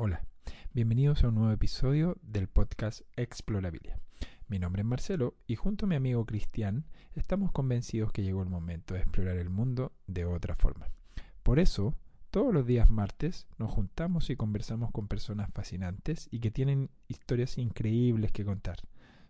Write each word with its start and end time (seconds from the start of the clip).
Hola, 0.00 0.24
bienvenidos 0.74 1.24
a 1.24 1.28
un 1.28 1.34
nuevo 1.34 1.50
episodio 1.50 2.16
del 2.22 2.46
podcast 2.46 3.00
Explorabilia. 3.16 3.98
Mi 4.46 4.60
nombre 4.60 4.82
es 4.82 4.86
Marcelo 4.86 5.34
y 5.48 5.56
junto 5.56 5.86
a 5.86 5.88
mi 5.88 5.96
amigo 5.96 6.24
Cristian 6.24 6.84
estamos 7.16 7.50
convencidos 7.50 8.12
que 8.12 8.22
llegó 8.22 8.44
el 8.44 8.48
momento 8.48 8.94
de 8.94 9.00
explorar 9.00 9.38
el 9.38 9.50
mundo 9.50 9.90
de 10.06 10.24
otra 10.24 10.54
forma. 10.54 10.86
Por 11.42 11.58
eso, 11.58 11.96
todos 12.30 12.54
los 12.54 12.64
días 12.64 12.90
martes 12.90 13.48
nos 13.58 13.72
juntamos 13.72 14.30
y 14.30 14.36
conversamos 14.36 14.92
con 14.92 15.08
personas 15.08 15.50
fascinantes 15.52 16.28
y 16.30 16.38
que 16.38 16.52
tienen 16.52 16.90
historias 17.08 17.58
increíbles 17.58 18.30
que 18.30 18.44
contar, 18.44 18.78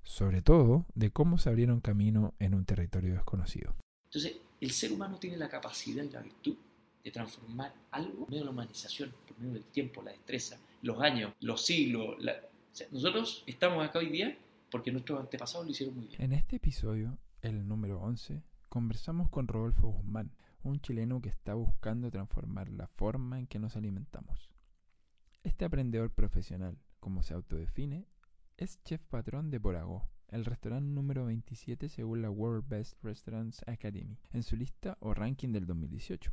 sobre 0.02 0.42
todo 0.42 0.84
de 0.94 1.10
cómo 1.10 1.38
se 1.38 1.48
abrieron 1.48 1.80
camino 1.80 2.34
en 2.40 2.54
un 2.54 2.66
territorio 2.66 3.14
desconocido. 3.14 3.74
Entonces, 4.04 4.36
el 4.60 4.72
ser 4.72 4.92
humano 4.92 5.18
tiene 5.18 5.38
la 5.38 5.48
capacidad 5.48 6.04
y 6.04 6.10
la 6.10 6.20
virtud 6.20 6.58
de 7.08 7.12
transformar 7.12 7.74
algo 7.90 8.20
por 8.20 8.28
medio 8.30 8.40
de 8.40 8.44
la 8.46 8.50
humanización, 8.50 9.12
por 9.26 9.38
medio 9.38 9.54
del 9.54 9.64
tiempo, 9.64 10.02
la 10.02 10.10
destreza, 10.12 10.58
los 10.82 11.00
años, 11.00 11.32
los 11.40 11.64
siglos. 11.64 12.16
la- 12.22 12.32
o 12.32 12.74
sea, 12.78 12.86
nosotros 12.92 13.42
estamos 13.46 13.84
acá 13.84 13.98
hoy 13.98 14.10
día 14.10 14.36
porque 14.70 14.92
nuestros 14.92 15.18
antepasados 15.20 15.66
lo 15.66 15.72
hicieron 15.72 15.96
muy 15.96 16.06
bien. 16.06 16.20
En 16.22 16.32
este 16.32 16.56
episodio, 16.56 17.18
el 17.42 17.66
número 17.66 18.00
11, 18.00 18.42
conversamos 18.68 19.30
con 19.30 19.48
Rodolfo 19.48 19.88
Guzmán, 19.88 20.30
un 20.62 20.80
chileno 20.80 21.20
que 21.22 21.28
está 21.30 21.54
buscando 21.54 22.10
transformar 22.10 22.68
la 22.68 22.86
forma 22.88 23.38
en 23.38 23.46
que 23.46 23.58
nos 23.58 23.74
alimentamos. 23.76 24.50
Este 25.42 25.64
aprendedor 25.64 26.10
profesional, 26.10 26.76
como 27.00 27.22
se 27.22 27.32
autodefine, 27.34 28.06
es 28.56 28.82
chef 28.84 29.00
patrón 29.08 29.50
de 29.50 29.60
Poragó, 29.60 30.08
el 30.28 30.44
restaurante 30.44 30.90
número 30.92 31.24
27 31.24 31.88
según 31.88 32.20
la 32.22 32.30
World 32.30 32.68
Best 32.68 33.02
Restaurants 33.02 33.62
Academy, 33.66 34.18
en 34.32 34.42
su 34.42 34.56
lista 34.56 34.98
o 35.00 35.14
ranking 35.14 35.52
del 35.52 35.64
2018. 35.66 36.32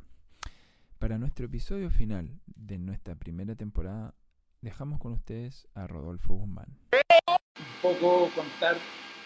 Para 0.98 1.18
nuestro 1.18 1.46
episodio 1.46 1.90
final 1.90 2.40
de 2.46 2.78
nuestra 2.78 3.14
primera 3.14 3.54
temporada, 3.54 4.14
dejamos 4.62 4.98
con 4.98 5.12
ustedes 5.12 5.66
a 5.74 5.86
Rodolfo 5.86 6.34
Guzmán. 6.34 6.66
un 6.92 7.66
poco 7.82 8.30
contar 8.34 8.76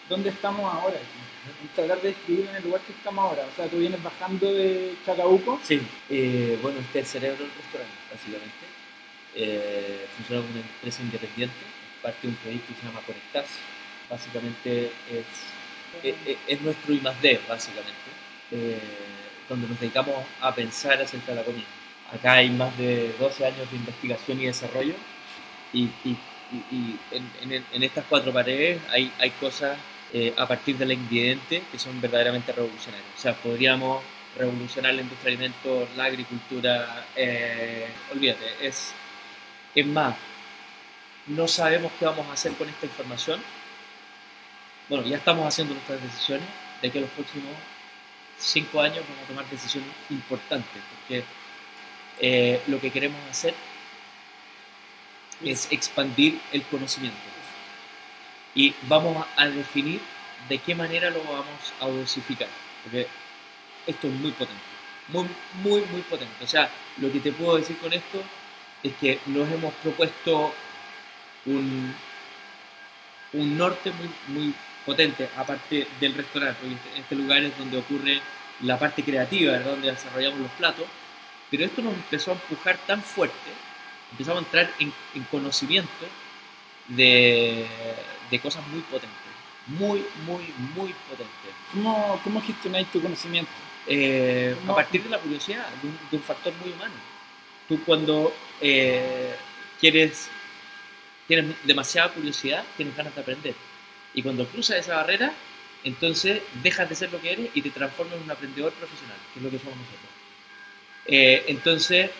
dónde 0.09 0.29
estamos 0.29 0.61
ahora, 0.73 0.97
tratar 1.75 2.01
de 2.01 2.09
describir 2.09 2.47
en 2.49 2.55
el 2.57 2.63
lugar 2.63 2.81
que 2.81 2.91
estamos 2.91 3.23
ahora. 3.23 3.43
O 3.51 3.55
sea, 3.55 3.67
tú 3.67 3.77
vienes 3.79 4.03
bajando 4.03 4.53
de 4.53 4.95
Chacabuco, 5.05 5.59
Sí, 5.63 5.81
eh, 6.09 6.59
bueno, 6.61 6.79
este 6.79 6.99
es 6.99 7.05
el 7.15 7.21
cerebro 7.21 7.43
del 7.45 7.53
restaurante, 7.55 7.95
básicamente. 8.11 8.65
Eh, 9.35 10.05
funciona 10.17 10.41
como 10.41 10.53
una 10.53 10.61
empresa 10.67 11.01
independiente, 11.03 11.55
es 11.55 12.01
parte 12.03 12.19
de 12.21 12.27
un 12.27 12.35
proyecto 12.35 12.67
que 12.73 12.79
se 12.81 12.85
llama 12.85 12.99
Conectas. 13.05 13.47
Básicamente 14.09 14.85
es, 15.09 15.25
es, 16.03 16.15
es- 16.27 16.37
es 16.47 16.61
nuestro 16.61 16.93
I 16.93 16.99
más 16.99 17.19
D, 17.21 17.39
básicamente, 17.47 18.09
eh, 18.51 18.79
donde 19.51 19.67
nos 19.67 19.79
dedicamos 19.79 20.15
a 20.41 20.53
pensar 20.55 21.01
acerca 21.01 21.31
de 21.31 21.35
la 21.37 21.43
comida. 21.43 21.65
Acá 22.11 22.33
hay 22.33 22.49
más 22.49 22.77
de 22.77 23.13
12 23.19 23.45
años 23.45 23.69
de 23.71 23.77
investigación 23.77 24.41
y 24.41 24.45
desarrollo 24.45 24.95
y, 25.73 25.83
y- 26.03 26.17
y- 26.51 26.65
y 26.75 26.99
en, 27.11 27.31
en- 27.51 27.65
en 27.71 27.83
estas 27.83 28.05
cuatro 28.09 28.33
paredes 28.33 28.81
hay, 28.89 29.11
hay 29.19 29.31
cosas 29.31 29.77
eh, 30.13 30.33
a 30.37 30.47
partir 30.47 30.77
del 30.77 30.91
ingrediente 30.91 31.63
que 31.71 31.79
son 31.79 31.99
verdaderamente 32.01 32.51
revolucionarias. 32.51 33.07
O 33.17 33.19
sea, 33.21 33.33
podríamos 33.35 34.03
revolucionar 34.37 34.93
la 34.93 35.01
industria 35.01 35.31
de 35.31 35.35
alimentos, 35.37 35.89
la 35.95 36.05
agricultura, 36.05 37.05
eh, 37.15 37.87
olvídate, 38.13 38.45
es, 38.61 38.93
es 39.75 39.85
más, 39.87 40.15
no 41.27 41.47
sabemos 41.47 41.91
qué 41.97 42.05
vamos 42.05 42.27
a 42.27 42.33
hacer 42.33 42.53
con 42.53 42.69
esta 42.69 42.85
información. 42.85 43.41
Bueno, 44.89 45.05
ya 45.05 45.17
estamos 45.17 45.47
haciendo 45.47 45.73
nuestras 45.73 46.01
decisiones 46.01 46.47
de 46.81 46.91
que 46.91 46.99
los 47.01 47.09
próximos 47.11 47.51
cinco 48.41 48.81
años 48.81 49.05
vamos 49.07 49.23
a 49.23 49.27
tomar 49.27 49.49
decisiones 49.49 49.89
importantes, 50.09 50.81
porque 50.95 51.23
eh, 52.19 52.61
lo 52.67 52.79
que 52.79 52.91
queremos 52.91 53.19
hacer 53.29 53.53
es 55.43 55.71
expandir 55.71 56.39
el 56.51 56.63
conocimiento. 56.63 57.17
Y 58.53 58.73
vamos 58.83 59.25
a 59.37 59.47
definir 59.47 60.01
de 60.49 60.57
qué 60.57 60.75
manera 60.75 61.09
lo 61.09 61.23
vamos 61.23 61.73
a 61.79 61.87
dosificar, 61.87 62.49
porque 62.83 63.07
esto 63.87 64.07
es 64.07 64.13
muy 64.13 64.31
potente, 64.31 64.61
muy, 65.07 65.27
muy, 65.63 65.81
muy 65.91 66.01
potente. 66.01 66.43
O 66.43 66.47
sea, 66.47 66.69
lo 66.97 67.11
que 67.11 67.19
te 67.19 67.31
puedo 67.31 67.57
decir 67.57 67.77
con 67.77 67.93
esto 67.93 68.21
es 68.83 68.93
que 68.99 69.19
nos 69.27 69.49
hemos 69.49 69.73
propuesto 69.75 70.53
un, 71.45 71.95
un 73.33 73.57
norte 73.57 73.91
muy, 73.91 74.09
muy 74.27 74.53
potente, 74.85 75.29
aparte 75.37 75.87
del 75.99 76.13
restaurante, 76.13 76.57
porque 76.61 76.99
este- 76.99 77.15
lugar 77.15 77.43
es 77.43 77.57
donde 77.57 77.77
ocurre 77.77 78.21
la 78.61 78.77
parte 78.77 79.03
creativa, 79.03 79.53
¿verdad? 79.53 79.71
donde 79.71 79.91
desarrollamos 79.91 80.39
los 80.39 80.51
platos, 80.51 80.85
pero 81.49 81.65
esto 81.65 81.81
nos 81.81 81.93
empezó 81.93 82.31
a 82.31 82.33
empujar 82.35 82.77
tan 82.87 83.01
fuerte, 83.01 83.35
empezamos 84.11 84.41
a 84.41 84.45
entrar 84.45 84.71
en, 84.79 84.93
en 85.15 85.23
conocimiento 85.25 86.05
de, 86.87 87.65
de 88.29 88.39
cosas 88.39 88.65
muy 88.67 88.81
potentes, 88.81 89.17
muy, 89.67 90.03
muy, 90.25 90.43
muy 90.75 90.93
potentes. 91.09 91.51
¿cómo, 91.73 92.19
cómo 92.23 92.41
gestionáis 92.41 92.87
tu 92.91 93.01
conocimiento? 93.01 93.51
Eh, 93.87 94.55
a 94.67 94.75
partir 94.75 95.03
de 95.03 95.09
la 95.09 95.17
curiosidad, 95.17 95.67
de 95.81 95.87
un, 95.87 95.97
de 96.11 96.17
un 96.17 96.23
factor 96.23 96.53
muy 96.63 96.71
humano. 96.71 96.93
Tú 97.67 97.83
cuando 97.83 98.33
eh, 98.59 99.35
quieres, 99.79 100.29
tienes 101.27 101.55
demasiada 101.63 102.09
curiosidad, 102.09 102.63
tienes 102.77 102.95
ganas 102.95 103.15
de 103.15 103.21
aprender. 103.21 103.55
Y 104.13 104.23
cuando 104.23 104.45
cruzas 104.47 104.77
esa 104.77 104.95
barrera, 104.97 105.33
entonces 105.83 106.41
dejas 106.63 106.89
de 106.89 106.95
ser 106.95 107.11
lo 107.11 107.21
que 107.21 107.31
eres 107.33 107.49
y 107.53 107.61
te 107.61 107.69
transformas 107.71 108.15
en 108.17 108.23
un 108.23 108.31
aprendedor 108.31 108.73
profesional, 108.73 109.17
que 109.33 109.39
es 109.39 109.43
lo 109.43 109.49
que 109.49 109.59
somos 109.59 109.77
nosotros. 109.77 110.11
Eh, 111.05 111.45
entonces, 111.47 112.11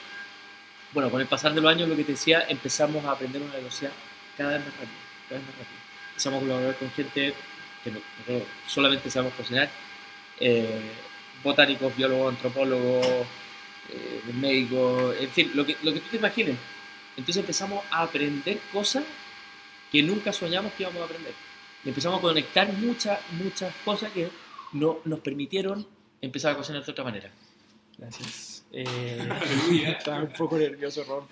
bueno, 0.94 1.10
con 1.10 1.22
el 1.22 1.28
pasar 1.28 1.54
de 1.54 1.62
los 1.62 1.72
años, 1.72 1.88
lo 1.88 1.96
que 1.96 2.04
te 2.04 2.14
decía, 2.14 2.46
empezamos 2.50 3.04
a 3.06 3.12
aprender 3.12 3.42
una 3.42 3.56
velocidad 3.56 3.92
cada 4.38 4.52
vez 4.58 4.60
más 4.66 4.74
rápida, 4.74 5.00
cada 5.30 5.40
vez 5.40 5.48
más 5.48 5.58
rápida. 5.58 5.80
Empezamos 6.10 6.38
a 6.38 6.42
colaborar 6.42 6.76
con 6.78 6.92
gente 6.92 7.34
que 7.84 7.92
no- 7.92 8.00
nosotros 8.20 8.44
solamente 8.68 9.10
sabemos 9.10 9.34
cocinar, 9.36 9.70
eh, 10.40 10.92
botánicos, 11.44 11.96
biólogos, 11.96 12.34
antropólogos, 12.36 13.06
eh, 13.90 14.22
médicos, 14.34 15.16
en 15.20 15.30
fin, 15.30 15.52
lo 15.54 15.66
que, 15.66 15.78
lo 15.84 15.94
que 15.94 16.00
tú 16.02 16.10
te 16.12 16.18
imagines. 16.18 16.56
Entonces 17.18 17.38
empezamos 17.42 17.84
a 17.92 18.04
aprender 18.04 18.60
cosas 18.72 19.04
que 19.92 20.02
nunca 20.04 20.32
soñamos 20.34 20.74
que 20.74 20.84
íbamos 20.84 21.02
a 21.02 21.06
aprender. 21.06 21.34
Y 21.84 21.90
empezamos 21.90 22.20
a 22.20 22.22
conectar 22.22 22.72
muchas, 22.74 23.20
muchas 23.32 23.74
cosas 23.84 24.12
que 24.12 24.30
no, 24.74 25.00
nos 25.06 25.20
permitieron 25.20 25.86
empezar 26.22 26.54
a 26.54 26.58
cocinar 26.58 26.86
de 26.86 26.92
otra 26.92 27.04
manera. 27.04 27.32
Gracias. 27.98 28.66
Eh, 28.72 29.30
estaba 29.98 30.24
un 30.24 30.34
poco 30.34 30.58
nervioso, 30.58 31.04
Rolf, 31.04 31.30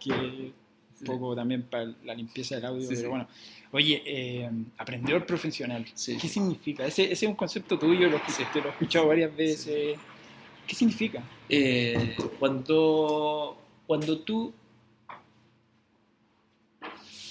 que 0.00 0.12
un 0.12 1.06
poco 1.06 1.34
también 1.34 1.62
para 1.64 1.92
la 2.04 2.14
limpieza 2.14 2.56
del 2.56 2.66
audio, 2.66 2.82
Sí, 2.82 2.88
pero 2.88 3.00
sí. 3.00 3.06
bueno. 3.06 3.28
Oye, 3.72 4.02
eh, 4.04 4.50
aprendedor 4.76 5.24
profesional, 5.24 5.86
Sí. 5.94 6.18
¿qué 6.20 6.28
significa? 6.28 6.84
Ese, 6.84 7.04
ese 7.04 7.24
es 7.24 7.28
un 7.28 7.34
concepto 7.34 7.78
tuyo, 7.78 8.08
lo, 8.08 8.22
que 8.22 8.32
te 8.52 8.60
lo 8.60 8.66
he 8.66 8.70
escuchado 8.70 9.08
varias 9.08 9.34
veces. 9.34 9.98
¿Qué 10.66 10.74
significa? 10.74 11.22
Eh, 11.48 12.16
cuando, 12.38 13.56
cuando 13.86 14.18
tú 14.20 14.52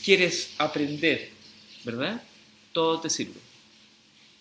quieres 0.03 0.55
aprender, 0.57 1.29
¿verdad? 1.83 2.21
Todo 2.73 2.99
te 2.99 3.09
sirve. 3.09 3.39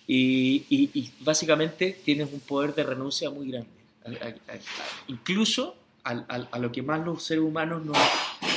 Y, 0.07 1.11
básicamente 1.21 2.01
tienes 2.05 2.33
un 2.33 2.41
poder 2.41 2.75
de 2.75 2.83
renuncia 2.83 3.31
muy 3.31 3.51
grande. 3.51 3.71
A- 4.05 4.27
a- 4.27 4.55
a- 4.55 4.59
incluso 5.09 5.77
a, 6.03 6.59
lo 6.59 6.73
que 6.73 6.83
más 6.83 7.05
los 7.05 7.23
seres 7.23 7.45
humanos 7.45 7.85
nos, 7.85 7.97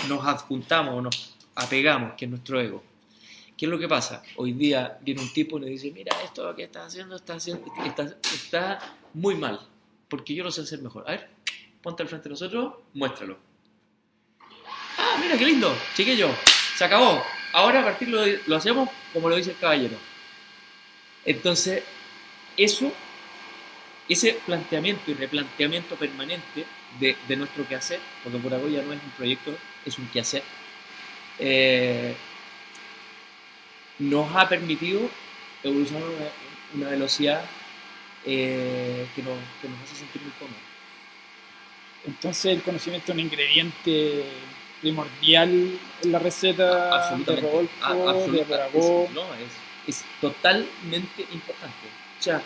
nos 0.07 0.25
adjuntamos 0.25 0.95
o 0.95 1.01
nos 1.01 1.35
apegamos, 1.55 2.13
que 2.13 2.25
es 2.25 2.31
nuestro 2.31 2.59
ego. 2.59 2.83
¿Qué 3.55 3.65
es 3.65 3.69
lo 3.71 3.77
que 3.77 3.87
pasa? 3.87 4.23
Hoy 4.37 4.53
día 4.53 4.97
viene 5.01 5.21
un 5.21 5.31
tipo 5.31 5.57
y 5.57 5.61
le 5.61 5.69
dice, 5.69 5.91
mira, 5.91 6.15
esto 6.23 6.55
que 6.55 6.63
estás 6.63 6.87
haciendo 6.87 7.15
haciendo, 7.27 7.71
está, 7.85 8.03
está 8.33 8.95
muy 9.13 9.35
mal, 9.35 9.59
porque 10.09 10.33
yo 10.33 10.43
lo 10.43 10.51
sé 10.51 10.61
hacer 10.61 10.81
mejor. 10.81 11.03
A 11.07 11.11
ver, 11.11 11.29
ponte 11.81 12.01
al 12.01 12.09
frente 12.09 12.23
de 12.29 12.31
nosotros, 12.31 12.73
muéstralo. 12.95 13.37
Ah, 14.97 15.17
mira 15.21 15.37
qué 15.37 15.45
lindo, 15.45 15.71
chiquillo, 15.95 16.29
se 16.75 16.83
acabó. 16.85 17.21
Ahora 17.53 17.81
a 17.81 17.83
partir 17.83 18.09
lo, 18.09 18.25
lo 18.25 18.55
hacemos 18.55 18.89
como 19.13 19.29
lo 19.29 19.35
dice 19.35 19.51
el 19.51 19.57
caballero. 19.57 19.97
Entonces, 21.25 21.83
eso, 22.57 22.91
ese 24.09 24.37
planteamiento 24.45 25.09
y 25.11 25.13
replanteamiento 25.13 25.95
permanente 25.95 26.65
de, 26.99 27.15
de 27.27 27.35
nuestro 27.35 27.67
quehacer, 27.67 27.99
porque 28.23 28.39
por 28.39 28.53
ahora 28.53 28.69
ya 28.69 28.81
no 28.81 28.93
es 28.93 29.01
un 29.01 29.11
proyecto, 29.11 29.55
es 29.85 29.97
un 29.97 30.07
quehacer, 30.07 30.43
eh, 31.39 32.15
nos 33.99 34.35
ha 34.35 34.49
permitido 34.49 35.09
evolucionar 35.63 36.03
a 36.03 36.07
una, 36.07 36.29
una 36.75 36.89
velocidad 36.89 37.45
eh, 38.25 39.05
que, 39.15 39.21
nos, 39.21 39.37
que 39.61 39.69
nos 39.69 39.81
hace 39.83 39.95
sentir 39.95 40.21
muy 40.21 40.31
cómodos. 40.31 40.61
Entonces 42.05 42.45
el 42.45 42.61
conocimiento 42.61 43.11
es 43.11 43.13
un 43.13 43.19
ingrediente 43.21 44.25
primordial 44.83 45.79
en 46.03 46.11
la 46.11 46.19
receta 46.19 46.63
de 46.89 46.95
absolutamente. 46.95 47.49
Rodolfo, 47.49 47.85
A- 47.85 47.93
de 47.95 48.09
absoluta- 48.09 48.55
Aragó. 48.55 49.05
es, 49.07 49.11
no, 49.15 49.21
es, 49.35 49.51
es 49.87 50.05
totalmente 50.21 51.25
importante. 51.31 51.87
O 52.19 52.21
sea, 52.21 52.41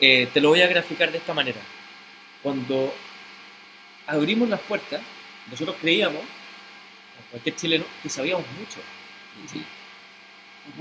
eh, 0.00 0.28
te 0.34 0.40
lo 0.40 0.48
voy 0.50 0.62
a 0.62 0.66
graficar 0.66 1.10
de 1.12 1.18
esta 1.18 1.32
manera. 1.32 1.60
Cuando 2.42 2.92
abrimos 4.06 4.48
las 4.48 4.60
puertas, 4.60 5.00
nosotros 5.50 5.76
creíamos, 5.80 6.22
cualquier 7.30 7.54
chileno, 7.56 7.84
que 8.02 8.08
sabíamos 8.08 8.44
mucho. 8.58 8.80
¿sí? 9.52 9.62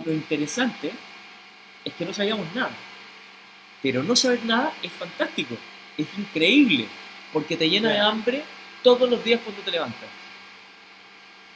Lo 0.06 0.12
interesante 0.12 0.92
es 1.86 1.94
que 1.94 2.06
no 2.06 2.14
sabíamos 2.14 2.48
nada. 2.56 2.72
Pero 3.82 4.04
no 4.04 4.16
saber 4.16 4.44
nada 4.44 4.74
es 4.82 4.92
fantástico, 4.92 5.56
es 5.98 6.08
increíble, 6.18 6.88
porque 7.32 7.56
te 7.56 7.70
llena 7.70 7.92
de 7.92 8.00
hambre 8.00 8.44
todos 8.84 9.10
los 9.10 9.24
días 9.24 9.40
cuando 9.44 9.62
te 9.62 9.72
levantas. 9.72 10.10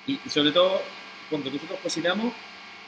Y, 0.07 0.19
sobre 0.29 0.51
todo 0.51 0.81
cuando 1.29 1.49
nosotros 1.49 1.79
cocinamos, 1.81 2.33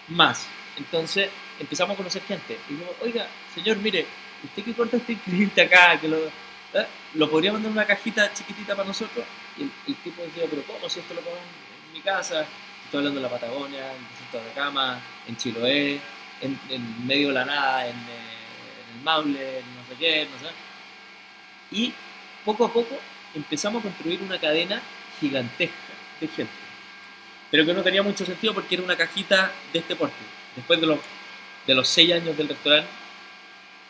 más. 0.10 0.48
Entonces 0.78 1.30
empezamos 1.60 1.94
a 1.94 1.98
conocer 1.98 2.22
gente. 2.24 2.58
Y 2.70 2.74
digo, 2.74 2.96
oiga, 3.02 3.28
señor, 3.54 3.78
mire, 3.78 4.06
usted 4.44 4.64
que 4.64 4.74
corta 4.74 4.98
este 4.98 5.14
ingrediente 5.14 5.62
acá, 5.62 6.00
que 6.00 6.08
lo, 6.08 6.18
¿eh? 6.18 6.88
lo 7.14 7.30
podría 7.30 7.54
mandar 7.54 7.72
en 7.72 7.78
una 7.78 7.88
cajita 7.88 8.32
chiquitita 8.34 8.76
para 8.76 8.88
nosotros. 8.88 9.26
Y 9.58 9.64
el, 9.64 9.96
tipo 9.98 10.22
decía, 10.22 10.44
pero 10.50 10.64
¿cómo? 10.64 10.90
Si 10.90 11.00
esto 11.00 11.14
lo 11.14 11.22
pongo 11.22 11.38
en, 11.38 11.94
mi 11.94 12.02
casa. 12.02 12.46
Estoy 12.84 13.00
hablando 13.00 13.20
de 13.20 13.24
la 13.24 13.32
Patagonia, 13.32 13.92
en 13.92 13.98
el 13.98 14.10
desierto 14.10 14.38
de 14.38 14.44
Atacama, 14.44 15.00
en 15.28 15.38
Chiloé, 15.38 16.00
en, 16.42 16.60
en 16.70 17.08
medio 17.08 17.30
de 17.30 17.34
la 17.34 17.46
nada, 17.46 17.88
en, 17.88 17.96
eh, 17.96 18.84
en 18.92 18.98
el 18.98 19.04
Maule, 19.04 19.60
en 19.60 19.76
no 19.76 19.82
sé 19.90 19.96
qué, 19.98 20.28
no 20.32 20.40
sé. 20.40 20.54
Y 21.72 21.94
poco 22.44 22.66
a 22.66 22.72
poco 22.72 22.96
empezamos 23.34 23.80
a 23.80 23.84
construir 23.84 24.22
una 24.22 24.40
cadena 24.40 24.82
gigantesca 25.20 25.76
de 26.20 26.28
gente. 26.28 26.65
Pero 27.52 27.66
que 27.66 27.74
no 27.74 27.84
tenía 27.84 28.04
mucho 28.04 28.26
sentido 28.26 28.54
porque 28.54 28.76
era 28.76 28.84
una 28.84 28.96
cajita 28.96 29.52
de 29.72 29.80
este 29.80 29.96
porte. 29.96 30.16
Después 30.56 30.80
de 30.80 30.88
los, 30.88 31.00
de 31.68 31.76
los 31.76 31.88
seis 31.88 32.14
años 32.14 32.36
del 32.38 32.50
restaurante, 32.50 32.90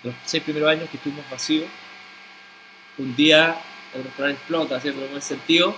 de 0.04 0.10
los 0.10 0.18
seis 0.26 0.44
primeros 0.44 0.70
años 0.70 0.90
que 0.90 0.98
estuvimos 0.98 1.30
vacíos, 1.30 1.68
un 2.98 3.16
día 3.16 3.58
el 3.94 4.04
restaurante 4.04 4.40
explota, 4.40 4.80
¿cierto? 4.80 5.04
En 5.04 5.10
buen 5.10 5.22
sentido, 5.22 5.76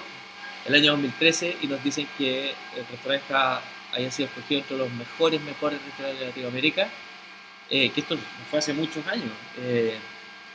el 0.65 0.75
año 0.75 0.91
2013, 0.91 1.57
y 1.61 1.67
nos 1.67 1.83
dicen 1.83 2.07
que 2.17 2.49
el 2.75 2.87
restaurante 2.89 3.23
está, 3.23 3.61
haya 3.93 4.11
sido 4.11 4.27
escogido 4.27 4.61
entre 4.61 4.77
los 4.77 4.91
mejores, 4.91 5.41
mejores 5.41 5.79
restaurantes 5.85 6.19
de 6.19 6.25
Latinoamérica, 6.27 6.89
eh, 7.69 7.89
que 7.89 8.01
esto 8.01 8.15
no 8.15 8.21
fue 8.49 8.59
hace 8.59 8.73
muchos 8.73 9.05
años. 9.07 9.31
Eh, 9.59 9.97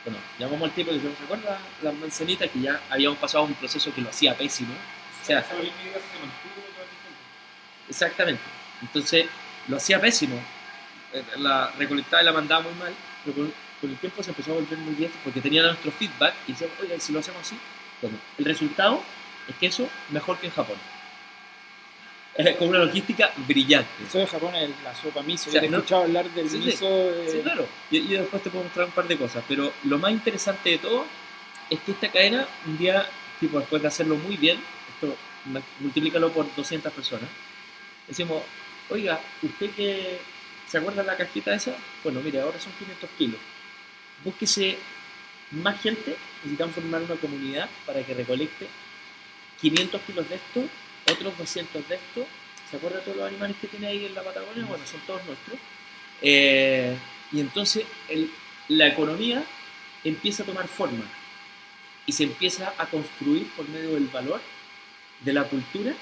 bueno, 0.03 0.19
llamamos 0.37 0.69
al 0.69 0.75
tipo 0.75 0.91
y 0.91 0.95
dijimos, 0.95 1.17
¿se 1.17 1.23
acuerda 1.23 1.59
la 1.81 1.91
manzanita? 1.93 2.47
Que 2.47 2.59
ya 2.59 2.81
habíamos 2.89 3.17
pasado 3.19 3.45
un 3.45 3.53
proceso 3.53 3.93
que 3.93 4.01
lo 4.01 4.09
hacía 4.09 4.35
pésimo. 4.35 4.73
O 4.73 5.25
sea, 5.25 5.39
Esa 5.39 5.53
línea 5.55 5.71
se 5.73 6.19
mantuvo 6.19 6.59
todo 6.75 6.83
este 6.83 6.97
tiempo. 6.99 7.21
Exactamente. 7.89 8.41
Entonces 8.81 9.25
lo 9.67 9.77
hacía 9.77 9.99
pésimo. 9.99 10.35
Eh, 11.13 11.23
La 11.37 11.71
recolectaba 11.77 12.21
y 12.21 12.25
la 12.25 12.31
mandaba 12.33 12.63
muy 12.63 12.73
mal, 12.73 12.93
pero 13.23 13.35
con, 13.37 13.53
con 13.81 13.89
el 13.89 13.97
tiempo 13.97 14.23
se 14.23 14.31
empezó 14.31 14.51
a 14.51 14.55
volver 14.55 14.77
muy 14.79 14.95
bien 14.95 15.11
porque 15.23 15.41
tenía 15.41 15.61
nuestro 15.63 15.91
feedback 15.91 16.33
y 16.47 16.53
decíamos, 16.53 16.75
oiga, 16.81 16.95
¿y 16.95 16.99
si 16.99 17.13
lo 17.13 17.19
hacemos 17.19 17.41
así? 17.41 17.57
Bueno, 18.01 18.17
el 18.37 18.45
resultado 18.45 19.03
es 19.47 19.55
que 19.55 19.67
eso 19.67 19.87
mejor 20.09 20.37
que 20.39 20.47
en 20.47 20.53
Japón. 20.53 20.77
Con 22.57 22.69
una 22.69 22.79
logística 22.79 23.31
brillante. 23.47 23.91
Eso 24.07 24.17
de 24.17 24.25
Japón 24.25 24.55
es 24.55 24.71
la 24.83 24.95
sopa 24.95 25.21
miso. 25.21 25.49
O 25.49 25.53
sea, 25.53 25.61
Yo 25.61 25.61
te 25.61 25.67
he 25.67 25.69
no- 25.69 25.77
escuchado 25.77 26.01
hablar 26.03 26.27
del 26.31 26.49
Sí, 26.49 26.57
miso. 26.57 26.89
de- 26.89 27.29
Sí, 27.31 27.39
claro. 27.43 27.67
Y, 27.91 27.97
y 27.99 28.07
después 28.17 28.41
te 28.41 28.49
puedo 28.49 28.63
mostrar 28.63 28.87
un 28.87 28.91
par 28.91 29.07
de 29.07 29.17
cosas. 29.17 29.43
Pero 29.47 29.71
lo 29.83 29.99
más 29.99 30.11
interesante 30.11 30.71
de 30.71 30.77
todo 30.79 31.05
es 31.69 31.79
que 31.81 31.91
esta 31.91 32.09
cadena, 32.11 32.47
un 32.65 32.75
día, 32.79 33.07
tipo, 33.39 33.59
después 33.59 33.83
de 33.83 33.87
hacerlo 33.87 34.15
muy 34.15 34.35
bien, 34.37 34.57
esto 34.95 35.15
multiplícalo 35.79 36.31
por 36.31 36.47
200 36.55 36.91
personas, 36.91 37.29
decimos, 38.07 38.43
oiga, 38.89 39.19
¿usted 39.41 39.69
que 39.71 40.19
se 40.67 40.77
acuerda 40.77 41.01
de 41.01 41.07
la 41.07 41.17
cajita 41.17 41.53
esa? 41.53 41.75
Bueno, 42.03 42.21
mire, 42.21 42.41
ahora 42.41 42.59
son 42.59 42.71
500 42.73 43.09
kilos. 43.17 43.39
Búsquese 44.23 44.77
más 45.51 45.81
gente, 45.81 46.15
necesitamos 46.43 46.75
formar 46.75 47.01
una 47.01 47.15
comunidad 47.15 47.69
para 47.85 48.03
que 48.03 48.13
recolecte 48.13 48.67
500 49.61 50.01
kilos 50.01 50.29
de 50.29 50.35
esto, 50.35 50.63
otros 51.11 51.37
200 51.37 51.87
de 51.87 51.95
esto. 51.95 52.27
¿Se 52.69 52.77
acuerda 52.77 52.97
de 52.97 53.03
todos 53.03 53.17
los 53.17 53.27
animales 53.27 53.55
que 53.61 53.67
tiene 53.67 53.87
ahí 53.87 54.05
en 54.05 54.15
la 54.15 54.23
Patagonia? 54.23 54.65
Bueno, 54.65 54.83
son 54.87 54.99
todos 55.01 55.23
nuestros. 55.25 55.57
Eh, 56.21 56.97
y 57.31 57.39
entonces 57.39 57.85
el- 58.09 58.31
la 58.69 58.87
economía 58.87 59.43
empieza 60.03 60.43
a 60.43 60.45
tomar 60.45 60.67
forma 60.67 61.03
y 62.05 62.11
se 62.13 62.23
empieza 62.23 62.73
a 62.77 62.85
construir 62.87 63.47
por 63.55 63.67
medio 63.69 63.91
del 63.93 64.07
valor 64.07 64.41
de 65.21 65.33
la 65.33 65.43
cultura 65.43 65.93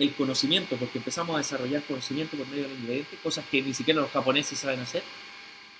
el 0.00 0.14
conocimiento, 0.14 0.76
porque 0.76 0.98
empezamos 0.98 1.34
a 1.34 1.38
desarrollar 1.38 1.82
conocimiento 1.82 2.36
por 2.36 2.48
medio 2.48 2.62
del 2.62 2.78
ingrediente, 2.78 3.18
cosas 3.22 3.44
que 3.50 3.60
ni 3.60 3.74
siquiera 3.74 4.00
los 4.00 4.10
japoneses 4.10 4.58
saben 4.58 4.80
hacer, 4.80 5.02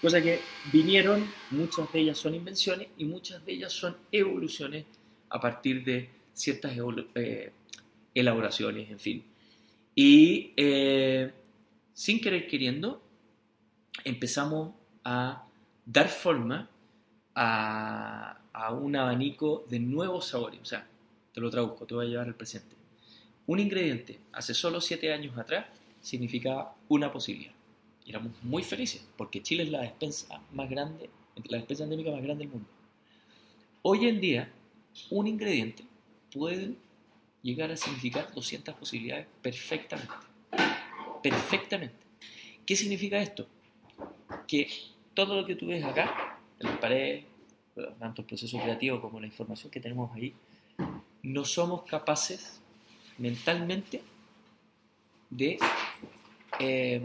cosas 0.03 0.23
que 0.23 0.41
vinieron, 0.71 1.27
muchas 1.51 1.91
de 1.91 2.01
ellas 2.01 2.19
son 2.19 2.35
invenciones 2.35 2.89
y 2.99 3.07
muchas 3.07 3.45
de 3.47 3.53
ellas 3.53 3.73
son 3.73 3.97
evoluciones 4.13 4.85
a 5.31 5.41
partir 5.41 5.83
de 5.85 6.11
ciertas 6.35 6.73
eh, 7.15 7.53
elaboraciones, 8.15 8.91
en 8.91 9.01
fin. 9.01 9.25
Y 9.95 10.53
eh, 10.55 11.33
sin 11.95 12.21
querer 12.21 12.47
queriendo, 12.47 13.03
empezamos 14.05 14.75
a 15.03 15.47
dar 15.87 16.09
forma 16.11 16.69
a, 17.35 18.39
a 18.53 18.73
un 18.73 18.97
abanico 18.97 19.65
de 19.71 19.79
nuevos 19.79 20.27
sabores. 20.27 20.61
O 20.61 20.65
sea, 20.67 20.87
te 21.33 21.41
lo 21.41 21.51
traduzco, 21.51 21.87
te 21.87 21.95
voy 21.95 22.07
a 22.07 22.09
llevar 22.11 22.27
al 22.27 22.35
presente. 22.35 22.80
Un 23.51 23.59
ingrediente 23.59 24.21
hace 24.31 24.55
solo 24.55 24.81
siete 24.81 25.13
años 25.13 25.37
atrás 25.37 25.67
significaba 26.01 26.77
una 26.89 27.11
posibilidad. 27.11 27.53
Éramos 28.07 28.31
muy 28.45 28.63
felices 28.63 29.05
porque 29.17 29.43
Chile 29.43 29.65
es 29.65 29.71
la 29.71 29.81
despensa 29.81 30.41
más 30.53 30.71
grande, 30.71 31.11
la 31.47 31.57
despensa 31.57 31.83
endémica 31.83 32.13
más 32.13 32.23
grande 32.23 32.45
del 32.45 32.53
mundo. 32.53 32.69
Hoy 33.83 34.07
en 34.07 34.21
día, 34.21 34.53
un 35.11 35.27
ingrediente 35.27 35.83
puede 36.33 36.77
llegar 37.43 37.73
a 37.73 37.77
significar 37.77 38.33
200 38.33 38.73
posibilidades 38.77 39.27
perfectamente. 39.43 40.15
Perfectamente. 41.21 41.97
¿Qué 42.65 42.77
significa 42.77 43.21
esto? 43.21 43.49
Que 44.47 44.71
todo 45.13 45.35
lo 45.35 45.45
que 45.45 45.57
tú 45.57 45.67
ves 45.67 45.83
acá, 45.83 46.39
en 46.61 46.69
las 46.69 46.79
paredes, 46.79 47.25
tanto 47.99 48.23
el 48.23 48.29
proceso 48.29 48.61
creativo 48.63 49.01
como 49.01 49.19
la 49.19 49.27
información 49.27 49.73
que 49.73 49.81
tenemos 49.81 50.15
ahí, 50.15 50.35
no 51.25 51.45
somos 51.45 51.83
capaces 51.83 52.60
mentalmente 53.21 54.03
de 55.29 55.59
eh, 56.59 57.03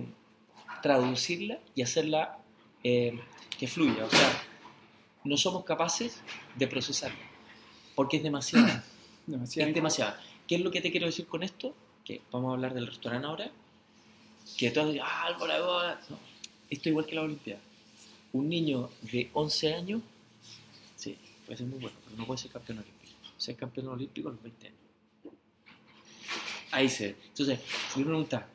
traducirla 0.81 1.59
y 1.75 1.81
hacerla 1.83 2.38
eh, 2.83 3.19
que 3.59 3.67
fluya. 3.67 4.06
O 4.06 4.09
sea, 4.09 4.44
no 5.25 5.38
somos 5.38 5.63
capaces 5.63 6.21
de 6.56 6.67
procesarla 6.67 7.35
porque 7.95 8.17
es 8.17 8.23
demasiado. 8.23 8.67
Demasiado. 9.27 9.69
Es 9.69 9.73
demasiado. 9.73 10.15
¿Qué 10.47 10.53
es 10.53 10.62
lo 10.62 10.69
que 10.69 10.81
te 10.81 10.91
quiero 10.91 11.07
decir 11.07 11.25
con 11.25 11.41
esto? 11.41 11.73
Que 12.03 12.21
vamos 12.31 12.51
a 12.51 12.53
hablar 12.53 12.75
del 12.75 12.85
restaurante 12.85 13.25
ahora. 13.25 13.51
Que 14.55 14.69
todos 14.69 14.91
digan, 14.91 15.07
ah, 15.10 15.25
Álvaro". 15.25 15.98
No, 16.12 16.19
esto 16.69 16.84
es 16.84 16.88
igual 16.88 17.07
que 17.07 17.15
la 17.15 17.24
Olimpiada. 17.24 17.60
Un 18.34 18.50
niño 18.50 18.91
de 19.01 19.31
11 19.34 19.74
años, 19.74 20.01
sí, 20.95 21.17
puede 21.48 21.57
ser 21.57 21.65
muy 21.65 21.79
bueno, 21.79 21.98
pero 22.05 22.17
no 22.17 22.27
puede 22.27 22.38
ser 22.38 22.51
campeón 22.51 22.77
olímpico. 22.77 23.13
Ser 23.36 23.55
campeón 23.55 23.88
olímpico 23.88 24.29
a 24.29 24.34
los 24.34 24.43
20 24.43 24.67
años. 24.67 24.85
Ahí 26.75 26.89
se 26.89 27.08
ve. 27.08 27.15
Entonces, 27.29 27.60
si 27.94 28.00
uno 28.01 28.10
pregunta, 28.10 28.48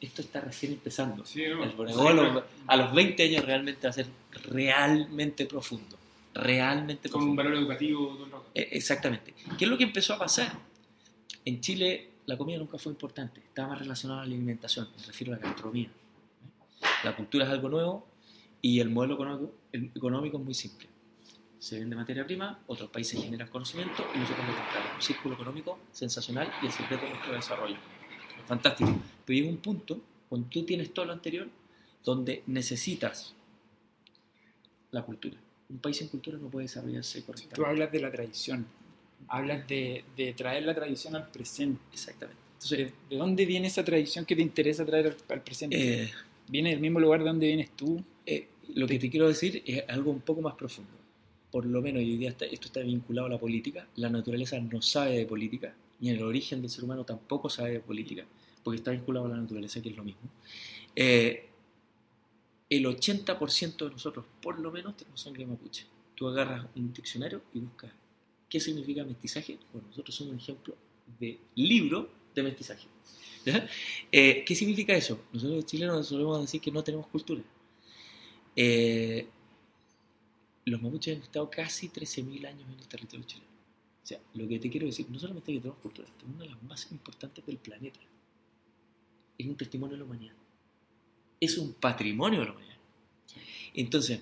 esto 0.00 0.20
está 0.22 0.40
recién 0.40 0.72
empezando. 0.72 1.24
Sí, 1.24 1.42
no. 1.48 1.64
El 1.64 1.98
a 1.98 2.12
los- 2.12 2.44
a 2.66 2.76
los 2.76 2.94
20 2.94 3.22
años 3.22 3.44
realmente 3.44 3.86
va 3.86 3.90
a 3.90 3.92
ser 3.94 4.06
realmente 4.50 5.46
profundo. 5.46 5.96
Realmente 6.34 7.08
Con 7.08 7.20
profundo. 7.20 7.30
un 7.30 7.36
valor 7.36 7.54
educativo. 7.54 8.28
Eh, 8.54 8.68
Exactamente. 8.72 9.34
¿Qué 9.58 9.64
es 9.64 9.70
lo 9.70 9.78
que 9.78 9.84
empezó 9.84 10.14
a 10.14 10.18
pasar? 10.18 10.52
En 11.44 11.60
Chile 11.60 12.08
la 12.26 12.36
comida 12.36 12.58
nunca 12.58 12.78
fue 12.78 12.92
importante, 12.92 13.40
estaba 13.40 13.68
más 13.70 13.78
relacionada 13.80 14.20
a 14.22 14.24
la 14.24 14.32
alimentación, 14.32 14.88
me 14.98 15.04
refiero 15.06 15.32
a 15.32 15.36
la 15.36 15.42
gastronomía. 15.42 15.90
La 17.04 17.16
cultura 17.16 17.44
es 17.46 17.50
algo 17.50 17.68
nuevo 17.68 18.06
y 18.60 18.78
el 18.80 18.90
modelo 18.90 19.14
económico, 19.14 19.52
el 19.72 19.90
económico 19.94 20.38
es 20.38 20.44
muy 20.44 20.54
simple. 20.54 20.86
Se 21.62 21.78
vende 21.78 21.94
materia 21.94 22.26
prima, 22.26 22.58
otros 22.66 22.90
países 22.90 23.22
generan 23.22 23.46
conocimiento 23.46 24.04
y 24.16 24.18
nosotros 24.18 24.44
lo 24.48 24.52
compramos. 24.56 24.94
Un 24.96 25.02
círculo 25.02 25.34
económico 25.36 25.78
sensacional 25.92 26.52
y 26.60 26.66
el 26.66 26.72
secreto 26.72 27.04
de 27.04 27.10
nuestro 27.10 27.34
desarrollo. 27.34 27.76
Fantástico. 28.48 28.90
Pero 29.24 29.36
llega 29.38 29.48
un 29.48 29.58
punto, 29.58 30.00
cuando 30.28 30.48
tú 30.48 30.64
tienes 30.64 30.92
todo 30.92 31.04
lo 31.04 31.12
anterior, 31.12 31.48
donde 32.04 32.42
necesitas 32.48 33.36
la 34.90 35.02
cultura. 35.02 35.36
Un 35.70 35.78
país 35.78 35.98
sin 35.98 36.08
cultura 36.08 36.36
no 36.36 36.48
puede 36.48 36.64
desarrollarse 36.64 37.20
Tú 37.20 37.26
correctamente. 37.26 37.70
hablas 37.70 37.92
de 37.92 38.00
la 38.00 38.10
tradición. 38.10 38.66
Hablas 39.28 39.68
de, 39.68 40.04
de 40.16 40.32
traer 40.32 40.64
la 40.64 40.74
tradición 40.74 41.14
al 41.14 41.28
presente. 41.30 41.80
Exactamente. 41.92 42.40
¿De, 42.42 42.54
Entonces, 42.54 42.92
de 43.08 43.16
dónde 43.16 43.46
viene 43.46 43.68
esa 43.68 43.84
tradición 43.84 44.24
que 44.24 44.34
te 44.34 44.42
interesa 44.42 44.84
traer 44.84 45.06
al, 45.06 45.16
al 45.28 45.42
presente? 45.42 46.02
eh, 46.02 46.10
¿Viene 46.48 46.70
del 46.70 46.80
mismo 46.80 46.98
lugar 46.98 47.20
de 47.20 47.26
donde 47.26 47.46
vienes 47.46 47.70
tú? 47.76 48.02
eh, 48.26 48.48
lo 48.74 48.88
que 48.88 48.98
te 48.98 49.08
quiero 49.08 49.28
decir 49.28 49.62
es 49.64 49.84
algo 49.88 50.10
un 50.10 50.22
poco 50.22 50.40
más 50.40 50.54
profundo. 50.56 50.90
Por 51.52 51.66
lo 51.66 51.82
menos 51.82 52.00
hoy 52.00 52.16
día 52.16 52.30
esto 52.30 52.66
está 52.66 52.80
vinculado 52.80 53.26
a 53.26 53.30
la 53.30 53.38
política. 53.38 53.86
La 53.96 54.08
naturaleza 54.08 54.58
no 54.58 54.80
sabe 54.82 55.18
de 55.18 55.26
política, 55.26 55.74
ni 56.00 56.10
el 56.10 56.22
origen 56.22 56.62
del 56.62 56.70
ser 56.70 56.82
humano 56.82 57.04
tampoco 57.04 57.48
sabe 57.50 57.72
de 57.72 57.80
política, 57.80 58.24
porque 58.64 58.78
está 58.78 58.90
vinculado 58.90 59.26
a 59.26 59.28
la 59.28 59.36
naturaleza, 59.36 59.80
que 59.82 59.90
es 59.90 59.96
lo 59.96 60.02
mismo. 60.02 60.30
Eh, 60.96 61.48
el 62.70 62.86
80% 62.86 63.84
de 63.84 63.90
nosotros, 63.90 64.24
por 64.40 64.58
lo 64.58 64.72
menos, 64.72 64.96
tenemos 64.96 65.20
sangre 65.20 65.44
mapuche. 65.44 65.84
Tú 66.14 66.26
agarras 66.26 66.66
un 66.74 66.90
diccionario 66.90 67.42
y 67.52 67.60
buscas 67.60 67.92
qué 68.48 68.58
significa 68.58 69.04
mestizaje. 69.04 69.58
Bueno, 69.72 69.88
nosotros 69.88 70.14
somos 70.14 70.32
un 70.32 70.38
ejemplo 70.38 70.74
de 71.20 71.38
libro 71.54 72.08
de 72.34 72.42
mestizaje. 72.42 72.88
Eh, 74.12 74.44
¿Qué 74.46 74.54
significa 74.54 74.94
eso? 74.94 75.20
Nosotros 75.32 75.56
los 75.56 75.66
chilenos 75.66 76.06
solemos 76.06 76.40
decir 76.40 76.60
que 76.60 76.70
no 76.70 76.84
tenemos 76.84 77.08
cultura. 77.08 77.42
Eh, 78.54 79.26
los 80.64 80.80
mapuches 80.80 81.16
han 81.16 81.22
estado 81.22 81.50
casi 81.50 81.88
13.000 81.88 82.46
años 82.46 82.68
en 82.68 82.78
el 82.78 82.88
territorio 82.88 83.26
chileno. 83.26 83.50
O 84.02 84.06
sea, 84.06 84.20
lo 84.34 84.48
que 84.48 84.58
te 84.58 84.70
quiero 84.70 84.86
decir, 84.86 85.06
no 85.10 85.18
solamente 85.18 85.52
que 85.52 85.60
tenemos 85.60 85.80
cultura, 85.80 86.08
es 86.08 86.24
una 86.24 86.44
de 86.44 86.50
las 86.50 86.62
más 86.62 86.90
importantes 86.90 87.44
del 87.46 87.58
planeta. 87.58 88.00
Es 89.38 89.46
un 89.46 89.56
testimonio 89.56 89.94
de 89.94 89.98
la 89.98 90.04
humanidad. 90.04 90.34
Es 91.40 91.58
un 91.58 91.72
patrimonio 91.74 92.40
de 92.40 92.46
la 92.46 92.52
humanidad. 92.52 92.76
Entonces, 93.74 94.20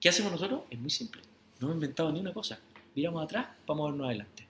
¿qué 0.00 0.08
hacemos 0.08 0.32
nosotros? 0.32 0.62
Es 0.70 0.78
muy 0.78 0.90
simple. 0.90 1.22
No 1.60 1.66
hemos 1.66 1.76
inventado 1.76 2.12
ni 2.12 2.20
una 2.20 2.32
cosa. 2.32 2.60
Miramos 2.94 3.22
atrás 3.22 3.48
para 3.66 3.76
movernos 3.76 4.06
adelante. 4.06 4.46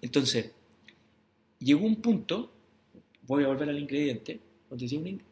Entonces, 0.00 0.52
llegó 1.58 1.86
un 1.86 1.96
punto, 1.96 2.50
voy 3.22 3.44
a 3.44 3.48
volver 3.48 3.68
al 3.68 3.78
ingrediente, 3.78 4.40
cuando 4.68 4.82
decía 4.82 4.98
un 4.98 5.22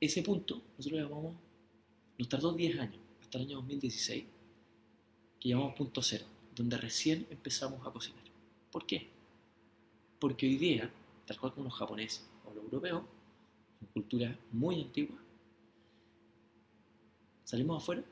ese 0.00 0.22
punto, 0.22 0.60
nosotros 0.76 1.00
le 1.00 1.06
llamamos, 1.06 1.36
nos 2.18 2.28
tardó 2.28 2.52
10 2.52 2.78
años, 2.80 3.01
hasta 3.32 3.38
el 3.38 3.48
año 3.48 3.56
2016, 3.60 4.24
que 5.40 5.48
llamamos 5.48 5.74
punto 5.74 6.02
cero, 6.02 6.26
donde 6.54 6.76
recién 6.76 7.26
empezamos 7.30 7.86
a 7.86 7.90
cocinar. 7.90 8.22
¿Por 8.70 8.84
qué? 8.84 9.08
Porque 10.18 10.46
hoy 10.46 10.58
día, 10.58 10.92
tal 11.24 11.40
cual 11.40 11.54
como 11.54 11.64
los 11.64 11.74
japoneses 11.74 12.28
o 12.44 12.52
los 12.52 12.64
europeos, 12.64 13.02
son 13.78 13.88
culturas 13.94 14.36
muy 14.50 14.82
antiguas, 14.82 15.18
salimos 17.42 17.82
afuera, 17.82 18.04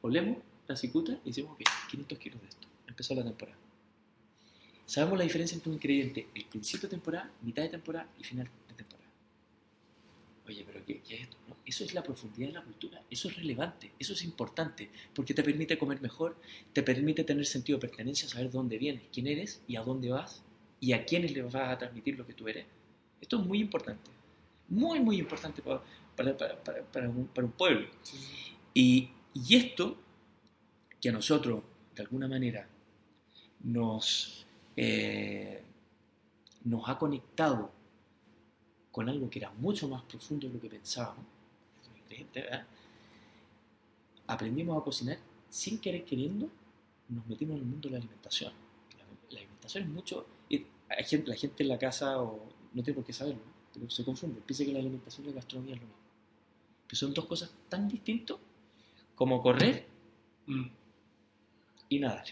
olemos 0.00 0.38
la 0.66 0.74
cicuta 0.74 1.20
y 1.22 1.28
decimos, 1.28 1.52
ok, 1.52 1.60
500 1.90 2.18
kilos 2.18 2.40
de 2.40 2.48
esto. 2.48 2.66
Empezó 2.88 3.14
la 3.14 3.24
temporada. 3.24 3.58
Sabemos 4.86 5.18
la 5.18 5.24
diferencia 5.24 5.54
entre 5.54 5.68
un 5.68 5.74
ingrediente, 5.74 6.30
el 6.34 6.46
principio 6.46 6.88
de 6.88 6.96
temporada, 6.96 7.30
mitad 7.42 7.62
de 7.62 7.68
temporada 7.68 8.10
y 8.18 8.24
final 8.24 8.48
de 8.68 8.74
temporada. 8.74 9.10
Oye, 10.46 10.64
pero 10.64 10.82
¿qué, 10.86 11.02
qué 11.02 11.16
es 11.16 11.20
esto? 11.24 11.36
Eso 11.70 11.84
es 11.84 11.94
la 11.94 12.02
profundidad 12.02 12.48
de 12.48 12.54
la 12.54 12.64
cultura, 12.64 13.00
eso 13.08 13.28
es 13.28 13.36
relevante, 13.36 13.92
eso 13.96 14.12
es 14.12 14.24
importante, 14.24 14.90
porque 15.14 15.34
te 15.34 15.44
permite 15.44 15.78
comer 15.78 16.00
mejor, 16.00 16.36
te 16.72 16.82
permite 16.82 17.22
tener 17.22 17.46
sentido 17.46 17.78
de 17.78 17.86
pertenencia, 17.86 18.28
saber 18.28 18.50
dónde 18.50 18.76
vienes, 18.76 19.04
quién 19.12 19.28
eres 19.28 19.62
y 19.68 19.76
a 19.76 19.82
dónde 19.82 20.10
vas 20.10 20.42
y 20.80 20.94
a 20.94 21.04
quiénes 21.04 21.30
le 21.32 21.42
vas 21.42 21.54
a 21.54 21.78
transmitir 21.78 22.18
lo 22.18 22.26
que 22.26 22.34
tú 22.34 22.48
eres. 22.48 22.66
Esto 23.20 23.38
es 23.38 23.46
muy 23.46 23.60
importante, 23.60 24.10
muy, 24.66 24.98
muy 24.98 25.20
importante 25.20 25.62
para, 25.62 25.80
para, 26.16 26.36
para, 26.36 26.60
para, 26.60 26.82
para 26.82 27.08
un, 27.08 27.28
para 27.28 27.46
un 27.46 27.52
pueblo. 27.52 27.86
Y, 28.74 29.10
y 29.32 29.54
esto, 29.54 29.96
que 31.00 31.10
a 31.10 31.12
nosotros, 31.12 31.62
de 31.94 32.02
alguna 32.02 32.26
manera, 32.26 32.68
nos, 33.62 34.44
eh, 34.76 35.62
nos 36.64 36.88
ha 36.88 36.98
conectado 36.98 37.70
con 38.90 39.08
algo 39.08 39.30
que 39.30 39.38
era 39.38 39.52
mucho 39.52 39.86
más 39.86 40.02
profundo 40.02 40.48
de 40.48 40.54
lo 40.54 40.60
que 40.60 40.68
pensábamos, 40.68 41.38
¿verdad? 42.34 42.66
aprendimos 44.26 44.80
a 44.80 44.84
cocinar 44.84 45.18
sin 45.48 45.80
querer 45.80 46.04
queriendo, 46.04 46.48
nos 47.08 47.26
metimos 47.26 47.56
en 47.56 47.62
el 47.62 47.66
mundo 47.66 47.88
de 47.88 47.92
la 47.92 47.98
alimentación. 47.98 48.52
La, 48.96 49.04
la 49.30 49.38
alimentación 49.38 49.84
es 49.84 49.90
mucho... 49.90 50.26
y 50.48 50.64
hay 50.88 51.04
gente, 51.04 51.28
la 51.28 51.36
gente 51.36 51.62
en 51.62 51.68
la 51.68 51.78
casa, 51.78 52.22
o, 52.22 52.48
no 52.72 52.82
tiene 52.82 52.94
por 52.94 53.04
qué 53.04 53.12
saberlo, 53.12 53.42
pero 53.72 53.90
se 53.90 54.04
confunde, 54.04 54.40
piensa 54.40 54.64
que 54.64 54.72
la 54.72 54.78
alimentación 54.78 55.26
y 55.26 55.30
la 55.30 55.36
gastronomía 55.36 55.74
es 55.74 55.80
lo 55.80 55.86
mismo. 55.86 56.02
Pero 56.86 56.98
son 56.98 57.14
dos 57.14 57.26
cosas 57.26 57.52
tan 57.68 57.88
distintas 57.88 58.36
como 59.14 59.42
correr 59.42 59.86
y 61.88 61.98
nadar. 61.98 62.24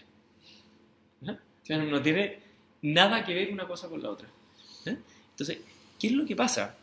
¿no? 1.20 1.32
O 1.32 1.64
sea, 1.64 1.78
no 1.78 2.02
tiene 2.02 2.40
nada 2.82 3.24
que 3.24 3.34
ver 3.34 3.52
una 3.52 3.66
cosa 3.66 3.88
con 3.88 4.02
la 4.02 4.10
otra. 4.10 4.28
¿eh? 4.86 4.98
Entonces, 5.30 5.60
¿qué 5.98 6.08
es 6.08 6.12
lo 6.12 6.24
que 6.24 6.36
pasa? 6.36 6.76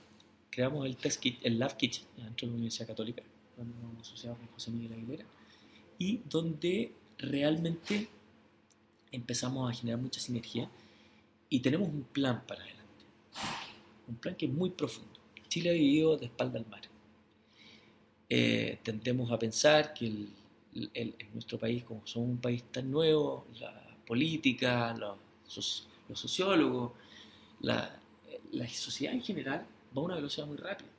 Creamos 0.56 0.86
el 0.86 0.96
test 0.96 1.22
Lab 1.44 1.76
Kitchen, 1.76 2.06
dentro 2.16 2.48
de 2.48 2.52
la 2.52 2.54
Universidad 2.54 2.88
Católica, 2.88 3.22
donde 3.58 3.76
nos 3.78 4.08
asociamos 4.08 4.40
con 4.40 4.48
José 4.48 4.72
Miguel 4.72 4.94
Aguilera, 4.94 5.26
y 6.00 6.22
donde 6.30 6.94
realmente 7.18 8.08
empezamos 9.12 9.70
a 9.70 9.76
generar 9.76 10.00
mucha 10.00 10.22
sinergia 10.22 10.70
y 11.50 11.60
tenemos 11.60 11.90
un 11.90 12.04
plan 12.04 12.42
para 12.48 12.62
adelante. 12.62 13.04
Un 14.08 14.16
plan 14.16 14.36
que 14.36 14.46
es 14.46 14.52
muy 14.54 14.70
profundo. 14.70 15.20
Chile 15.50 15.72
ha 15.72 15.74
vivido 15.74 16.16
de 16.16 16.28
espalda 16.28 16.58
al 16.58 16.68
mar. 16.68 16.84
Eh, 18.30 18.80
tendemos 18.82 19.30
a 19.34 19.38
pensar 19.38 19.94
que 19.94 20.06
en 20.74 21.16
nuestro 21.34 21.60
país, 21.60 21.84
como 21.84 22.08
somos 22.08 22.30
un 22.30 22.38
país 22.38 22.64
tan 22.72 22.90
nuevo, 22.90 23.46
la 23.60 23.98
política, 24.08 24.94
los, 24.94 25.86
los 26.08 26.18
sociólogos, 26.18 26.94
la, 27.60 28.00
la 28.54 28.70
sociedad 28.70 29.14
en 29.14 29.22
general 29.22 29.68
va 29.96 30.02
a 30.02 30.06
una 30.06 30.16
velocidad 30.16 30.48
muy 30.48 30.58
rápida, 30.58 30.90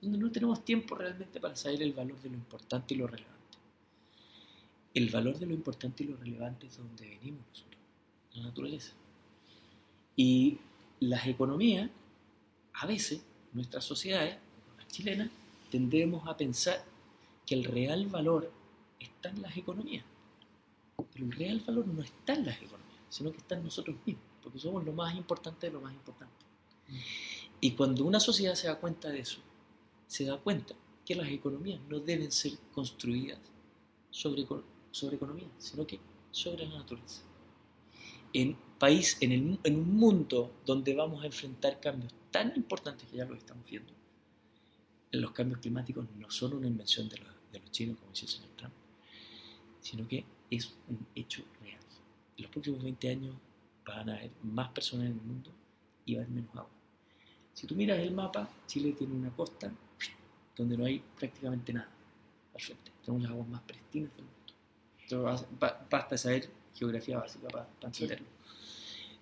donde 0.00 0.18
no 0.18 0.30
tenemos 0.30 0.64
tiempo 0.64 0.94
realmente 0.94 1.40
para 1.40 1.54
saber 1.56 1.82
el 1.82 1.92
valor 1.92 2.20
de 2.20 2.30
lo 2.30 2.34
importante 2.34 2.94
y 2.94 2.96
lo 2.96 3.06
relevante. 3.06 3.58
El 4.94 5.08
valor 5.10 5.38
de 5.38 5.46
lo 5.46 5.54
importante 5.54 6.04
y 6.04 6.08
lo 6.08 6.16
relevante 6.16 6.66
es 6.66 6.76
donde 6.76 7.08
venimos 7.08 7.46
nosotros, 7.48 7.80
la 8.34 8.42
naturaleza. 8.42 8.92
Y 10.16 10.58
las 11.00 11.26
economías, 11.26 11.90
a 12.74 12.86
veces, 12.86 13.22
nuestras 13.52 13.84
sociedades, 13.84 14.36
las 14.76 14.88
chilenas, 14.88 15.30
tendemos 15.70 16.26
a 16.28 16.36
pensar 16.36 16.84
que 17.46 17.54
el 17.54 17.64
real 17.64 18.06
valor 18.06 18.52
está 19.00 19.30
en 19.30 19.42
las 19.42 19.56
economías. 19.56 20.04
Pero 21.12 21.24
el 21.24 21.32
real 21.32 21.60
valor 21.66 21.86
no 21.86 22.02
está 22.02 22.34
en 22.34 22.46
las 22.46 22.56
economías, 22.56 23.00
sino 23.08 23.30
que 23.32 23.38
está 23.38 23.56
en 23.56 23.64
nosotros 23.64 23.96
mismos, 24.04 24.24
porque 24.42 24.58
somos 24.58 24.84
lo 24.84 24.92
más 24.92 25.14
importante 25.14 25.66
de 25.66 25.72
lo 25.72 25.80
más 25.80 25.92
importante. 25.92 26.32
Y 27.64 27.70
cuando 27.70 28.04
una 28.04 28.18
sociedad 28.18 28.56
se 28.56 28.66
da 28.66 28.80
cuenta 28.80 29.08
de 29.08 29.20
eso, 29.20 29.38
se 30.08 30.24
da 30.24 30.36
cuenta 30.36 30.74
que 31.06 31.14
las 31.14 31.28
economías 31.28 31.80
no 31.88 32.00
deben 32.00 32.32
ser 32.32 32.58
construidas 32.72 33.38
sobre, 34.10 34.44
sobre 34.90 35.14
economía, 35.14 35.46
sino 35.58 35.86
que 35.86 36.00
sobre 36.32 36.66
la 36.66 36.78
naturaleza. 36.78 37.22
En, 38.32 38.56
país, 38.80 39.16
en, 39.20 39.30
el, 39.30 39.58
en 39.62 39.76
un 39.76 39.94
mundo 39.94 40.56
donde 40.66 40.92
vamos 40.92 41.22
a 41.22 41.26
enfrentar 41.26 41.78
cambios 41.78 42.12
tan 42.32 42.52
importantes 42.56 43.08
que 43.08 43.18
ya 43.18 43.26
los 43.26 43.38
estamos 43.38 43.64
viendo, 43.70 43.92
los 45.12 45.30
cambios 45.30 45.60
climáticos 45.60 46.04
no 46.18 46.28
son 46.32 46.54
una 46.54 46.66
invención 46.66 47.08
de 47.08 47.18
los, 47.18 47.28
de 47.52 47.60
los 47.60 47.70
chinos, 47.70 47.96
como 47.96 48.10
dice 48.10 48.24
el 48.24 48.32
señor 48.32 48.50
Trump, 48.56 48.74
sino 49.80 50.08
que 50.08 50.24
es 50.50 50.74
un 50.88 51.06
hecho 51.14 51.44
real. 51.60 51.78
En 52.36 52.42
los 52.42 52.50
próximos 52.50 52.82
20 52.82 53.08
años 53.08 53.36
van 53.86 54.10
a 54.10 54.16
haber 54.16 54.32
más 54.42 54.70
personas 54.70 55.06
en 55.06 55.12
el 55.12 55.22
mundo 55.22 55.52
y 56.04 56.16
va 56.16 56.22
a 56.22 56.24
haber 56.24 56.34
menos 56.34 56.56
agua. 56.56 56.81
Si 57.54 57.66
tú 57.66 57.74
miras 57.74 57.98
el 57.98 58.12
mapa, 58.12 58.48
Chile 58.66 58.92
tiene 58.92 59.14
una 59.14 59.30
costa 59.30 59.70
donde 60.56 60.76
no 60.76 60.84
hay 60.84 61.02
prácticamente 61.18 61.72
nada 61.72 61.88
al 62.54 62.60
frente. 62.60 62.90
Tenemos 63.04 63.22
las 63.22 63.32
aguas 63.32 63.48
más 63.48 63.62
pristinas 63.62 64.10
del 64.16 64.24
mundo. 64.24 64.38
Entonces, 65.02 65.46
ba- 65.58 65.86
basta 65.90 66.16
saber 66.16 66.48
geografía 66.74 67.18
básica 67.18 67.48
para, 67.48 67.66
para 67.66 67.88
entenderlo. 67.88 68.26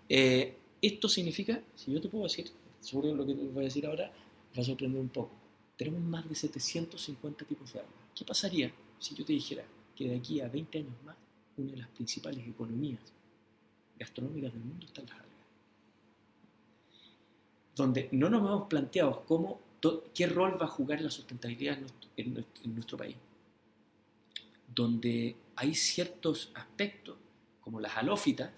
Eh, 0.09 0.57
esto 0.83 1.09
significa, 1.09 1.61
si 1.75 1.93
yo 1.93 2.01
te 2.01 2.09
puedo 2.09 2.25
decir, 2.25 2.51
seguro 2.81 3.15
lo 3.15 3.27
que 3.27 3.35
te 3.35 3.43
voy 3.47 3.65
a 3.65 3.67
decir 3.67 3.87
ahora 3.87 4.11
va 4.57 4.63
a 4.63 4.65
sorprender 4.65 5.01
un 5.01 5.09
poco. 5.09 5.31
Tenemos 5.77 6.01
más 6.01 6.29
de 6.29 6.35
750 6.35 7.45
tipos 7.45 7.73
de 7.73 7.81
agua. 7.81 7.93
¿Qué 8.15 8.25
pasaría 8.25 8.73
si 8.99 9.15
yo 9.15 9.25
te 9.25 9.33
dijera 9.33 9.65
que 9.97 10.09
de 10.09 10.17
aquí 10.17 10.41
a 10.41 10.49
20 10.49 10.79
años 10.79 10.95
más, 11.05 11.17
una 11.57 11.71
de 11.73 11.77
las 11.79 11.89
principales 11.89 12.47
economías 12.47 13.01
gastronómicas 13.99 14.53
del 14.53 14.63
mundo 14.63 14.87
está 14.87 15.01
en 15.01 15.07
las 15.09 15.17
algas? 15.17 15.30
Donde 17.81 18.11
no 18.13 18.29
nos 18.29 18.41
hemos 18.41 18.69
planteado 18.69 19.25
cómo, 19.25 19.59
qué 20.13 20.27
rol 20.27 20.61
va 20.61 20.67
a 20.67 20.69
jugar 20.69 21.01
la 21.01 21.11
sustentabilidad 21.11 21.77
en 21.77 21.81
nuestro, 21.81 22.11
en 22.19 22.47
en 22.65 22.75
nuestro 22.75 22.99
país. 22.99 23.17
Donde 24.75 25.35
hay 25.57 25.75
ciertos 25.75 26.53
aspectos, 26.55 27.17
como 27.63 27.81
las 27.81 27.97
halófitas, 27.97 28.51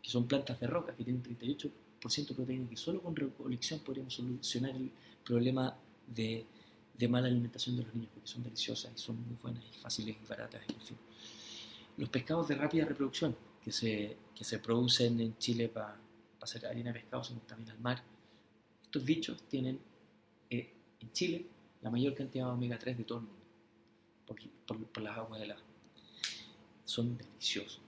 que 0.00 0.08
son 0.08 0.28
plantas 0.28 0.60
de 0.60 0.68
roca, 0.68 0.94
que 0.94 1.02
tienen 1.02 1.20
38% 1.20 2.28
de 2.28 2.34
proteína, 2.34 2.68
que 2.68 2.76
solo 2.76 3.02
con 3.02 3.16
recolección 3.16 3.80
podríamos 3.80 4.14
solucionar 4.14 4.70
el 4.76 4.92
problema 5.24 5.76
de, 6.06 6.46
de 6.96 7.08
mala 7.08 7.26
alimentación 7.26 7.76
de 7.76 7.82
los 7.82 7.92
niños, 7.92 8.10
porque 8.14 8.28
son 8.28 8.44
deliciosas 8.44 8.92
y 8.94 8.98
son 8.98 9.16
muy 9.26 9.36
buenas 9.42 9.64
y 9.64 9.78
fáciles 9.80 10.16
y 10.22 10.28
baratas, 10.28 10.62
en 10.68 10.80
fin. 10.80 10.96
Los 11.96 12.08
pescados 12.08 12.46
de 12.46 12.54
rápida 12.54 12.84
reproducción, 12.84 13.36
que 13.64 13.72
se, 13.72 14.16
que 14.32 14.44
se 14.44 14.60
producen 14.60 15.18
en 15.20 15.36
Chile 15.38 15.68
para 15.68 15.96
hacer 16.40 16.64
harina 16.66 16.92
de 16.92 17.00
pescado, 17.00 17.24
se 17.24 17.34
contaminan 17.34 17.74
al 17.74 17.82
mar. 17.82 18.02
Estos 18.90 19.04
bichos 19.04 19.40
tienen 19.48 19.78
eh, 20.50 20.68
en 20.98 21.12
Chile 21.12 21.46
la 21.80 21.90
mayor 21.90 22.12
cantidad 22.12 22.46
de 22.46 22.50
omega 22.50 22.76
3 22.76 22.98
de 22.98 23.04
todo 23.04 23.18
el 23.18 23.24
mundo, 23.24 23.40
por, 24.26 24.36
por- 24.66 24.84
por 24.88 25.02
las 25.04 25.16
aguas 25.16 25.40
heladas. 25.40 25.62
Son 26.84 27.16
deliciosos, 27.16 27.80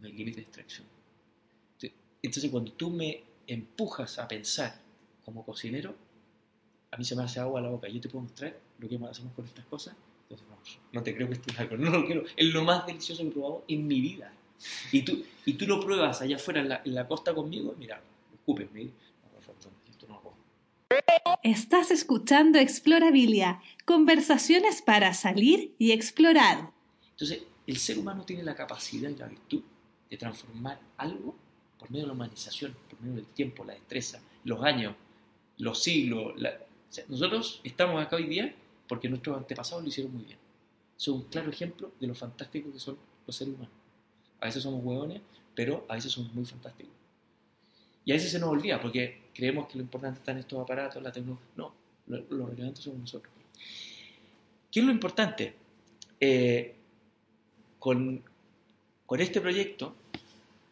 no 0.00 0.06
hay 0.06 0.12
límite 0.14 0.36
de 0.36 0.42
extracción. 0.44 0.86
Entonces, 2.22 2.50
cuando 2.50 2.72
tú 2.72 2.88
me 2.88 3.22
empujas 3.46 4.18
a 4.18 4.26
pensar 4.26 4.80
como 5.22 5.44
cocinero, 5.44 5.94
a 6.92 6.96
mí 6.96 7.04
se 7.04 7.14
me 7.14 7.22
hace 7.24 7.40
agua 7.40 7.60
a 7.60 7.64
la 7.64 7.68
boca. 7.68 7.86
Yo 7.88 8.00
te 8.00 8.08
puedo 8.08 8.22
mostrar 8.22 8.58
lo 8.78 8.88
que 8.88 8.96
hacemos 8.96 9.34
con 9.34 9.44
estas 9.44 9.66
cosas. 9.66 9.94
Entonces, 10.22 10.48
vamos, 10.48 10.78
no 10.92 11.02
te 11.02 11.14
creo 11.14 11.28
que 11.28 11.34
esto 11.34 11.52
es 11.52 11.58
algo, 11.60 11.76
no 11.78 11.90
lo 11.90 12.06
quiero. 12.06 12.24
Es 12.38 12.46
lo 12.54 12.64
más 12.64 12.86
delicioso 12.86 13.22
que 13.22 13.28
he 13.28 13.32
probado 13.32 13.64
en 13.68 13.86
mi 13.86 14.00
vida. 14.00 14.32
Y 14.92 15.02
tú, 15.02 15.22
y 15.44 15.52
tú 15.52 15.66
lo 15.66 15.78
pruebas 15.78 16.22
allá 16.22 16.36
afuera 16.36 16.62
en 16.62 16.70
la, 16.70 16.80
en 16.86 16.94
la 16.94 17.06
costa 17.06 17.34
conmigo, 17.34 17.74
mira, 17.78 18.00
lo 18.30 18.34
escupes, 18.36 18.72
me- 18.72 18.84
no, 18.84 18.90
por 19.34 19.42
favor. 19.42 19.72
esto 19.90 20.06
no 20.08 20.14
lo 20.14 20.20
puedo. 20.22 20.36
Estás 21.42 21.90
escuchando 21.90 22.58
Explorabilia, 22.58 23.60
conversaciones 23.84 24.82
para 24.82 25.14
salir 25.14 25.74
y 25.78 25.92
explorar. 25.92 26.72
Entonces, 27.10 27.42
el 27.66 27.76
ser 27.78 27.98
humano 27.98 28.24
tiene 28.24 28.42
la 28.42 28.54
capacidad 28.54 29.10
y 29.10 29.16
la 29.16 29.26
virtud 29.26 29.62
de 30.10 30.16
transformar 30.16 30.80
algo 30.96 31.34
por 31.78 31.90
medio 31.90 32.04
de 32.04 32.08
la 32.08 32.14
humanización, 32.14 32.76
por 32.88 33.00
medio 33.00 33.16
del 33.16 33.26
tiempo, 33.26 33.64
la 33.64 33.74
destreza, 33.74 34.20
los 34.44 34.62
años, 34.62 34.94
los 35.58 35.82
siglos. 35.82 36.34
nosotros 37.08 37.60
estamos 37.64 38.02
acá 38.02 38.16
hoy 38.16 38.26
día 38.26 38.54
porque 38.88 39.08
nuestros 39.08 39.36
antepasados 39.36 39.82
lo 39.82 39.88
hicieron 39.88 40.12
muy 40.12 40.24
bien. 40.24 40.38
Son 40.96 41.14
un 41.14 41.22
claro 41.24 41.50
ejemplo 41.50 41.92
de 42.00 42.06
lo 42.06 42.14
fantástico 42.14 42.72
que 42.72 42.80
son 42.80 42.98
los 43.26 43.36
seres 43.36 43.54
humanos. 43.54 43.74
A 44.40 44.46
veces 44.46 44.62
somos 44.62 44.84
hueones, 44.84 45.20
pero 45.54 45.84
a 45.88 45.94
veces 45.94 46.12
somos 46.12 46.32
muy 46.34 46.44
fantásticos. 46.44 46.97
Y 48.08 48.12
a 48.12 48.14
veces 48.14 48.32
se 48.32 48.38
nos 48.38 48.48
olvida 48.48 48.80
porque 48.80 49.24
creemos 49.34 49.68
que 49.68 49.76
lo 49.76 49.82
importante 49.82 50.20
está 50.20 50.32
en 50.32 50.38
estos 50.38 50.58
aparatos, 50.58 51.02
la 51.02 51.12
tecnología. 51.12 51.46
No, 51.56 51.74
lo, 52.06 52.24
lo 52.30 52.46
relevante 52.46 52.80
somos 52.80 53.00
nosotros. 53.00 53.30
¿Qué 54.72 54.80
es 54.80 54.86
lo 54.86 54.90
importante? 54.90 55.54
Eh, 56.18 56.74
con, 57.78 58.24
con 59.04 59.20
este 59.20 59.42
proyecto 59.42 59.94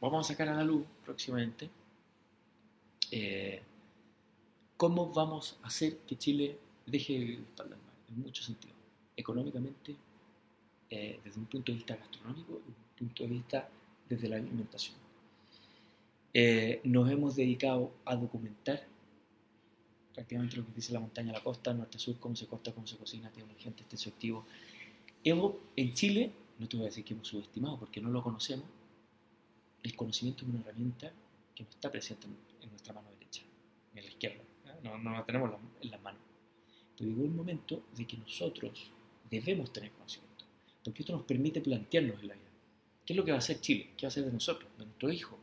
vamos 0.01 0.25
a 0.25 0.33
sacar 0.33 0.49
a 0.49 0.55
la 0.55 0.65
luz 0.65 0.87
próximamente 1.05 1.69
eh, 3.11 3.61
cómo 4.79 5.13
vamos 5.13 5.59
a 5.63 5.67
hacer 5.67 5.99
que 6.07 6.17
Chile 6.17 6.57
deje 6.87 7.17
el 7.17 7.33
espalda 7.33 7.75
al 7.75 7.83
mar, 7.83 7.93
en 8.09 8.23
muchos 8.23 8.47
sentidos. 8.47 8.77
Económicamente, 9.15 9.95
eh, 10.89 11.21
desde 11.23 11.39
un 11.39 11.45
punto 11.45 11.71
de 11.71 11.77
vista 11.77 11.97
gastronómico, 11.97 12.55
desde 12.55 12.71
un 12.71 12.97
punto 12.97 13.25
de 13.25 13.29
vista 13.29 13.69
desde 14.09 14.27
la 14.27 14.37
alimentación. 14.37 15.06
Eh, 16.39 16.83
nos 16.85 17.11
hemos 17.11 17.35
dedicado 17.35 17.95
a 18.05 18.15
documentar 18.15 18.87
prácticamente 20.13 20.59
lo 20.59 20.67
que 20.67 20.73
dice 20.73 20.93
la 20.93 21.01
montaña 21.01 21.33
la 21.33 21.43
costa, 21.43 21.73
norte-sur, 21.73 22.19
cómo 22.21 22.37
se 22.37 22.47
corta, 22.47 22.75
cómo 22.75 22.87
se 22.87 22.99
cocina, 22.99 23.31
tiene 23.31 23.55
gente, 23.55 23.85
este 23.91 24.11
activo. 24.11 24.45
Hemos, 25.25 25.55
en 25.77 25.95
Chile, 25.95 26.31
no 26.59 26.69
te 26.69 26.77
voy 26.77 26.85
a 26.85 26.89
decir 26.91 27.07
que 27.07 27.15
hemos 27.15 27.27
subestimado 27.27 27.79
porque 27.79 28.03
no 28.03 28.11
lo 28.11 28.23
conocemos, 28.23 28.67
el 29.83 29.97
conocimiento 29.97 30.45
es 30.45 30.51
una 30.51 30.61
herramienta 30.61 31.11
que 31.55 31.63
no 31.63 31.71
está 31.71 31.91
presente 31.91 32.27
en, 32.27 32.69
nuestra 32.69 32.93
mano 32.93 33.09
derecha, 33.13 33.41
en 33.95 34.05
la 34.05 34.11
izquierda, 34.11 34.45
no, 34.83 34.99
no 34.99 35.13
la 35.13 35.25
tenemos 35.25 35.59
en 35.81 35.91
las 35.91 36.03
manos. 36.03 36.21
Pero 36.99 37.09
llegó 37.09 37.25
el 37.25 37.31
momento 37.31 37.83
de 37.97 38.07
que 38.07 38.19
nosotros 38.19 38.91
debemos 39.31 39.73
tener 39.73 39.91
conocimiento, 39.93 40.45
porque 40.85 41.01
esto 41.01 41.15
nos 41.15 41.25
permite 41.25 41.63
plantearnos 41.63 42.21
en 42.21 42.29
la 42.29 42.35
vida. 42.35 42.51
¿Qué 43.07 43.15
es 43.15 43.17
lo 43.17 43.25
que 43.25 43.31
va 43.31 43.39
a 43.39 43.39
hacer 43.39 43.59
Chile? 43.59 43.93
¿Qué 43.97 44.05
va 44.05 44.09
a 44.09 44.13
hacer 44.13 44.27
de 44.27 44.33
nosotros, 44.33 44.71
de 44.77 44.85
nuestro 44.85 45.11
hijo? 45.11 45.36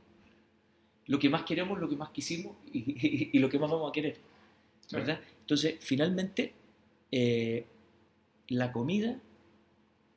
Lo 1.08 1.20
que 1.20 1.30
más 1.30 1.44
queremos, 1.44 1.80
lo 1.80 1.90
que 1.90 1.96
más 1.96 2.10
quisimos 2.12 2.56
y, 2.72 2.80
y- 2.80 3.30
y 3.34 3.40
lo 3.40 3.50
que 3.50 3.60
más 3.60 3.70
vamos 3.70 3.90
a 3.90 3.94
querer. 3.94 4.18
¿verdad? 4.92 5.22
Entonces, 5.42 5.76
finalmente, 5.80 6.54
eh, 7.12 7.66
la 8.50 8.72
comida 8.72 9.20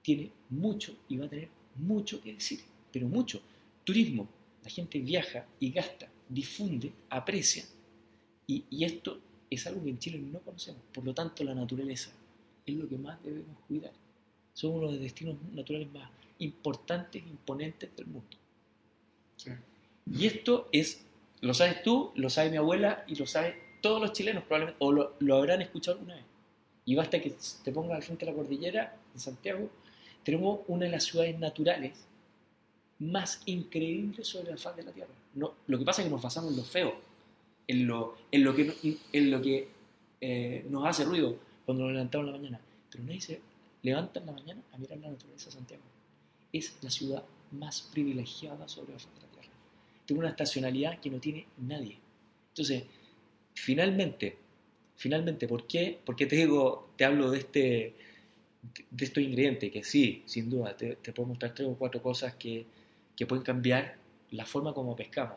tiene 0.02 0.30
mucho 0.50 0.96
y 1.08 1.16
va 1.16 1.26
a 1.26 1.28
tener 1.28 1.48
mucho 1.76 2.20
que 2.22 2.34
decir, 2.34 2.60
pero 2.92 3.08
mucho. 3.08 3.40
Turismo, 3.84 4.28
la 4.62 4.70
gente 4.70 4.98
viaja 5.00 5.46
y 5.60 5.70
gasta, 5.70 6.08
difunde, 6.28 6.92
aprecia, 7.10 7.64
y, 8.46 8.64
y 8.70 8.84
esto 8.84 9.18
es 9.50 9.66
algo 9.66 9.82
que 9.82 9.90
en 9.90 9.98
Chile 9.98 10.18
no 10.18 10.38
conocemos. 10.40 10.80
Por 10.92 11.04
lo 11.04 11.14
tanto, 11.14 11.42
la 11.44 11.54
naturaleza 11.54 12.10
es 12.64 12.74
lo 12.74 12.88
que 12.88 12.96
más 12.98 13.22
debemos 13.22 13.56
cuidar. 13.66 13.92
Son 14.54 14.72
uno 14.72 14.86
de 14.86 14.92
los 14.94 15.00
destinos 15.02 15.36
naturales 15.52 15.92
más 15.92 16.10
importantes 16.38 17.22
imponentes 17.26 17.94
del 17.96 18.06
mundo. 18.06 18.36
Sí. 19.36 19.50
Y 20.10 20.26
esto 20.26 20.68
es, 20.72 21.04
lo 21.40 21.54
sabes 21.54 21.82
tú, 21.82 22.12
lo 22.14 22.30
sabe 22.30 22.50
mi 22.50 22.56
abuela 22.56 23.04
y 23.06 23.16
lo 23.16 23.26
saben 23.26 23.54
todos 23.80 24.00
los 24.00 24.12
chilenos 24.12 24.44
probablemente, 24.44 24.78
o 24.80 24.92
lo, 24.92 25.36
habrán 25.36 25.62
escuchado 25.62 25.98
alguna 25.98 26.16
vez. 26.16 26.24
Y 26.84 26.94
basta 26.94 27.20
que 27.20 27.34
te 27.64 27.72
pongas 27.72 27.96
al 27.96 28.02
frente 28.02 28.24
de 28.24 28.30
la 28.30 28.36
cordillera 28.36 28.96
de 29.12 29.20
Santiago, 29.20 29.68
tenemos 30.22 30.60
una 30.68 30.86
de 30.86 30.92
las 30.92 31.04
ciudades 31.04 31.38
naturales 31.38 31.92
más 32.98 33.42
increíbles 33.46 34.26
sobre 34.26 34.50
la 34.50 34.56
faz 34.56 34.76
de 34.76 34.84
la 34.84 34.92
Tierra. 34.92 35.12
No, 35.34 35.54
lo 35.66 35.78
que 35.78 35.84
pasa 35.84 36.02
es 36.02 36.06
que 36.08 36.12
nos 36.12 36.22
basamos 36.22 36.52
en 36.52 36.56
lo 36.56 36.64
feo, 36.64 36.94
en 37.66 37.86
lo, 37.86 38.16
en 38.30 38.44
lo 38.44 38.54
que, 38.54 38.98
en 39.12 39.30
lo 39.30 39.42
que 39.42 39.68
eh, 40.20 40.64
nos 40.70 40.86
hace 40.86 41.04
ruido 41.04 41.36
cuando 41.64 41.84
nos 41.84 41.92
levantamos 41.92 42.26
en 42.26 42.32
la 42.32 42.38
mañana. 42.38 42.60
Pero 42.90 43.04
nadie 43.04 43.20
se 43.20 43.40
levanta 43.82 44.20
en 44.20 44.26
la 44.26 44.32
mañana 44.32 44.62
a 44.72 44.78
mirar 44.78 44.98
la 44.98 45.10
naturaleza 45.10 45.46
de 45.46 45.52
Santiago. 45.52 45.82
Es 46.52 46.76
la 46.82 46.90
ciudad 46.90 47.22
más 47.52 47.82
privilegiada 47.92 48.66
sobre 48.68 48.92
la 48.92 48.98
faz 48.98 49.14
de 49.14 49.20
la 49.20 49.25
Tierra. 49.25 49.25
Tiene 50.06 50.20
una 50.20 50.30
estacionalidad 50.30 51.00
que 51.00 51.10
no 51.10 51.18
tiene 51.18 51.46
nadie. 51.58 51.98
Entonces, 52.48 52.84
finalmente, 53.54 54.36
finalmente, 54.96 55.46
¿por 55.46 55.66
qué, 55.66 55.98
por 56.04 56.16
qué 56.16 56.26
te 56.26 56.36
digo, 56.36 56.90
te 56.96 57.04
hablo 57.04 57.30
de 57.30 57.38
este 57.38 57.94
de 58.90 59.04
estos 59.04 59.22
ingredientes? 59.22 59.70
Que 59.70 59.84
sí, 59.84 60.22
sin 60.26 60.48
duda, 60.48 60.76
te, 60.76 60.96
te 60.96 61.12
puedo 61.12 61.28
mostrar 61.28 61.54
tres 61.54 61.68
o 61.68 61.74
cuatro 61.74 62.00
cosas 62.02 62.34
que, 62.34 62.64
que 63.14 63.26
pueden 63.26 63.44
cambiar 63.44 63.96
la 64.30 64.46
forma 64.46 64.72
como 64.72 64.96
pescamos. 64.96 65.36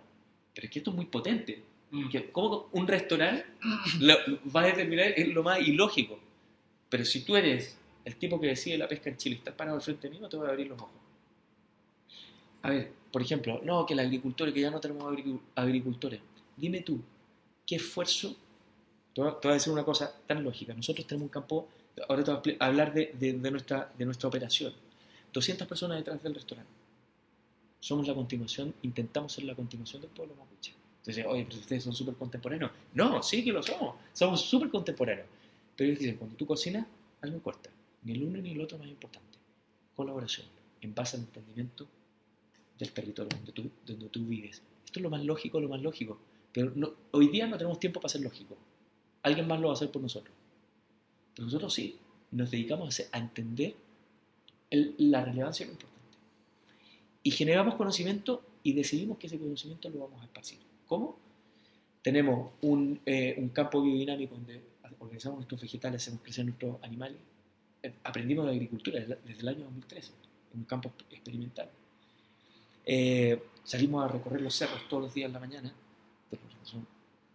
Pero 0.54 0.66
es 0.66 0.72
que 0.72 0.80
esto 0.80 0.92
es 0.92 0.96
muy 0.96 1.06
potente. 1.06 1.64
Mm. 1.92 2.10
Que, 2.10 2.32
¿Cómo 2.32 2.70
un 2.74 2.88
restaurante 2.88 3.46
lo, 4.00 4.16
va 4.56 4.62
a 4.64 4.68
determinar? 4.68 5.14
Es 5.16 5.28
lo 5.30 5.44
más 5.44 5.60
ilógico. 5.60 6.20
Pero 6.90 7.06
si 7.06 7.24
tú 7.24 7.36
eres 7.36 7.78
el 8.06 8.16
tipo 8.16 8.40
que 8.40 8.48
decide 8.48 8.78
la 8.78 8.88
pesca 8.88 9.10
en 9.10 9.18
Chile, 9.18 9.36
estás 9.36 9.54
parado 9.54 9.78
al 9.78 9.84
frente 9.84 10.10
mío, 10.10 10.28
te 10.28 10.38
voy 10.38 10.48
a 10.48 10.52
abrir 10.52 10.68
los 10.68 10.80
ojos. 10.80 10.92
A 12.62 12.70
ver, 12.70 12.92
por 13.12 13.22
ejemplo, 13.22 13.62
no, 13.64 13.86
que 13.86 13.94
el 13.94 14.00
agricultor, 14.00 14.54
que 14.54 14.62
ya 14.62 14.72
no 14.72 14.80
tenemos 14.80 15.04
agricu- 15.12 15.40
agricultores. 15.56 16.20
Dime 16.58 16.82
tú, 16.82 17.00
¿qué 17.66 17.76
esfuerzo? 17.78 18.36
Te 19.14 19.22
voy 19.22 19.34
a 19.44 19.54
decir 19.54 19.72
una 19.74 19.84
cosa 19.84 20.14
tan 20.28 20.44
lógica. 20.44 20.74
Nosotros 20.74 21.08
tenemos 21.08 21.26
un 21.26 21.30
campo, 21.30 21.68
ahora 22.08 22.24
te 22.24 22.32
voy 22.32 22.58
a 22.60 22.66
hablar 22.68 22.94
de, 22.94 23.14
de- 23.20 23.34
de 23.34 23.52
nuestra, 23.52 23.92
de 23.98 24.06
nuestra 24.06 24.28
operación. 24.30 24.74
200 25.34 25.68
personas 25.68 25.98
detrás 25.98 26.22
del 26.24 26.34
restaurante. 26.36 26.72
Somos 27.80 28.08
la 28.08 28.14
continuación, 28.14 28.74
intentamos 28.82 29.32
ser 29.32 29.46
la 29.46 29.56
continuación 29.56 30.02
del 30.02 30.12
pueblo 30.12 30.36
mapuche. 30.36 30.74
Entonces, 31.00 31.26
oye, 31.28 31.46
pero 31.48 31.60
ustedes 31.62 31.84
son 31.84 31.94
súper 31.94 32.16
contemporáneos. 32.16 32.72
No, 32.94 33.24
sí 33.24 33.44
que 33.44 33.54
lo 33.54 33.64
somos. 33.64 33.96
Somos 34.14 34.42
súper 34.42 34.70
contemporáneos. 34.70 35.28
Pero 35.78 35.88
ellos 35.90 36.00
dicen, 36.00 36.18
cuando 36.18 36.36
tú 36.36 36.46
cocinas, 36.46 36.86
algo 37.22 37.36
importa. 37.38 37.70
Ni 38.04 38.12
el 38.14 38.24
uno 38.24 38.38
ni 38.40 38.52
el 38.52 38.62
otro 38.62 38.78
más 38.78 38.88
importante. 38.88 39.38
Colaboración, 39.96 40.46
en 40.82 40.94
base 40.94 41.16
al 41.18 41.24
entendimiento 41.24 41.88
del 42.80 42.92
territorio 42.92 43.30
donde 43.36 43.52
tú, 43.52 43.70
donde 43.86 44.08
tú 44.10 44.26
vives. 44.26 44.62
Esto 44.86 45.00
es 45.00 45.04
lo 45.04 45.10
más 45.10 45.24
lógico, 45.24 45.60
lo 45.60 45.70
más 45.70 45.82
lógico. 45.82 46.18
Pero 46.52 46.72
no- 46.76 46.94
hoy 47.12 47.28
día 47.28 47.46
no 47.46 47.58
tenemos 47.58 47.80
tiempo 47.80 48.00
para 48.00 48.10
ser 48.10 48.22
lógico. 48.22 48.58
Alguien 49.22 49.48
más 49.48 49.60
lo 49.60 49.68
va 49.68 49.74
a 49.74 49.76
hacer 49.76 49.92
por 49.92 50.02
nosotros. 50.02 50.34
Pero 51.36 51.46
nosotros 51.46 51.74
sí, 51.74 51.98
nos 52.32 52.50
dedicamos 52.50 52.86
a, 52.86 52.90
hacer- 52.90 53.08
a 53.12 53.20
entender 53.20 53.76
el- 54.70 54.96
la 54.98 55.24
relevancia 55.24 55.66
de 55.66 55.72
lo 55.72 55.74
importante. 55.74 56.00
Y 57.22 57.32
generamos 57.32 57.76
conocimiento 57.76 58.44
y 58.64 58.74
decidimos 58.74 59.18
que 59.18 59.28
ese 59.28 59.38
conocimiento 59.38 59.90
lo 59.90 60.00
vamos 60.00 60.22
a 60.22 60.26
esparcir. 60.26 60.60
¿Cómo? 60.88 61.18
Tenemos 62.02 62.52
un, 62.62 63.00
eh, 63.06 63.36
un 63.38 63.50
campo 63.50 63.82
biodinámico 63.82 64.36
donde 64.36 64.62
organizamos 65.00 65.38
nuestros 65.40 65.62
vegetales, 65.62 66.02
hacemos 66.02 66.22
crecer 66.24 66.46
nuestros 66.46 66.82
animales. 66.82 67.18
Eh, 67.84 67.94
Aprendimos 68.04 68.46
de 68.46 68.52
agricultura 68.54 69.00
desde 69.00 69.18
desde 69.26 69.42
el 69.42 69.48
año 69.50 69.66
2013, 69.66 70.12
en 70.54 70.60
un 70.60 70.66
campo 70.66 70.92
experimental. 71.12 71.70
Eh, 72.92 73.40
salimos 73.64 74.04
a 74.04 74.08
recorrer 74.08 74.42
los 74.42 74.56
cerros 74.56 74.82
todos 74.90 75.04
los 75.04 75.14
días 75.14 75.28
en 75.28 75.34
la 75.34 75.40
mañana. 75.40 75.72
Son 76.64 76.86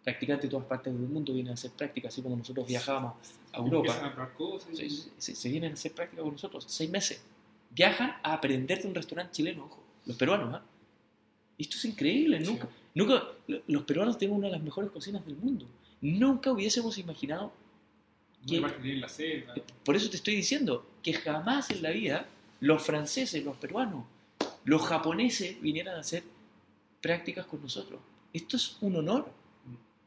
practicantes 0.02 0.42
de 0.44 0.48
todas 0.50 0.66
partes 0.66 0.92
del 0.92 1.02
mundo 1.08 1.32
vienen 1.32 1.52
a 1.52 1.54
hacer 1.54 1.70
prácticas, 1.70 2.12
así 2.12 2.22
como 2.22 2.36
nosotros 2.36 2.66
viajábamos 2.66 3.14
a 3.52 3.58
Europa. 3.58 3.92
A. 3.92 4.74
Se, 4.74 4.90
se- 5.18 5.34
se 5.36 5.48
vienen 5.48 5.70
a 5.70 5.74
hacer 5.74 5.92
práctica 5.92 6.22
con 6.22 6.32
nosotros, 6.32 6.64
seis 6.68 6.90
meses. 6.90 7.22
Viajan 7.70 8.16
a 8.22 8.32
aprender 8.34 8.82
de 8.82 8.88
un 8.88 8.94
restaurante 8.96 9.32
chileno, 9.32 9.64
ojo, 9.66 9.80
los 10.06 10.16
peruanos, 10.16 10.54
¿ah? 10.54 10.62
Esto 11.56 11.76
es 11.76 11.84
increíble, 11.84 12.40
Sí. 12.44 12.50
nunca, 12.50 12.68
nunca, 12.94 13.28
lo- 13.46 13.62
los 13.68 13.82
peruanos 13.84 14.18
tienen 14.18 14.36
una 14.36 14.48
de 14.48 14.52
las 14.54 14.62
mejores 14.62 14.90
cocinas 14.90 15.24
del 15.24 15.36
mundo. 15.36 15.66
Nunca 16.00 16.50
hubiésemos 16.50 16.98
imaginado 16.98 17.52
que, 18.46 18.60
la 18.60 19.08
selva. 19.08 19.54
por 19.84 19.94
eso 19.96 20.10
te 20.10 20.16
estoy 20.16 20.34
diciendo, 20.34 20.84
que 21.02 21.12
jamás 21.14 21.70
en 21.70 21.80
la 21.82 21.90
vida 21.90 22.26
los 22.60 22.82
franceses, 22.82 23.44
los 23.44 23.56
peruanos, 23.56 24.04
los 24.64 24.82
japoneses 24.82 25.60
vinieran 25.60 25.96
a 25.96 26.00
hacer 26.00 26.22
prácticas 27.00 27.46
con 27.46 27.62
nosotros. 27.62 28.00
Esto 28.32 28.56
es 28.56 28.78
un 28.80 28.96
honor. 28.96 29.30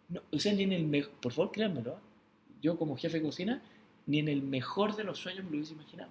No, 0.10 0.22
o 0.32 0.40
sea, 0.40 0.54
ni 0.54 0.64
en 0.64 0.74
el 0.74 0.86
mejor, 0.86 1.12
por 1.14 1.32
favor, 1.32 1.52
créanmelo. 1.52 1.96
¿ah? 1.96 2.02
Yo 2.62 2.78
como 2.78 2.98
jefe 2.98 3.18
de 3.18 3.24
cocina, 3.24 3.62
ni 4.06 4.20
en 4.20 4.30
el 4.30 4.42
mejor 4.42 4.96
de 4.96 5.04
los 5.04 5.20
sueños 5.20 5.44
me 5.46 5.52
lo 5.52 5.58
hubiese 5.58 5.74
imaginado. 5.74 6.10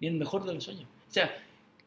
Ni 0.00 0.08
en 0.08 0.14
el 0.14 0.18
mejor 0.18 0.44
de 0.44 0.54
los 0.54 0.64
sueños. 0.64 0.84
O 1.08 1.12
sea, 1.12 1.34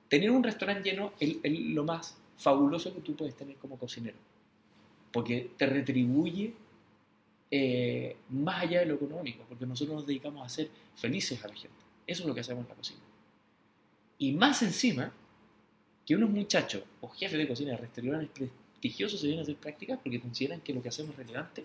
tener 0.07 0.31
un 0.31 0.43
restaurante 0.43 0.89
lleno 0.89 1.13
es 1.19 1.37
lo 1.43 1.83
más 1.83 2.17
fabuloso 2.37 2.93
que 2.93 3.01
tú 3.01 3.15
puedes 3.15 3.35
tener 3.35 3.57
como 3.57 3.77
cocinero. 3.77 4.17
Porque 5.11 5.51
te 5.57 5.65
retribuye 5.65 6.53
eh, 7.51 8.15
más 8.29 8.63
allá 8.63 8.79
de 8.79 8.85
lo 8.85 8.95
económico, 8.95 9.43
porque 9.47 9.65
nosotros 9.65 9.95
nos 9.97 10.07
dedicamos 10.07 10.41
a 10.43 10.45
hacer 10.45 10.69
felices 10.95 11.43
a 11.43 11.47
la 11.47 11.55
gente. 11.55 11.77
Eso 12.07 12.23
es 12.23 12.27
lo 12.27 12.33
que 12.33 12.41
hacemos 12.41 12.63
en 12.63 12.69
la 12.69 12.75
cocina. 12.75 12.99
Y 14.17 14.31
más 14.33 14.61
encima, 14.61 15.13
que 16.09 16.15
unos 16.15 16.31
muchachos 16.31 16.81
o 17.01 17.07
jefes 17.09 17.37
de 17.37 17.47
cocina 17.47 17.69
de 17.69 17.77
restaurantes 17.77 18.49
prestigiosos 18.71 19.19
se 19.19 19.27
vienen 19.27 19.41
a 19.41 19.43
hacer 19.43 19.57
prácticas 19.57 19.99
porque 20.01 20.19
consideran 20.19 20.59
que 20.59 20.73
lo 20.73 20.81
que 20.81 20.89
hacemos 20.89 21.11
es 21.11 21.17
relevante, 21.17 21.63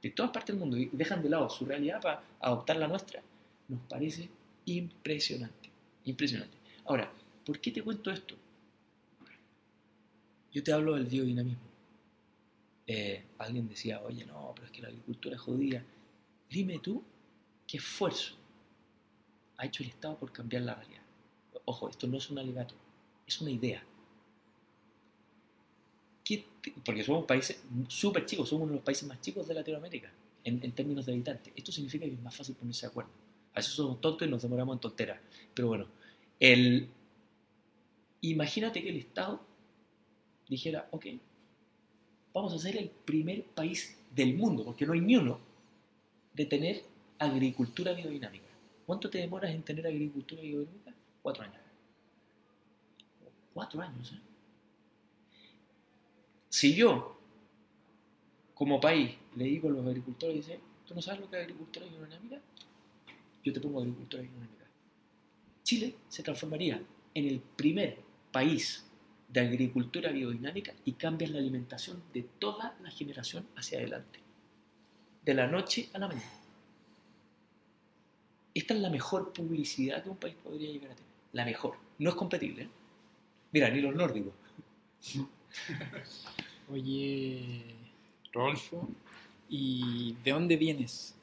de 0.00 0.10
todas 0.12 0.32
partes 0.32 0.54
del 0.54 0.60
mundo 0.60 0.78
y 0.78 0.88
dejan 0.92 1.22
de 1.22 1.28
lado 1.28 1.50
su 1.50 1.66
realidad 1.66 2.00
para 2.00 2.22
adoptar 2.40 2.78
la 2.78 2.88
nuestra, 2.88 3.20
nos 3.68 3.80
parece 3.82 4.30
impresionante. 4.64 5.68
Impresionante. 6.06 6.56
Ahora, 6.86 7.12
¿por 7.44 7.60
qué 7.60 7.70
te 7.70 7.82
cuento 7.82 8.10
esto? 8.10 8.34
Yo 10.52 10.62
te 10.64 10.72
hablo 10.72 10.94
del 10.94 11.04
biodinamismo. 11.04 11.68
Eh, 12.86 13.26
alguien 13.36 13.68
decía, 13.68 14.00
oye, 14.00 14.24
no, 14.24 14.52
pero 14.54 14.68
es 14.68 14.72
que 14.72 14.80
la 14.80 14.88
agricultura 14.88 15.34
es 15.36 15.42
jodida. 15.42 15.84
Dime 16.48 16.78
tú 16.78 17.04
qué 17.66 17.76
esfuerzo 17.76 18.36
ha 19.58 19.66
hecho 19.66 19.82
el 19.82 19.90
Estado 19.90 20.16
por 20.16 20.32
cambiar 20.32 20.62
la 20.62 20.76
realidad. 20.76 21.02
Ojo, 21.66 21.90
esto 21.90 22.06
no 22.06 22.16
es 22.16 22.30
un 22.30 22.38
alegato, 22.38 22.74
es 23.26 23.40
una 23.40 23.50
idea. 23.50 23.82
porque 26.84 27.04
somos 27.04 27.24
países 27.26 27.62
súper 27.86 28.26
chicos, 28.26 28.48
somos 28.48 28.64
uno 28.64 28.72
de 28.72 28.76
los 28.78 28.84
países 28.84 29.06
más 29.06 29.20
chicos 29.20 29.46
de 29.46 29.54
Latinoamérica 29.54 30.10
en, 30.42 30.58
en, 30.64 30.72
términos 30.72 31.06
de 31.06 31.12
habitantes. 31.12 31.52
Esto 31.54 31.70
significa 31.70 32.04
que 32.04 32.12
es 32.12 32.20
más 32.20 32.34
fácil 32.34 32.56
ponerse 32.56 32.86
de 32.86 32.90
acuerdo. 32.90 33.10
A 33.52 33.58
veces 33.60 33.72
somos 33.72 34.00
tontos 34.00 34.26
y 34.26 34.30
nos 34.30 34.42
demoramos 34.42 34.74
en 34.74 34.80
tonteras. 34.80 35.20
Pero 35.54 35.68
bueno, 35.68 35.86
el, 36.40 36.88
imagínate 38.20 38.82
que 38.82 38.88
el 38.88 38.96
Estado 38.96 39.40
dijera, 40.48 40.88
ok, 40.90 41.06
vamos 42.34 42.52
a 42.52 42.58
ser 42.58 42.76
el 42.76 42.90
primer 42.90 43.44
país 43.44 43.96
del 44.14 44.34
mundo, 44.34 44.64
porque 44.64 44.86
no 44.86 44.92
hay 44.92 45.00
ni 45.00 45.16
uno, 45.16 45.38
de 46.34 46.44
tener 46.44 46.82
agricultura 47.18 47.92
biodinámica. 47.92 48.46
¿Cuánto 48.84 49.08
te 49.08 49.18
demoras 49.18 49.52
en 49.52 49.62
tener 49.62 49.86
agricultura 49.86 50.42
biodinámica? 50.42 50.92
Cuatro 51.22 51.44
años. 51.44 51.65
Cuatro 53.56 53.80
años, 53.80 54.12
¿eh? 54.12 54.20
Si 56.50 56.74
yo, 56.74 57.18
como 58.52 58.78
país, 58.78 59.16
le 59.34 59.44
digo 59.44 59.70
a 59.70 59.72
los 59.72 59.86
agricultores, 59.86 60.36
dice, 60.36 60.60
¿tú 60.86 60.94
no 60.94 61.00
sabes 61.00 61.22
lo 61.22 61.30
que 61.30 61.38
es 61.38 61.44
agricultura 61.44 61.86
biodinámica? 61.86 62.38
Yo 63.42 63.54
te 63.54 63.60
pongo 63.60 63.80
agricultura 63.80 64.22
biodinámica. 64.22 64.66
Chile 65.62 65.94
se 66.06 66.22
transformaría 66.22 66.82
en 67.14 67.24
el 67.24 67.40
primer 67.40 67.98
país 68.30 68.84
de 69.26 69.40
agricultura 69.40 70.12
biodinámica 70.12 70.74
y 70.84 70.92
cambias 70.92 71.30
la 71.30 71.38
alimentación 71.38 72.02
de 72.12 72.24
toda 72.38 72.76
la 72.82 72.90
generación 72.90 73.46
hacia 73.56 73.78
adelante. 73.78 74.20
De 75.24 75.32
la 75.32 75.46
noche 75.46 75.88
a 75.94 75.98
la 75.98 76.08
mañana. 76.08 76.30
Esta 78.52 78.74
es 78.74 78.80
la 78.80 78.90
mejor 78.90 79.32
publicidad 79.32 80.02
que 80.02 80.10
un 80.10 80.18
país 80.18 80.34
podría 80.44 80.70
llegar 80.70 80.90
a 80.90 80.94
tener. 80.94 81.10
La 81.32 81.46
mejor. 81.46 81.78
No 81.98 82.10
es 82.10 82.16
competible. 82.16 82.64
¿eh? 82.64 82.68
Mira, 83.56 83.70
ni 83.70 83.80
los 83.80 83.94
nórdicos. 83.94 84.34
Oye, 86.70 87.62
Rodolfo, 88.30 88.86
¿y 89.48 90.14
de 90.22 90.30
dónde 90.30 90.58
vienes 90.58 91.14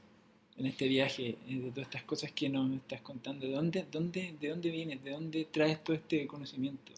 en 0.58 0.65
este 0.65 0.88
viaje? 0.88 1.38
Eh, 1.48 1.58
de 1.58 1.69
todas 1.69 1.86
estas 1.89 2.02
cosas 2.02 2.32
que 2.32 2.50
nos 2.50 2.74
estás 2.74 3.02
contando. 3.02 3.46
¿De 3.46 3.54
dónde, 3.54 3.86
dónde, 3.91 4.34
de 4.41 4.50
dónde 4.50 4.72
vienes? 4.72 5.04
¿De 5.04 5.12
dónde 5.12 5.46
traes 5.46 5.84
todo 5.84 5.96
este 5.96 6.26
conocimiento? 6.26 6.91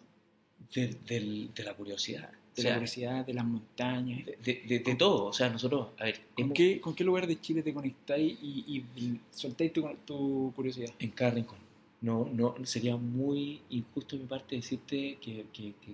de, 0.74 1.50
la 1.66 1.74
curiosidad. 1.74 2.30
De 2.56 2.64
la 2.64 2.76
curiosidad, 2.76 3.26
de 3.26 3.34
las 3.34 3.44
montañas. 3.44 4.26
De, 4.42 4.96
todo. 4.98 5.26
O 5.26 5.34
sea, 5.34 5.50
nosotros, 5.50 5.90
a 6.00 6.06
ver. 6.06 6.22
¿Con, 6.34 6.54
qué, 6.54 6.80
¿con 6.80 6.96
qué 6.96 7.04
lugar 7.04 7.28
de 7.28 7.42
Chile 7.42 7.62
te 7.62 7.74
conectáis 7.74 8.38
y, 8.42 8.86
y, 8.96 9.20
soltáis 9.32 9.74
tu, 9.74 10.54
curiosidad? 10.56 10.94
En 10.98 11.12
cada 11.12 11.32
rincón. 11.32 11.65
No, 12.02 12.30
no, 12.32 12.56
sería 12.66 12.98
muy 12.98 13.62
injusto 13.70 14.16
de 14.16 14.24
mi 14.24 14.28
parte 14.28 14.56
decirte 14.56 15.18
que, 15.20 15.46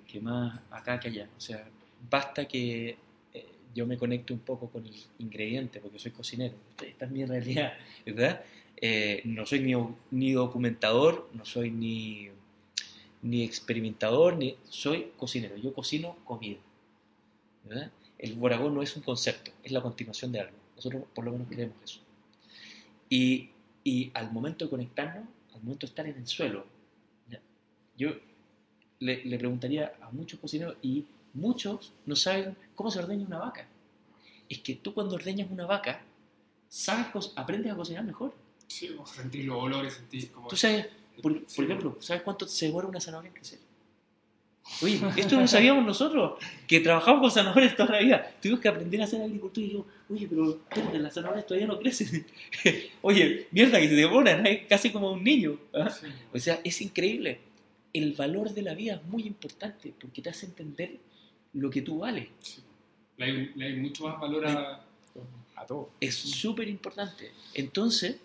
que, 0.07 0.19
más 0.19 0.59
acá 0.69 0.99
que 0.99 1.07
allá. 1.07 1.29
O 1.37 1.39
sea, 1.39 1.65
basta 2.09 2.47
que 2.47 2.97
eh, 3.33 3.45
yo 3.73 3.85
me 3.85 3.97
conecte 3.97 4.33
un 4.33 4.39
poco 4.39 4.69
con 4.69 4.85
el 4.85 4.95
ingrediente, 5.19 5.79
porque 5.79 5.99
soy 5.99 6.11
cocinero. 6.11 6.55
Esta 6.85 7.05
es 7.05 7.11
mi 7.11 7.23
realidad, 7.25 7.73
¿verdad? 8.05 8.43
Eh, 8.75 9.21
no 9.25 9.45
soy 9.45 9.61
ni, 9.61 9.73
ni 10.09 10.31
documentador, 10.33 11.29
no 11.33 11.45
soy 11.45 11.71
ni 11.71 12.31
ni 13.21 13.43
experimentador, 13.43 14.35
ni 14.37 14.55
soy 14.69 15.11
cocinero. 15.17 15.55
Yo 15.57 15.73
cocino 15.73 16.17
comida. 16.25 16.59
El 18.17 18.35
boragón 18.35 18.73
no 18.73 18.81
es 18.81 18.95
un 18.95 19.03
concepto, 19.03 19.51
es 19.63 19.71
la 19.71 19.81
continuación 19.81 20.31
de 20.31 20.41
algo. 20.41 20.57
Nosotros 20.75 21.03
por 21.13 21.25
lo 21.25 21.31
menos 21.31 21.47
creemos 21.47 21.75
eso. 21.83 21.99
Y, 23.09 23.49
y 23.83 24.11
al 24.13 24.31
momento 24.31 24.65
de 24.65 24.71
conectarnos, 24.71 25.25
al 25.61 25.65
momento 25.65 25.85
de 25.85 25.91
estar 25.91 26.05
en 26.07 26.17
el 26.17 26.27
suelo, 26.27 26.65
yo 27.97 28.09
le, 28.99 29.23
le, 29.25 29.37
preguntaría 29.37 29.93
a 30.01 30.09
muchos 30.09 30.39
cocineros 30.39 30.75
y 30.81 31.05
muchos 31.33 31.93
no 32.05 32.15
saben 32.15 32.57
cómo 32.73 32.89
se 32.89 32.97
ordeña 32.99 33.27
una 33.27 33.37
vaca. 33.37 33.67
Es 34.49 34.59
que 34.59 34.75
tú 34.75 34.93
cuando 34.93 35.15
ordeñas 35.15 35.51
una 35.51 35.67
vaca, 35.67 36.01
sabes, 36.67 37.31
aprendes 37.35 37.71
a 37.71 37.75
cocinar 37.75 38.03
mejor. 38.03 38.33
Sí, 38.67 38.95
sentir 39.05 39.45
los 39.45 39.61
olores, 39.61 39.93
sentir 39.93 40.31
como... 40.31 40.47
Tú 40.47 40.55
sabes 40.55 40.87
por, 41.21 41.35
ejemplo, 41.35 41.97
¿sabes 41.99 42.23
cuánto 42.23 42.47
se 42.47 42.67
demora 42.67 42.87
una 42.87 42.99
zanahoria 42.99 43.29
en 43.29 43.35
crecer? 43.35 43.59
Oye, 44.81 44.99
esto 45.17 45.39
no 45.39 45.47
sabíamos 45.47 45.85
nosotros, 45.85 46.39
que 46.67 46.79
trabajamos 46.79 47.21
con 47.21 47.31
zanahorias 47.31 47.75
toda 47.75 47.93
la 47.93 47.99
vida. 47.99 48.35
Tuvimos 48.41 48.61
que 48.61 48.67
aprender 48.67 49.01
a 49.01 49.03
hacer 49.03 49.21
agricultura 49.21 49.65
y 49.65 49.69
digo, 49.69 49.87
oye, 50.09 50.27
pero 50.27 50.59
las 50.93 51.13
zanahorias 51.13 51.45
todavía 51.45 51.67
no 51.67 51.79
crecen. 51.79 52.25
oye, 53.01 53.47
mierda, 53.51 53.79
que 53.79 53.89
se 53.89 53.95
demoran, 53.95 54.45
¿eh? 54.45 54.65
casi 54.67 54.89
como 54.91 55.11
un 55.11 55.23
niño. 55.23 55.57
¿ah? 55.73 55.93
O 56.33 56.39
sea, 56.39 56.61
es 56.63 56.81
increíble. 56.81 57.39
El 57.93 58.13
valor 58.13 58.53
de 58.53 58.61
la 58.61 58.73
vida 58.73 58.95
es 58.95 59.03
muy 59.03 59.23
importante 59.23 59.93
porque 59.99 60.21
te 60.21 60.29
hace 60.29 60.45
entender 60.45 60.97
lo 61.53 61.69
que 61.69 61.81
tú 61.81 61.99
vales. 61.99 62.27
Le, 63.17 63.51
hay, 63.63 63.75
mucho 63.75 64.07
más 64.07 64.19
valor 64.19 64.47
a, 64.47 64.85
a 65.55 65.65
todo. 65.65 65.91
Es 65.99 66.15
súper 66.15 66.67
importante. 66.69 67.31
Entonces, 67.53 68.17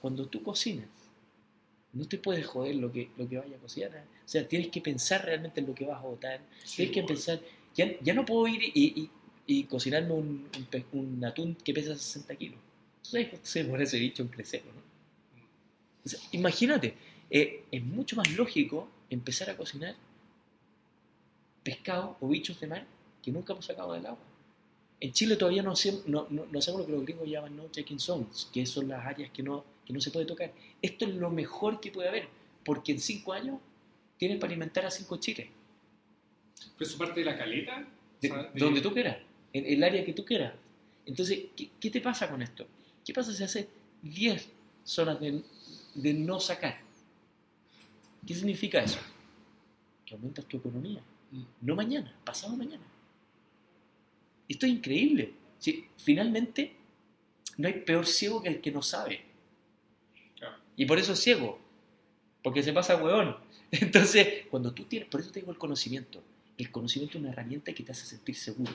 cuando 0.00 0.26
tú 0.26 0.42
cocinas, 0.42 0.86
no 1.92 2.06
te 2.06 2.18
puedes 2.18 2.46
joder 2.46 2.76
lo 2.76 2.92
que, 2.92 3.10
lo 3.16 3.28
que 3.28 3.38
vaya 3.38 3.56
a 3.56 3.60
cocinar. 3.60 3.94
¿eh? 3.96 4.04
O 4.24 4.28
sea, 4.28 4.46
tienes 4.46 4.68
que 4.68 4.80
pensar 4.80 5.24
realmente 5.24 5.60
en 5.60 5.66
lo 5.66 5.74
que 5.74 5.86
vas 5.86 5.98
a 5.98 6.06
votar. 6.06 6.40
tienes 6.76 6.94
que 6.94 7.02
pensar, 7.02 7.40
ya, 7.74 7.98
ya, 8.00 8.14
no 8.14 8.24
puedo 8.24 8.46
ir 8.46 8.60
y, 8.74 9.10
y, 9.46 9.64
cocinarme 9.64 10.12
un, 10.12 10.48
un, 10.92 11.24
atún 11.24 11.54
que 11.56 11.72
pesa 11.72 11.94
60 11.94 12.34
kilos. 12.36 12.58
¿Tú 13.02 13.10
sabes 13.10 13.28
cuánto 13.28 13.46
se 13.46 13.62
demora 13.62 13.84
ese 13.84 13.98
bicho 13.98 14.22
en 14.22 14.28
crecer? 14.28 14.62
¿no? 14.64 14.88
imagínate, 16.32 16.94
eh, 17.30 17.64
es 17.70 17.82
mucho 17.82 18.16
más 18.16 18.30
lógico 18.32 18.88
empezar 19.10 19.50
a 19.50 19.56
cocinar 19.56 19.94
pescado 21.62 22.16
o 22.20 22.28
bichos 22.28 22.58
de 22.60 22.66
mar 22.66 22.86
que 23.22 23.30
nunca 23.30 23.52
hemos 23.52 23.66
sacado 23.66 23.92
del 23.92 24.06
agua. 24.06 24.24
En 25.00 25.12
Chile 25.12 25.36
todavía 25.36 25.62
no, 25.62 25.74
no, 26.06 26.26
no, 26.30 26.46
no 26.46 26.62
sabemos 26.62 26.82
lo 26.82 26.86
que 26.86 26.92
los 26.92 27.04
gringos 27.04 27.28
llaman 27.28 27.56
no 27.56 27.70
checking 27.70 28.00
zones, 28.00 28.48
que 28.52 28.66
son 28.66 28.88
las 28.88 29.04
áreas 29.04 29.30
que 29.30 29.42
no 29.42 29.64
que 29.88 29.94
no 29.94 30.02
se 30.02 30.10
puede 30.10 30.26
tocar. 30.26 30.52
Esto 30.82 31.06
es 31.06 31.14
lo 31.14 31.30
mejor 31.30 31.80
que 31.80 31.90
puede 31.90 32.10
haber, 32.10 32.28
porque 32.62 32.92
en 32.92 33.00
cinco 33.00 33.32
años 33.32 33.58
tienes 34.18 34.36
para 34.38 34.52
alimentar 34.52 34.84
a 34.84 34.90
cinco 34.90 35.16
chiles. 35.16 35.48
¿Pero 36.76 36.90
eso 36.90 36.98
parte 36.98 37.20
de 37.20 37.24
la 37.24 37.38
caleta? 37.38 37.88
Donde 38.54 38.82
tú 38.82 38.92
quieras, 38.92 39.16
en 39.50 39.64
el 39.64 39.82
área 39.82 40.04
que 40.04 40.12
tú 40.12 40.26
quieras. 40.26 40.52
Entonces, 41.06 41.46
¿qué, 41.56 41.90
te 41.90 42.02
pasa 42.02 42.28
con 42.28 42.42
esto? 42.42 42.66
¿Qué 43.02 43.14
pasa 43.14 43.32
si 43.32 43.42
hace 43.42 43.66
10 44.02 44.50
zonas 44.84 45.18
de, 45.20 45.42
de 45.94 46.12
no 46.12 46.38
sacar? 46.38 46.78
¿Qué 48.26 48.34
significa 48.34 48.82
eso? 48.82 48.98
Que 50.04 50.16
aumentas 50.16 50.44
tu 50.44 50.58
economía. 50.58 51.00
Mm. 51.30 51.42
No 51.62 51.74
mañana, 51.74 52.14
pasado 52.24 52.54
mañana. 52.54 52.84
Esto 54.46 54.66
es 54.66 54.72
increíble. 54.72 55.32
Si, 55.58 55.86
finalmente, 55.96 56.76
no 57.56 57.68
hay 57.68 57.74
peor 57.74 58.06
ciego 58.06 58.42
que 58.42 58.50
el 58.50 58.60
que 58.60 58.70
no 58.70 58.82
sabe. 58.82 59.27
Y 60.78 60.86
por 60.86 60.98
eso 60.98 61.12
es 61.12 61.18
ciego, 61.18 61.58
porque 62.40 62.62
se 62.62 62.72
pasa 62.72 62.96
hueón. 62.96 63.36
Entonces, 63.72 64.46
cuando 64.48 64.72
tú 64.72 64.84
tienes, 64.84 65.08
por 65.08 65.20
eso 65.20 65.32
te 65.32 65.40
digo 65.40 65.50
el 65.50 65.58
conocimiento. 65.58 66.22
El 66.56 66.70
conocimiento 66.70 67.18
es 67.18 67.24
una 67.24 67.32
herramienta 67.32 67.72
que 67.74 67.82
te 67.82 67.90
hace 67.92 68.06
sentir 68.06 68.36
seguro 68.36 68.72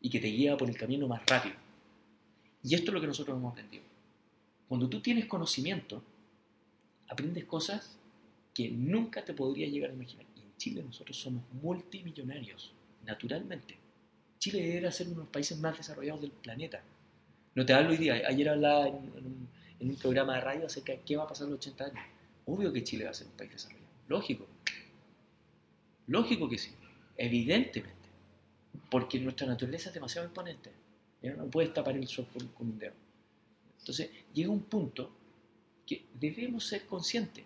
y 0.00 0.08
que 0.08 0.18
te 0.18 0.28
guía 0.28 0.56
por 0.56 0.68
el 0.68 0.78
camino 0.78 1.06
más 1.06 1.20
rápido. 1.26 1.56
Y 2.64 2.74
esto 2.74 2.90
es 2.90 2.94
lo 2.94 3.00
que 3.02 3.06
nosotros 3.06 3.36
hemos 3.36 3.52
aprendido. 3.52 3.84
Cuando 4.66 4.88
tú 4.88 5.00
tienes 5.00 5.26
conocimiento, 5.26 6.02
aprendes 7.06 7.44
cosas 7.44 7.98
que 8.54 8.70
nunca 8.70 9.22
te 9.22 9.34
podría 9.34 9.68
llegar 9.68 9.90
a 9.90 9.94
imaginar. 9.94 10.24
Y 10.36 10.40
en 10.40 10.56
Chile 10.56 10.82
nosotros 10.82 11.18
somos 11.18 11.42
multimillonarios, 11.60 12.72
naturalmente. 13.04 13.76
Chile 14.38 14.62
debería 14.62 14.90
ser 14.90 15.08
uno 15.08 15.16
de 15.16 15.22
los 15.24 15.28
países 15.28 15.58
más 15.58 15.76
desarrollados 15.76 16.22
del 16.22 16.30
planeta. 16.30 16.82
No 17.54 17.66
te 17.66 17.74
hablo 17.74 17.90
hoy 17.90 17.98
día. 17.98 18.22
Ayer 18.26 18.48
hablaba 18.48 18.88
en, 18.88 18.94
un 18.94 19.48
en 19.80 19.90
un 19.90 19.96
programa 19.96 20.34
de 20.34 20.40
radio 20.42 20.66
acerca 20.66 20.92
de 20.92 21.00
qué 21.00 21.16
va 21.16 21.24
a 21.24 21.28
pasar 21.28 21.46
en 21.46 21.52
los 21.52 21.60
80 21.60 21.84
años. 21.84 22.04
Obvio 22.46 22.72
que 22.72 22.84
Chile 22.84 23.04
va 23.04 23.10
a 23.10 23.14
ser 23.14 23.26
un 23.26 23.32
país 23.32 23.50
desarrollado. 23.50 23.88
Lógico. 24.08 24.46
Lógico 26.06 26.48
que 26.48 26.58
sí. 26.58 26.74
Evidentemente. 27.16 27.96
Porque 28.90 29.18
nuestra 29.18 29.46
naturaleza 29.46 29.88
es 29.88 29.94
demasiado 29.94 30.26
imponente. 30.26 30.70
No 31.22 31.46
puedes 31.46 31.72
tapar 31.72 31.96
el 31.96 32.06
sol 32.08 32.26
con, 32.32 32.68
un 32.68 32.78
dedo. 32.78 32.94
Entonces, 33.78 34.10
llega 34.32 34.50
un 34.50 34.62
punto 34.62 35.10
que 35.86 36.04
debemos 36.14 36.64
ser 36.66 36.86
conscientes. 36.86 37.44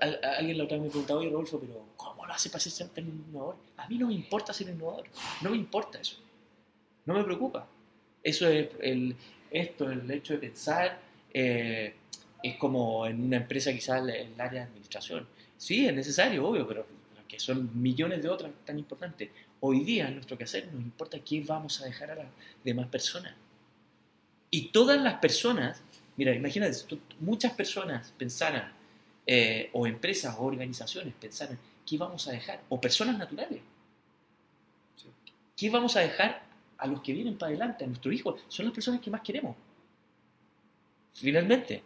Alguien 0.00 0.58
la 0.58 0.64
otra 0.64 0.76
vez 0.76 0.84
me 0.84 0.90
preguntaba, 0.90 1.20
oye 1.20 1.30
Rodolfo, 1.30 1.60
pero 1.60 1.86
¿cómo 1.96 2.24
lo 2.24 2.32
hace 2.32 2.48
para 2.48 2.60
ser 2.60 2.88
tan 2.88 3.06
innovador? 3.06 3.56
A 3.76 3.86
mí 3.88 3.98
no 3.98 4.06
me 4.06 4.14
importa 4.14 4.52
ser 4.52 4.68
innovador. 4.68 5.04
No 5.42 5.50
me 5.50 5.56
importa 5.56 6.00
eso. 6.00 6.16
No 7.04 7.14
me 7.14 7.24
preocupa. 7.24 7.66
Eso 8.22 8.48
es 8.48 8.70
el, 8.80 9.14
esto, 9.50 9.90
el 9.90 10.10
hecho 10.10 10.32
de 10.34 10.38
pensar, 10.38 10.98
eh, 11.34 11.94
es 12.42 12.56
como 12.56 13.06
en 13.06 13.22
una 13.24 13.36
empresa 13.38 13.72
quizás 13.72 14.00
en 14.02 14.32
el 14.32 14.40
área 14.40 14.62
de 14.62 14.68
administración. 14.68 15.26
Sí, 15.58 15.86
es 15.86 15.94
necesario, 15.94 16.46
obvio, 16.46 16.66
pero 16.66 16.86
que 17.28 17.38
son 17.40 17.70
millones 17.82 18.22
de 18.22 18.28
otras 18.28 18.52
tan 18.64 18.78
importantes. 18.78 19.30
Hoy 19.60 19.80
día, 19.80 20.08
en 20.08 20.14
nuestro 20.14 20.38
quehacer, 20.38 20.66
nos 20.72 20.82
importa 20.82 21.18
qué 21.18 21.40
vamos 21.40 21.80
a 21.80 21.86
dejar 21.86 22.10
a 22.12 22.14
las 22.14 22.26
demás 22.62 22.86
personas. 22.88 23.34
Y 24.50 24.68
todas 24.68 25.00
las 25.00 25.14
personas, 25.14 25.82
mira, 26.16 26.34
imagínate, 26.34 26.74
si 26.74 26.86
tú- 26.86 27.00
muchas 27.20 27.52
personas 27.54 28.12
pensaran, 28.16 28.72
eh, 29.26 29.70
o 29.72 29.86
empresas 29.86 30.36
o 30.38 30.44
organizaciones 30.44 31.14
pensaran, 31.14 31.58
¿qué 31.86 31.96
vamos 31.98 32.28
a 32.28 32.32
dejar? 32.32 32.62
O 32.68 32.80
personas 32.80 33.18
naturales. 33.18 33.60
¿Qué 35.56 35.70
vamos 35.70 35.96
a 35.96 36.00
dejar 36.00 36.42
a 36.78 36.86
los 36.86 37.00
que 37.00 37.12
vienen 37.12 37.38
para 37.38 37.50
adelante, 37.50 37.84
a 37.84 37.86
nuestros 37.86 38.14
hijos? 38.14 38.40
Son 38.48 38.66
las 38.66 38.74
personas 38.74 39.00
que 39.00 39.10
más 39.10 39.22
queremos. 39.22 39.56
Finalmente. 41.14 41.82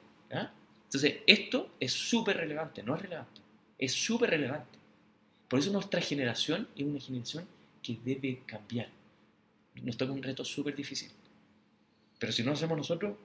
Entonces, 0.84 1.20
esto 1.26 1.70
es 1.78 1.92
súper 1.92 2.38
relevante, 2.38 2.82
no 2.82 2.96
es 2.96 3.02
relevante, 3.02 3.40
es 3.78 3.92
súper 3.92 4.30
relevante. 4.30 4.78
Por 5.48 5.58
eso 5.58 5.70
nuestra 5.70 6.00
generación 6.00 6.68
es 6.74 6.84
una 6.84 7.00
generación 7.00 7.46
que 7.82 7.98
debe 8.04 8.42
cambiar. 8.46 8.88
Nos 9.82 9.96
toca 9.96 10.12
un 10.12 10.22
reto 10.22 10.44
súper 10.44 10.74
difícil. 10.74 11.10
Pero 12.18 12.32
si 12.32 12.42
no 12.42 12.50
lo 12.50 12.54
hacemos 12.54 12.76
nosotros, 12.76 13.16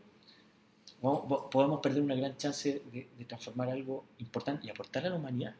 podemos 1.51 1.79
perder 1.81 2.01
una 2.01 2.15
gran 2.15 2.37
chance 2.37 2.81
de, 2.91 3.25
transformar 3.25 3.69
algo 3.69 4.05
importante 4.19 4.67
y 4.67 4.69
aportar 4.69 5.05
a 5.05 5.09
la 5.09 5.15
humanidad. 5.15 5.55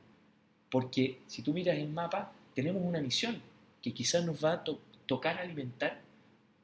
Porque 0.70 1.22
si 1.28 1.42
tú 1.42 1.54
miras 1.54 1.78
el 1.78 1.90
mapa, 1.90 2.32
tenemos 2.54 2.82
una 2.84 3.02
misión 3.02 3.42
que 3.82 3.94
quizás 3.94 4.26
nos 4.26 4.44
va 4.44 4.54
a 4.54 4.64
to- 4.64 4.80
tocar 5.06 5.38
alimentar 5.38 6.02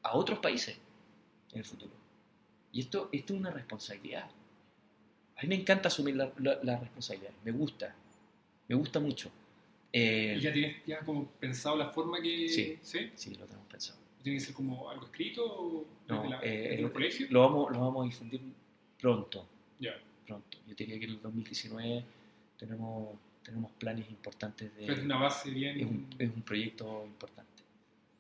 a 0.04 0.15
otros 0.15 0.39
países 0.39 0.78
en 1.52 1.60
el 1.60 1.65
futuro. 1.65 1.99
Y 2.72 2.82
esto, 2.82 3.10
esto 3.12 3.34
es 3.34 3.40
una 3.40 3.52
responsabilidad. 3.52 4.30
A 5.38 5.42
mí 5.44 5.48
me 5.48 5.56
encanta 5.56 5.88
asumir 5.88 6.16
la, 6.16 6.32
la- 6.40 6.60
la 6.64 6.78
responsabilidad, 6.80 7.32
me 7.44 7.52
gusta, 7.52 7.96
me 8.68 8.76
gusta 8.76 9.00
mucho. 9.00 9.32
Eh, 9.92 10.36
¿Y 10.38 10.42
ya 10.42 10.54
tienes 10.54 10.78
ya 10.86 11.00
como 11.00 11.26
pensado 11.40 11.76
la 11.76 11.90
forma 11.90 12.22
que... 12.22 12.48
Sí. 12.50 12.78
¿Sí? 12.82 13.10
sí, 13.16 13.36
lo 13.36 13.46
tenemos 13.46 13.68
pensado. 13.68 13.98
¿Tiene 14.22 14.38
que 14.38 14.46
ser 14.46 14.54
como 14.54 14.90
algo 14.90 15.06
escrito 15.06 15.44
o 15.46 15.86
No, 16.08 16.16
desde, 16.22 16.30
la, 16.30 16.40
eh, 16.44 16.70
desde 16.70 16.82
los 16.84 16.92
colegios? 16.92 17.32
Lo 17.32 17.40
vamos, 17.42 17.72
lo 17.72 17.80
vamos 17.80 18.04
a 18.04 18.06
difundir 18.06 18.42
pronto, 19.00 19.48
Ya. 19.80 19.98
pronto. 20.28 20.58
Yo 20.68 20.76
diría 20.76 21.00
que 21.00 21.06
en 21.06 21.12
el 21.12 21.22
2019 21.22 22.04
tenemos, 22.58 23.18
tenemos 23.44 23.72
planes 23.72 24.08
importantes 24.10 24.76
de... 24.76 24.82
Pero 24.86 24.94
es 24.94 25.04
una 25.06 25.18
base 25.18 25.50
bien... 25.50 25.80
es 25.80 25.86
un, 25.88 26.08
es 26.20 26.30
un 26.30 26.42
proyecto 26.44 27.04
importante. 27.06 27.64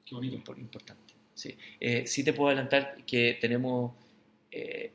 Qué 0.05 0.15
bonito. 0.15 0.37
Impor- 0.37 0.57
importante. 0.57 1.13
Sí. 1.35 1.55
Eh, 1.79 2.07
sí 2.07 2.23
te 2.23 2.33
puedo 2.33 2.47
adelantar 2.49 3.03
que 3.05 3.37
tenemos, 3.39 3.91
eh, 4.51 4.91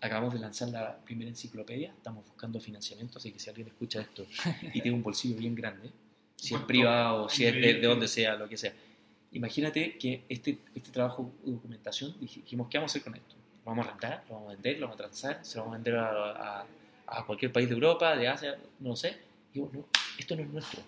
acabamos 0.00 0.34
de 0.34 0.40
lanzar 0.40 0.68
la 0.68 0.96
primera 0.98 1.30
enciclopedia, 1.30 1.92
estamos 1.96 2.24
buscando 2.26 2.60
financiamiento, 2.60 3.18
así 3.18 3.32
que 3.32 3.38
si 3.38 3.48
alguien 3.50 3.68
escucha 3.68 4.00
esto 4.00 4.26
y 4.62 4.80
tiene 4.80 4.92
un 4.92 5.02
bolsillo 5.02 5.36
bien 5.36 5.54
grande, 5.54 5.90
si 6.36 6.54
es 6.54 6.60
privado, 6.66 7.28
si 7.28 7.44
es 7.46 7.54
de, 7.54 7.80
donde 7.88 8.08
sea, 8.08 8.36
lo 8.36 8.48
que 8.48 8.56
sea, 8.56 8.72
imagínate 9.32 9.96
que 9.98 10.24
este, 10.28 10.58
este 10.74 10.90
trabajo 10.90 11.32
de 11.44 11.52
documentación, 11.52 12.14
dijimos, 12.20 12.68
¿qué 12.68 12.76
vamos 12.78 12.90
a 12.90 12.92
hacer 12.92 13.02
con 13.02 13.14
esto? 13.14 13.34
Lo 13.64 13.70
vamos 13.70 13.86
a 13.86 13.90
rentar, 13.90 14.24
lo 14.28 14.34
vamos 14.34 14.48
a 14.50 14.52
vender, 14.54 14.74
lo 14.78 14.86
vamos 14.88 14.94
a 15.00 15.04
transar, 15.04 15.40
se 15.44 15.56
lo 15.56 15.62
vamos 15.64 15.74
a 15.74 15.78
vender 15.78 15.96
a, 15.96 16.60
a- 16.60 16.66
a 17.06 17.24
cualquier 17.26 17.52
país 17.52 17.68
de 17.68 17.74
Europa, 17.74 18.14
de 18.16 18.28
Asia, 18.28 18.56
no 18.80 18.90
lo 18.90 18.96
sé. 18.96 19.16
Digo, 19.52 19.70
no, 19.72 19.86
esto 20.18 20.34
no 20.36 20.42
es 20.42 20.48
nuestro. 20.48 20.82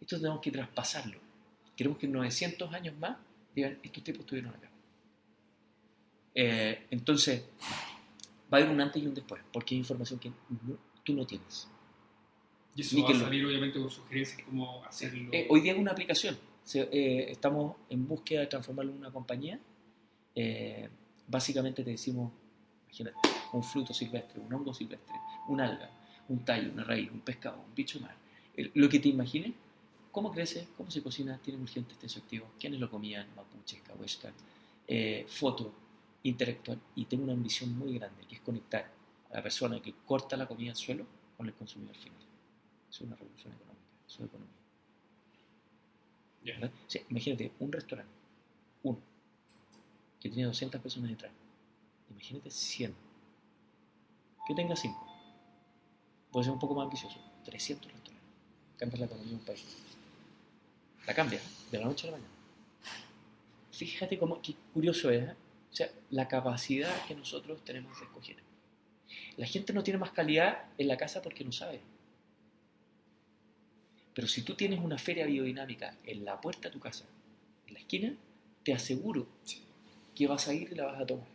Esto 0.00 0.16
tenemos 0.16 0.40
que 0.40 0.50
traspasarlo. 0.50 1.18
Queremos 1.76 1.98
que 1.98 2.06
en 2.06 2.12
900 2.12 2.72
años 2.74 2.94
más 2.98 3.16
digan, 3.54 3.78
estos 3.82 4.02
tipos 4.04 4.20
estuvieron 4.20 4.54
acá. 4.54 4.69
Eh, 6.34 6.86
entonces, 6.90 7.44
va 8.52 8.58
a 8.58 8.60
haber 8.60 8.70
un 8.70 8.80
antes 8.80 9.02
y 9.02 9.06
un 9.06 9.14
después, 9.14 9.42
porque 9.52 9.74
hay 9.74 9.78
información 9.80 10.18
que 10.20 10.28
no- 10.30 10.76
tú 11.04 11.12
no 11.14 11.26
tienes. 11.26 11.68
Y 12.76 12.82
eso 12.82 12.96
Ni 12.96 13.02
va 13.02 13.08
que 13.08 13.14
a 13.14 13.16
lo- 13.18 13.24
salir 13.24 13.44
obviamente 13.46 13.80
con 13.80 13.90
sugerencias 13.90 14.42
como 14.44 14.84
hacerlo... 14.84 15.28
Eh, 15.32 15.46
hoy 15.50 15.60
día 15.60 15.72
es 15.72 15.78
una 15.78 15.90
aplicación. 15.92 16.38
Se- 16.64 16.88
eh, 16.92 17.30
estamos 17.32 17.76
en 17.88 18.06
búsqueda 18.06 18.40
de 18.40 18.46
transformarlo 18.46 18.92
en 18.92 18.98
una 18.98 19.10
compañía. 19.10 19.58
Eh, 20.34 20.88
básicamente 21.26 21.82
te 21.82 21.90
decimos, 21.90 22.32
imagínate, 22.86 23.16
un 23.52 23.62
fruto 23.64 23.92
silvestre, 23.92 24.40
un 24.40 24.52
hongo 24.52 24.72
silvestre, 24.72 25.14
un 25.48 25.60
alga, 25.60 25.90
un 26.28 26.44
tallo, 26.44 26.70
una 26.72 26.84
raíz, 26.84 27.10
un 27.10 27.20
pescado, 27.20 27.58
un 27.66 27.74
bicho 27.74 27.98
mar. 28.00 28.14
El- 28.56 28.70
lo 28.74 28.88
que 28.88 29.00
te 29.00 29.08
imagines, 29.08 29.52
cómo 30.12 30.30
crece, 30.30 30.68
cómo 30.76 30.90
se 30.92 31.02
cocina, 31.02 31.38
tiene 31.42 31.60
urgentes 31.60 31.98
tensoactivos, 31.98 32.48
quiénes 32.58 32.78
lo 32.78 32.88
comían, 32.88 33.26
mapuches, 33.34 33.80
cahuescas, 33.82 34.32
eh, 34.86 35.24
foto 35.28 35.72
intelectual. 36.22 36.80
Y 36.94 37.06
tengo 37.06 37.24
una 37.24 37.32
ambición 37.32 37.76
muy 37.76 37.98
grande, 37.98 38.26
que 38.26 38.36
es 38.36 38.40
conectar 38.40 38.90
a 39.30 39.36
la 39.36 39.42
persona 39.42 39.80
que 39.80 39.94
corta 40.06 40.36
la 40.36 40.46
comida 40.46 40.70
al 40.70 40.76
suelo 40.76 41.06
con 41.36 41.46
el 41.46 41.54
consumidor 41.54 41.96
final. 41.96 42.18
Es 42.88 43.00
una 43.00 43.16
revolución 43.16 43.54
económica, 43.54 43.80
economía. 44.18 44.56
Ya. 46.44 46.54
¿verdad? 46.54 46.72
O 46.86 46.90
sea, 46.90 47.02
imagínate 47.08 47.52
un 47.60 47.72
restaurante, 47.72 48.12
uno, 48.82 48.98
que 50.20 50.28
tiene 50.28 50.44
200 50.44 50.80
personas 50.80 51.10
detrás. 51.10 51.32
Imagínate 52.10 52.50
100. 52.50 52.94
Que 54.46 54.54
tenga 54.54 54.74
5. 54.74 55.06
Puede 56.32 56.44
ser 56.44 56.52
un 56.52 56.58
poco 56.58 56.74
más 56.74 56.84
ambicioso. 56.84 57.18
300 57.44 57.92
restaurantes. 57.92 58.14
Cambia 58.76 59.00
la 59.00 59.06
economía 59.06 59.30
de 59.30 59.38
un 59.38 59.44
país. 59.44 59.76
La 61.06 61.14
cambia 61.14 61.40
de 61.70 61.78
la 61.78 61.84
noche 61.84 62.08
a 62.08 62.10
la 62.10 62.16
mañana. 62.16 62.34
Fíjate 63.72 64.18
cómo, 64.18 64.40
qué 64.42 64.54
curioso 64.74 65.10
es. 65.10 65.30
¿eh? 65.30 65.36
O 65.72 65.74
sea, 65.74 65.90
la 66.10 66.26
capacidad 66.28 67.06
que 67.06 67.14
nosotros 67.14 67.64
tenemos 67.64 67.98
de 67.98 68.04
escoger. 68.06 68.36
La 69.36 69.46
gente 69.46 69.72
no 69.72 69.82
tiene 69.82 69.98
más 69.98 70.10
calidad 70.10 70.64
en 70.78 70.88
la 70.88 70.96
casa 70.96 71.22
porque 71.22 71.44
no 71.44 71.52
sabe. 71.52 71.80
Pero 74.14 74.26
si 74.28 74.42
tú 74.42 74.54
tienes 74.54 74.80
una 74.80 74.98
feria 74.98 75.26
biodinámica 75.26 75.96
en 76.04 76.24
la 76.24 76.40
puerta 76.40 76.68
de 76.68 76.72
tu 76.72 76.80
casa, 76.80 77.04
en 77.66 77.74
la 77.74 77.80
esquina, 77.80 78.14
te 78.64 78.72
aseguro 78.74 79.26
que 80.14 80.26
vas 80.26 80.48
a 80.48 80.54
ir 80.54 80.68
y 80.72 80.74
la 80.74 80.86
vas 80.86 81.00
a 81.00 81.06
tomar. 81.06 81.26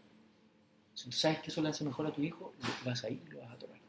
Si 0.94 1.06
tú 1.06 1.12
sabes 1.14 1.40
que 1.40 1.50
eso 1.50 1.62
le 1.62 1.70
hace 1.70 1.84
mejor 1.84 2.08
a 2.08 2.14
tu 2.14 2.22
hijo, 2.22 2.54
vas 2.86 3.04
a 3.04 3.10
ir 3.10 3.22
y 3.26 3.32
lo 3.32 3.40
vas 3.40 3.52
a 3.52 3.58
tomar. 3.58 3.80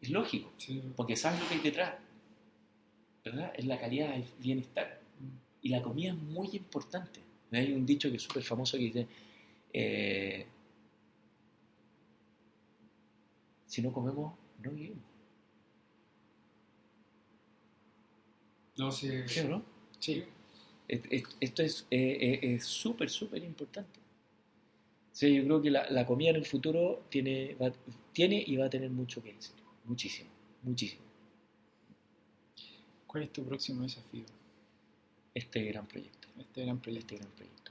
Es 0.00 0.10
lógico, 0.10 0.52
Sí. 0.58 0.82
porque 0.94 1.16
sabes 1.16 1.40
lo 1.40 1.48
que 1.48 1.54
hay 1.54 1.60
detrás. 1.60 1.94
¿Verdad? 3.24 3.52
Es 3.56 3.64
la 3.66 3.78
calidad, 3.80 4.14
el 4.14 4.24
bienestar. 4.38 5.00
Y 5.62 5.70
la 5.70 5.82
comida 5.82 6.10
es 6.12 6.16
muy 6.16 6.48
importante. 6.52 7.20
Hay 7.50 7.72
un 7.72 7.84
dicho 7.84 8.08
que 8.10 8.16
es 8.16 8.22
súper 8.22 8.44
famoso 8.44 8.76
que 8.76 8.84
dice, 8.84 9.06
eh, 9.80 10.46
si 13.66 13.82
no 13.82 13.92
comemos, 13.92 14.34
no 14.62 14.70
vivimos. 14.70 15.04
No 18.78 18.90
sé... 18.92 19.26
¿Sí 19.28 19.40
o 19.40 19.48
no? 19.48 19.62
Sí. 19.98 20.24
Esto 21.40 21.62
es 21.62 21.86
eh, 21.90 22.18
eh, 22.42 22.54
es 22.54 22.64
súper, 22.64 23.10
súper 23.10 23.42
importante. 23.42 23.98
Sea, 25.12 25.28
yo 25.30 25.42
creo 25.44 25.60
que 25.62 25.70
la, 25.70 25.90
la 25.90 26.06
comida 26.06 26.30
en 26.30 26.36
el 26.36 26.46
futuro 26.46 27.04
tiene, 27.08 27.54
va- 27.56 27.72
tiene 28.12 28.42
y 28.46 28.56
va 28.56 28.66
a 28.66 28.70
tener 28.70 28.90
mucho 28.90 29.20
que 29.22 29.32
decir. 29.32 29.54
Muchísimo, 29.84 30.30
muchísimo. 30.62 31.02
¿Cuál 33.06 33.24
es 33.24 33.32
tu 33.32 33.42
próximo 33.44 33.82
desafío? 33.82 34.26
Este 35.34 35.62
gran 35.62 35.86
proyecto. 35.86 36.26
Este 36.36 36.62
gran 36.64 36.80
proyecto. 36.80 37.14
Este 37.14 37.24
gran 37.24 37.30
proyecto. 37.36 37.65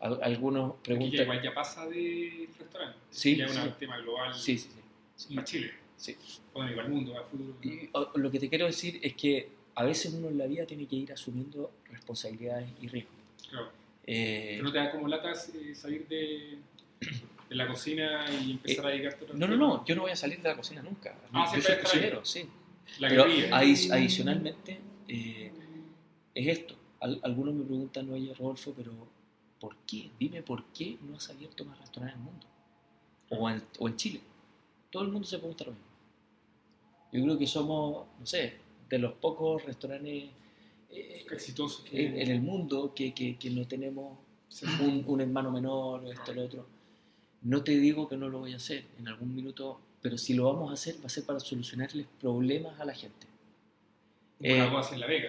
Al- 0.00 0.22
algunos 0.22 0.72
Aquí 0.72 0.78
ya 0.78 0.84
preguntan. 0.84 1.22
igual 1.22 1.42
ya 1.42 1.54
pasa 1.54 1.86
del 1.86 2.48
restaurante. 2.58 2.98
Sí, 3.10 3.36
Ya 3.36 3.46
es 3.46 3.52
sí. 3.52 3.58
un 3.60 3.72
tema 3.72 3.98
global 3.98 4.34
Sí, 4.34 4.56
sí, 4.58 4.70
sí. 5.16 5.34
para 5.34 5.44
Chile. 5.46 5.72
Sí. 5.96 6.16
Bueno, 6.54 6.70
igual 6.70 6.86
al 6.86 6.92
mundo, 6.92 7.16
al 7.18 7.24
futuro. 7.24 7.54
Y, 7.62 7.88
o- 7.92 8.12
lo 8.16 8.30
que 8.30 8.38
te 8.38 8.48
quiero 8.48 8.66
decir 8.66 9.00
es 9.02 9.14
que 9.14 9.48
a 9.74 9.84
veces 9.84 10.12
uno 10.14 10.28
en 10.28 10.38
la 10.38 10.46
vida 10.46 10.64
tiene 10.66 10.86
que 10.86 10.96
ir 10.96 11.12
asumiendo 11.12 11.72
responsabilidades 11.90 12.68
y 12.80 12.86
riesgos. 12.88 13.14
Claro. 13.50 13.70
Eh, 14.06 14.52
Pero 14.54 14.64
no 14.64 14.72
te 14.72 14.78
da 14.78 14.90
como 14.92 15.08
latas 15.08 15.52
eh, 15.54 15.74
salir 15.74 16.06
de, 16.08 16.58
de 17.48 17.54
la 17.54 17.66
cocina 17.66 18.24
y 18.44 18.52
empezar 18.52 18.86
a 18.86 18.90
dedicarte 18.90 19.26
a 19.30 19.34
no, 19.34 19.46
no, 19.48 19.56
no, 19.56 19.84
yo 19.84 19.94
no 19.96 20.02
voy 20.02 20.12
a 20.12 20.16
salir 20.16 20.40
de 20.40 20.48
la 20.48 20.56
cocina 20.56 20.80
nunca. 20.82 21.14
Ah, 21.32 21.50
yo 21.54 21.60
soy 21.60 21.76
cocinero, 21.82 22.24
sí. 22.24 22.48
La 23.00 23.08
Pero 23.08 23.24
adicionalmente, 23.52 24.78
eh, 25.08 25.50
es 26.34 26.46
esto. 26.46 26.74
Al- 27.00 27.20
algunos 27.22 27.54
me 27.54 27.64
preguntan, 27.64 28.10
oye, 28.10 28.32
Rodolfo, 28.34 28.72
pero 28.76 28.92
¿por 29.60 29.76
qué? 29.86 30.10
Dime 30.18 30.42
por 30.42 30.64
qué 30.66 30.98
no 31.02 31.16
has 31.16 31.28
abierto 31.30 31.64
más 31.64 31.78
restaurantes 31.78 32.16
en 32.20 32.26
el 32.26 32.32
mundo. 32.32 32.46
O 33.30 33.50
en, 33.50 33.62
o 33.78 33.88
en 33.88 33.96
Chile. 33.96 34.20
Todo 34.90 35.02
el 35.02 35.10
mundo 35.10 35.26
se 35.26 35.38
pregunta 35.38 35.64
lo 35.64 35.72
mismo. 35.72 35.86
Yo 37.12 37.22
creo 37.24 37.38
que 37.38 37.46
somos, 37.46 38.06
no 38.18 38.26
sé, 38.26 38.54
de 38.88 38.98
los 38.98 39.12
pocos 39.14 39.64
restaurantes 39.64 40.24
eh, 40.90 41.26
exitoso 41.30 41.84
que 41.84 42.06
en, 42.06 42.18
en 42.18 42.30
el 42.30 42.40
mundo 42.40 42.92
que, 42.94 43.12
que- 43.12 43.36
que 43.36 43.50
no 43.50 43.66
tenemos 43.66 44.18
un, 44.80 45.04
un 45.06 45.20
hermano 45.20 45.50
menor 45.50 46.04
o 46.04 46.12
esto 46.12 46.30
o 46.30 46.34
lo 46.34 46.44
otro. 46.44 46.66
No 47.42 47.62
te 47.62 47.72
digo 47.78 48.08
que 48.08 48.16
no 48.16 48.28
lo 48.28 48.40
voy 48.40 48.52
a 48.54 48.56
hacer 48.56 48.84
en 48.98 49.08
algún 49.08 49.34
minuto, 49.34 49.78
pero 50.02 50.16
si 50.18 50.34
lo 50.34 50.44
vamos 50.52 50.70
a 50.70 50.74
hacer, 50.74 50.96
va 51.02 51.06
a 51.06 51.08
ser 51.10 51.24
para 51.24 51.40
solucionarles 51.40 52.06
problemas 52.20 52.78
a 52.80 52.84
la 52.84 52.94
gente. 52.94 53.26
Bueno, 54.38 54.80
Eh, 54.80 54.92
en 54.92 55.00
La 55.00 55.06
Vega. 55.06 55.28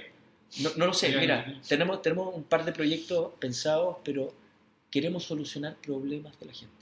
No, 0.62 0.70
no 0.78 0.86
lo 0.88 0.94
sé, 0.94 1.16
mira, 1.18 1.60
tenemos, 1.68 2.02
tenemos 2.02 2.34
un 2.36 2.44
par 2.44 2.66
de 2.66 2.72
proyectos 2.72 3.34
pensados, 3.40 3.98
pero 4.04 4.34
queremos 4.90 5.24
solucionar 5.24 5.76
problemas 5.78 6.38
de 6.40 6.46
la 6.48 6.54
gente. 6.54 6.76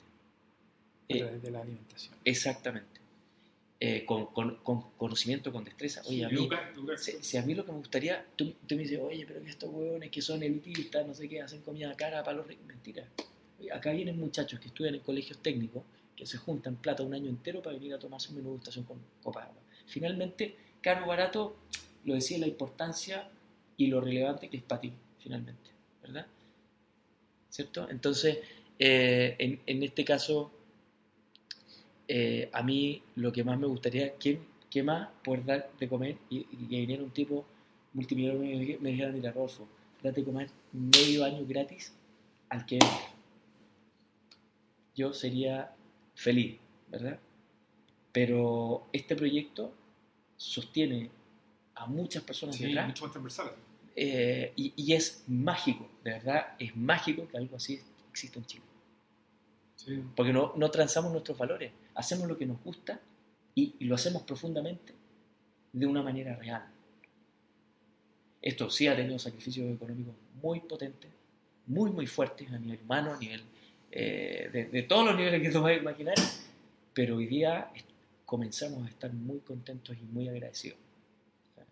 Eh, 1.10 1.24
desde 1.24 1.52
la 1.52 1.62
alimentación. 1.62 2.16
Exactamente. 2.26 2.98
Eh, 3.80 4.06
con, 4.06 4.26
con- 4.28 4.56
con 4.64 4.82
conocimiento, 4.98 5.52
con 5.52 5.64
destreza. 5.64 6.02
Oye, 6.08 6.26
a 6.26 6.30
mí, 6.30 6.50
si, 6.98 7.12
si 7.22 7.38
a 7.38 7.44
mí 7.44 7.54
lo 7.54 7.64
que 7.66 7.72
me 7.72 7.78
gustaría, 7.78 8.26
tú, 8.36 8.54
tú 8.66 8.76
me 8.76 8.82
dices, 8.82 9.00
oye, 9.02 9.26
pero 9.28 9.44
que 9.44 9.50
estos 9.50 9.70
huevones 9.72 10.10
que 10.10 10.22
son 10.22 10.42
elitistas, 10.42 11.06
no 11.06 11.14
sé 11.14 11.30
qué, 11.30 11.42
hacen 11.42 11.62
comida 11.62 11.94
cara 11.96 12.24
para 12.24 12.38
los 12.38 12.48
ricos. 12.48 12.66
Mentira. 12.66 13.06
Oye, 13.60 13.72
acá 13.72 13.92
vienen 13.92 14.20
muchachos 14.20 14.60
que 14.60 14.68
estudian 14.68 14.96
en 14.96 15.02
colegios 15.02 15.38
técnicos, 15.40 15.84
que 16.16 16.26
se 16.26 16.38
juntan 16.38 16.76
plata 16.78 17.04
un 17.04 17.14
año 17.14 17.30
entero 17.30 17.62
para 17.62 17.76
venir 17.76 17.94
a 17.94 18.00
tomarse 18.00 18.30
un 18.30 18.38
menú 18.38 18.50
de 18.50 18.56
gustación 18.56 18.86
con 18.86 18.98
copa 19.22 19.42
de 19.42 19.46
agua. 19.48 19.62
Finalmente, 19.86 20.56
caro 20.82 21.06
barato, 21.06 21.56
lo 22.06 22.16
decía 22.16 22.40
la 22.40 22.48
importancia 22.48 23.30
y 23.78 23.88
lo 23.88 24.02
relevante 24.02 24.50
que 24.50 24.58
es 24.58 24.64
para 24.64 24.82
ti, 24.82 24.92
finalmente. 25.20 25.70
¿Verdad? 26.02 26.26
¿Cierto? 27.50 27.90
Entonces, 27.90 28.40
eh, 28.80 29.36
en, 29.40 29.62
en 29.66 29.84
este 29.84 30.04
caso, 30.04 30.52
eh, 32.08 32.50
a 32.54 32.64
mí 32.64 33.02
lo 33.16 33.32
que 33.32 33.44
más 33.44 33.60
me 33.60 33.68
gustaría, 33.68 34.16
¿qué, 34.16 34.40
qué 34.70 34.84
más 34.84 35.10
poder 35.24 35.46
dar 35.46 35.72
de 35.80 35.88
comer? 35.88 36.18
Y, 36.30 36.40
y 36.40 36.68
que 36.68 36.80
viniera 36.80 37.04
un 37.04 37.12
tipo 37.12 37.46
multimillonario 37.94 38.62
y 38.62 38.78
me, 38.80 38.92
dijera, 38.92 39.12
mira, 39.12 39.32
Rodolfo, 39.32 39.68
date 40.02 40.22
de 40.22 40.26
comer 40.26 40.50
medio 40.72 41.26
año 41.26 41.46
gratis 41.46 41.94
al 42.50 42.66
que 42.66 42.76
entre". 42.76 43.18
Yo 44.96 45.14
sería 45.14 45.76
feliz, 46.16 46.58
¿verdad? 46.90 47.20
Pero 48.12 48.88
este 48.94 49.16
proyecto 49.16 49.74
sostiene 50.38 51.10
a 51.76 51.86
muchas 51.86 52.24
personas 52.24 52.56
Sí, 52.56 52.66
detrás 52.66 52.88
mucho 52.88 53.04
más 53.04 53.12
transversal. 53.12 53.52
Eh, 53.98 54.54
y, 54.56 54.74
y 54.76 54.94
es 54.94 55.24
mágico, 55.28 55.90
de 56.04 56.12
verdad, 56.12 56.56
es 56.60 56.76
mágico 56.76 57.28
que 57.28 57.38
algo 57.38 57.58
así 57.58 57.82
exista 58.12 58.38
en 58.38 58.46
Chile. 58.46 58.64
Sí. 59.76 60.04
Porque 60.16 60.32
no, 60.32 60.54
no 60.56 60.70
transamos 60.70 61.12
nuestros 61.12 61.38
valores, 61.38 61.72
hacemos 61.96 62.28
lo 62.28 62.38
que 62.38 62.46
nos 62.46 62.64
gusta 62.64 63.00
y, 63.56 63.76
y 63.80 63.86
lo 63.86 63.96
hacemos 63.96 64.22
profundamente 64.22 64.94
de 65.74 65.86
una 65.86 66.04
manera 66.04 66.36
real. 66.36 66.64
Esto 68.40 68.70
sí 68.70 68.88
ha 68.88 68.96
tenido 68.96 69.18
sacrificios 69.18 69.74
económicos 69.74 70.14
muy 70.42 70.60
potentes, 70.60 71.10
muy, 71.66 71.90
muy 71.90 72.06
fuertes 72.06 72.52
a 72.52 72.60
nivel 72.60 72.80
humano, 72.84 73.14
a 73.14 73.18
nivel 73.18 73.42
eh, 73.92 74.50
de, 74.54 74.66
de 74.66 74.84
todos 74.84 75.08
los 75.08 75.16
niveles 75.18 75.42
que 75.42 75.50
tú 75.50 75.62
puedas 75.62 75.82
imaginar, 75.82 76.16
pero 76.94 77.16
hoy 77.16 77.26
día 77.26 77.72
comenzamos 78.26 78.86
a 78.86 78.90
estar 78.90 79.12
muy 79.12 79.40
contentos 79.40 79.98
y 79.98 80.04
muy 80.06 80.30
agradecidos. 80.30 80.78
O 81.52 81.56
sea, 81.56 81.66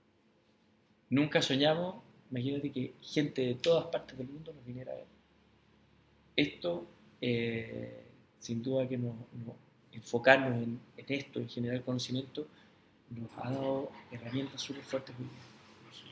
nunca 1.09 1.41
soñamos, 1.41 2.03
imagínate 2.35 2.71
que 2.71 2.93
gente 3.01 3.41
de 3.41 3.55
todas 3.55 3.85
partes 3.87 4.17
del 4.17 4.27
mundo 4.27 4.51
nos 4.53 4.65
viniera 4.65 4.91
a 4.91 4.95
ver. 4.95 5.05
Esto, 6.35 6.85
eh, 7.21 8.03
sin 8.39 8.61
duda 8.61 8.87
que 8.87 8.97
nos, 8.97 9.15
nos- 9.45 9.55
enfocarnos 9.91 10.51
en, 10.61 10.79
en 10.97 11.05
esto, 11.07 11.39
en 11.39 11.47
generar 11.47 11.81
conocimiento, 11.83 12.45
nos 13.09 13.29
ha 13.37 13.49
dado 13.49 13.89
herramientas 14.11 14.59
súper 14.61 14.83
fuertes 14.83 15.15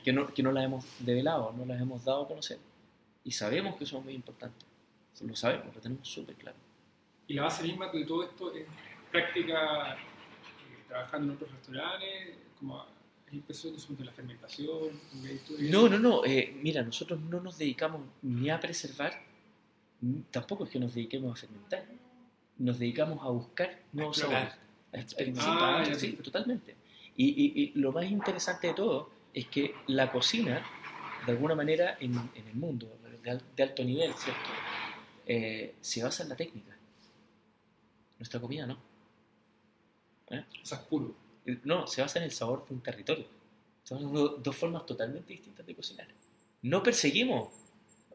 que 0.02 0.10
no, 0.12 0.26
que 0.32 0.42
no 0.42 0.52
las 0.52 0.64
hemos 0.64 0.84
develado, 1.00 1.52
no 1.52 1.66
las 1.66 1.78
hemos 1.80 2.02
dado 2.02 2.22
a 2.22 2.28
conocer. 2.28 2.58
Y 3.24 3.30
sabemos 3.32 3.76
que 3.76 3.84
son 3.84 4.02
muy 4.04 4.14
importantes. 4.14 4.66
Lo 5.20 5.36
sabemos, 5.36 5.74
lo 5.74 5.80
tenemos 5.82 6.08
súper 6.08 6.34
claro. 6.36 6.56
Y 7.28 7.34
la 7.34 7.42
base 7.42 7.62
misma 7.64 7.88
de 7.92 8.04
todo 8.06 8.24
esto 8.24 8.54
es 8.54 8.66
práctica 9.10 9.94
eh, 9.94 9.98
trabajando 10.88 11.28
en 11.32 11.36
otros 11.36 11.52
restaurantes, 11.52 12.36
como 12.58 12.86
empezó 13.38 13.72
la 13.98 14.12
fermentación. 14.12 14.68
No, 15.70 15.88
no, 15.88 15.98
no. 15.98 16.24
eh, 16.24 16.56
mira, 16.62 16.82
nosotros 16.82 17.20
no 17.20 17.40
nos 17.40 17.58
dedicamos 17.58 18.02
ni 18.22 18.50
a 18.50 18.58
preservar, 18.60 19.12
ni- 20.00 20.22
tampoco 20.30 20.64
es 20.64 20.70
que 20.70 20.78
nos 20.78 20.94
dediquemos 20.94 21.36
a 21.38 21.40
fermentar. 21.40 21.84
Nos 22.58 22.78
dedicamos 22.78 23.20
a 23.24 23.28
buscar 23.30 23.82
nuevos 23.92 24.16
sabores. 24.18 24.54
A 24.92 24.98
experimentar. 25.00 25.46
Ah, 25.90 25.94
sí, 25.94 26.12
totalmente. 26.12 26.76
Y, 27.16 27.26
y- 27.28 27.62
y 27.74 27.78
lo 27.78 27.92
más 27.92 28.04
interesante 28.06 28.68
de 28.68 28.74
todo 28.74 29.10
es 29.32 29.46
que 29.48 29.74
la 29.88 30.10
cocina, 30.12 30.64
de 31.26 31.32
alguna 31.32 31.54
manera, 31.54 31.96
en, 32.00 32.14
en 32.34 32.46
el 32.48 32.54
mundo 32.54 32.96
de 33.56 33.62
alto 33.62 33.82
nivel, 33.84 34.12
¿cierto? 34.14 34.50
Eh, 35.26 35.74
se 35.80 36.02
basa 36.02 36.22
en 36.22 36.28
la 36.28 36.36
técnica. 36.36 36.76
Nuestra 38.18 38.38
comida 38.40 38.66
no. 38.66 38.78
¿Eh? 40.30 40.44
O 40.62 40.66
sea, 40.66 40.78
es 40.78 40.84
puro. 40.84 41.14
No, 41.64 41.86
se 41.86 42.00
basa 42.02 42.18
en 42.18 42.24
el 42.26 42.30
sabor 42.30 42.66
de 42.66 42.74
un 42.74 42.80
territorio. 42.80 43.26
Son 43.82 44.12
do- 44.12 44.36
dos 44.42 44.56
formas 44.56 44.86
totalmente 44.86 45.32
distintas 45.32 45.66
de 45.66 45.74
cocinar. 45.74 46.08
No 46.62 46.82
perseguimos. 46.82 47.48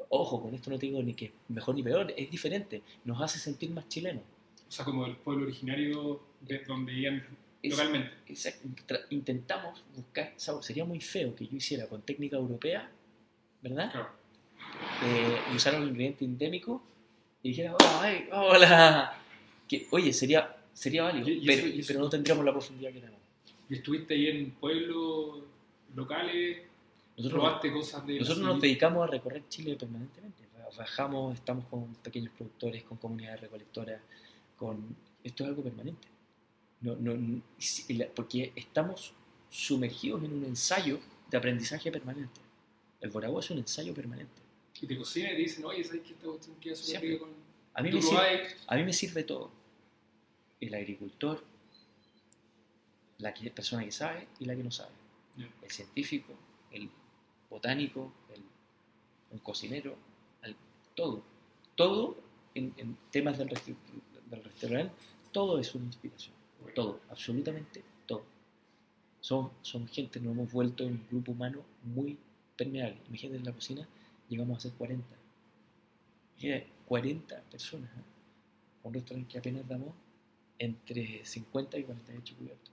Ojo, 0.09 0.41
con 0.41 0.55
esto 0.55 0.71
no 0.71 0.79
te 0.79 0.87
digo 0.87 1.03
ni 1.03 1.13
que 1.13 1.31
mejor 1.49 1.75
ni 1.75 1.83
peor, 1.83 2.11
es 2.17 2.31
diferente. 2.31 2.81
Nos 3.05 3.21
hace 3.21 3.37
sentir 3.37 3.69
más 3.69 3.87
chilenos. 3.87 4.23
O 4.67 4.71
sea, 4.71 4.83
como 4.85 5.05
el 5.05 5.15
pueblo 5.17 5.43
originario 5.45 6.19
de 6.41 6.59
donde 6.65 6.91
vivían 6.93 7.23
localmente. 7.61 8.11
Exacto. 8.27 8.67
Intentamos 9.11 9.83
buscar 9.95 10.33
sabor. 10.37 10.63
Sería 10.63 10.85
muy 10.85 10.99
feo 10.99 11.35
que 11.35 11.45
yo 11.47 11.55
hiciera 11.57 11.87
con 11.87 12.01
técnica 12.01 12.37
europea, 12.37 12.89
¿verdad? 13.61 13.91
Claro. 13.91 14.09
Eh, 15.05 15.37
y 15.53 15.55
usara 15.55 15.77
un 15.77 15.87
ingrediente 15.87 16.25
endémico 16.25 16.81
y 17.43 17.49
dijera, 17.49 17.75
¡ay, 18.01 18.27
hola! 18.31 19.15
Que, 19.67 19.87
oye, 19.91 20.11
sería, 20.13 20.55
sería 20.73 21.03
válido, 21.03 21.29
Y- 21.29 21.43
y 21.43 21.45
pero, 21.45 21.59
eso- 21.59 21.67
y 21.75 21.79
eso- 21.79 21.87
pero 21.87 21.99
no 21.99 22.09
tendríamos 22.09 22.43
la 22.45 22.51
profundidad 22.51 22.91
que 22.91 22.99
tenemos. 22.99 23.18
Y 23.69 23.75
estuviste 23.75 24.15
ahí 24.15 24.27
en 24.27 24.51
pueblos 24.51 25.43
locales, 25.95 26.63
Nosotros, 27.15 27.41
probaste 27.41 27.71
cosas 27.71 28.05
de... 28.05 28.19
nosotros 28.19 28.45
nos 28.45 28.61
dedicamos 28.61 29.07
a 29.07 29.11
recorrer 29.11 29.47
Chile 29.47 29.75
permanentemente. 29.75 30.49
Bajamos, 30.77 31.33
estamos 31.33 31.65
con 31.65 31.95
pequeños 31.95 32.31
productores, 32.33 32.83
con 32.83 32.97
comunidades 32.97 33.41
recolectoras, 33.41 34.01
con... 34.55 34.95
Esto 35.23 35.43
es 35.43 35.49
algo 35.49 35.63
permanente. 35.63 36.07
No, 36.81 36.95
no, 36.95 37.41
porque 38.15 38.53
estamos 38.55 39.13
sumergidos 39.49 40.23
en 40.23 40.33
un 40.33 40.45
ensayo 40.45 40.99
de 41.29 41.37
aprendizaje 41.37 41.91
permanente. 41.91 42.39
El 43.01 43.09
Boragua 43.09 43.41
es 43.41 43.49
un 43.49 43.57
ensayo 43.57 43.93
permanente. 43.93 44.41
Y 44.81 44.87
te 44.87 44.97
cocinan 44.97 45.31
y 45.33 45.35
te 45.35 45.41
dicen, 45.41 45.65
oye, 45.65 45.83
¿sabes 45.83 46.01
qué 46.03 46.13
esta 46.13 46.27
cuestión 46.27 46.55
queda 46.57 46.75
súper 46.75 47.01
rica 47.01 47.19
con... 47.19 47.29
A 47.73 47.81
mí, 47.81 47.91
me 47.91 48.01
sirve, 48.01 48.47
a 48.67 48.75
mí 48.75 48.83
me 48.83 48.93
sirve 48.93 49.23
todo. 49.23 49.51
El 50.59 50.73
agricultor, 50.73 51.43
la 53.19 53.33
que- 53.33 53.51
persona 53.51 53.83
que 53.85 53.91
sabe 53.91 54.27
y 54.39 54.45
la 54.45 54.55
que 54.55 54.63
no 54.63 54.71
sabe. 54.71 54.91
El 55.61 55.71
científico, 55.71 56.33
el 56.71 56.89
botánico, 57.49 58.11
el, 58.33 58.41
el 59.31 59.41
cocinero, 59.41 59.95
el- 60.43 60.55
todo. 60.95 61.21
Todo 61.75 62.17
en, 62.55 62.73
en 62.77 62.97
temas 63.11 63.37
del, 63.37 63.47
del 63.49 64.43
restaurante, 64.43 64.93
todo 65.31 65.59
es 65.59 65.73
una 65.75 65.85
inspiración. 65.85 66.35
Todo, 66.75 66.99
absolutamente 67.09 67.83
todo. 68.05 68.23
Somos, 69.21 69.51
somos 69.61 69.89
gente, 69.91 70.19
nos 70.19 70.33
hemos 70.33 70.51
vuelto 70.51 70.85
un 70.85 71.05
grupo 71.09 71.31
humano 71.31 71.61
muy 71.83 72.17
permeable. 72.57 72.97
Imagínate 73.07 73.37
en 73.37 73.45
la 73.45 73.53
cocina, 73.53 73.87
llegamos 74.27 74.57
a 74.57 74.61
ser 74.61 74.73
40. 74.73 75.05
Imagínate, 76.37 76.67
40 76.87 77.41
personas. 77.43 77.89
¿eh? 77.91 78.01
Un 78.83 78.93
restaurante 78.93 79.31
que 79.31 79.37
apenas 79.39 79.67
damos 79.67 79.89
entre 80.57 81.23
50 81.25 81.77
y 81.77 81.83
48 81.83 82.35
cubiertos. 82.37 82.71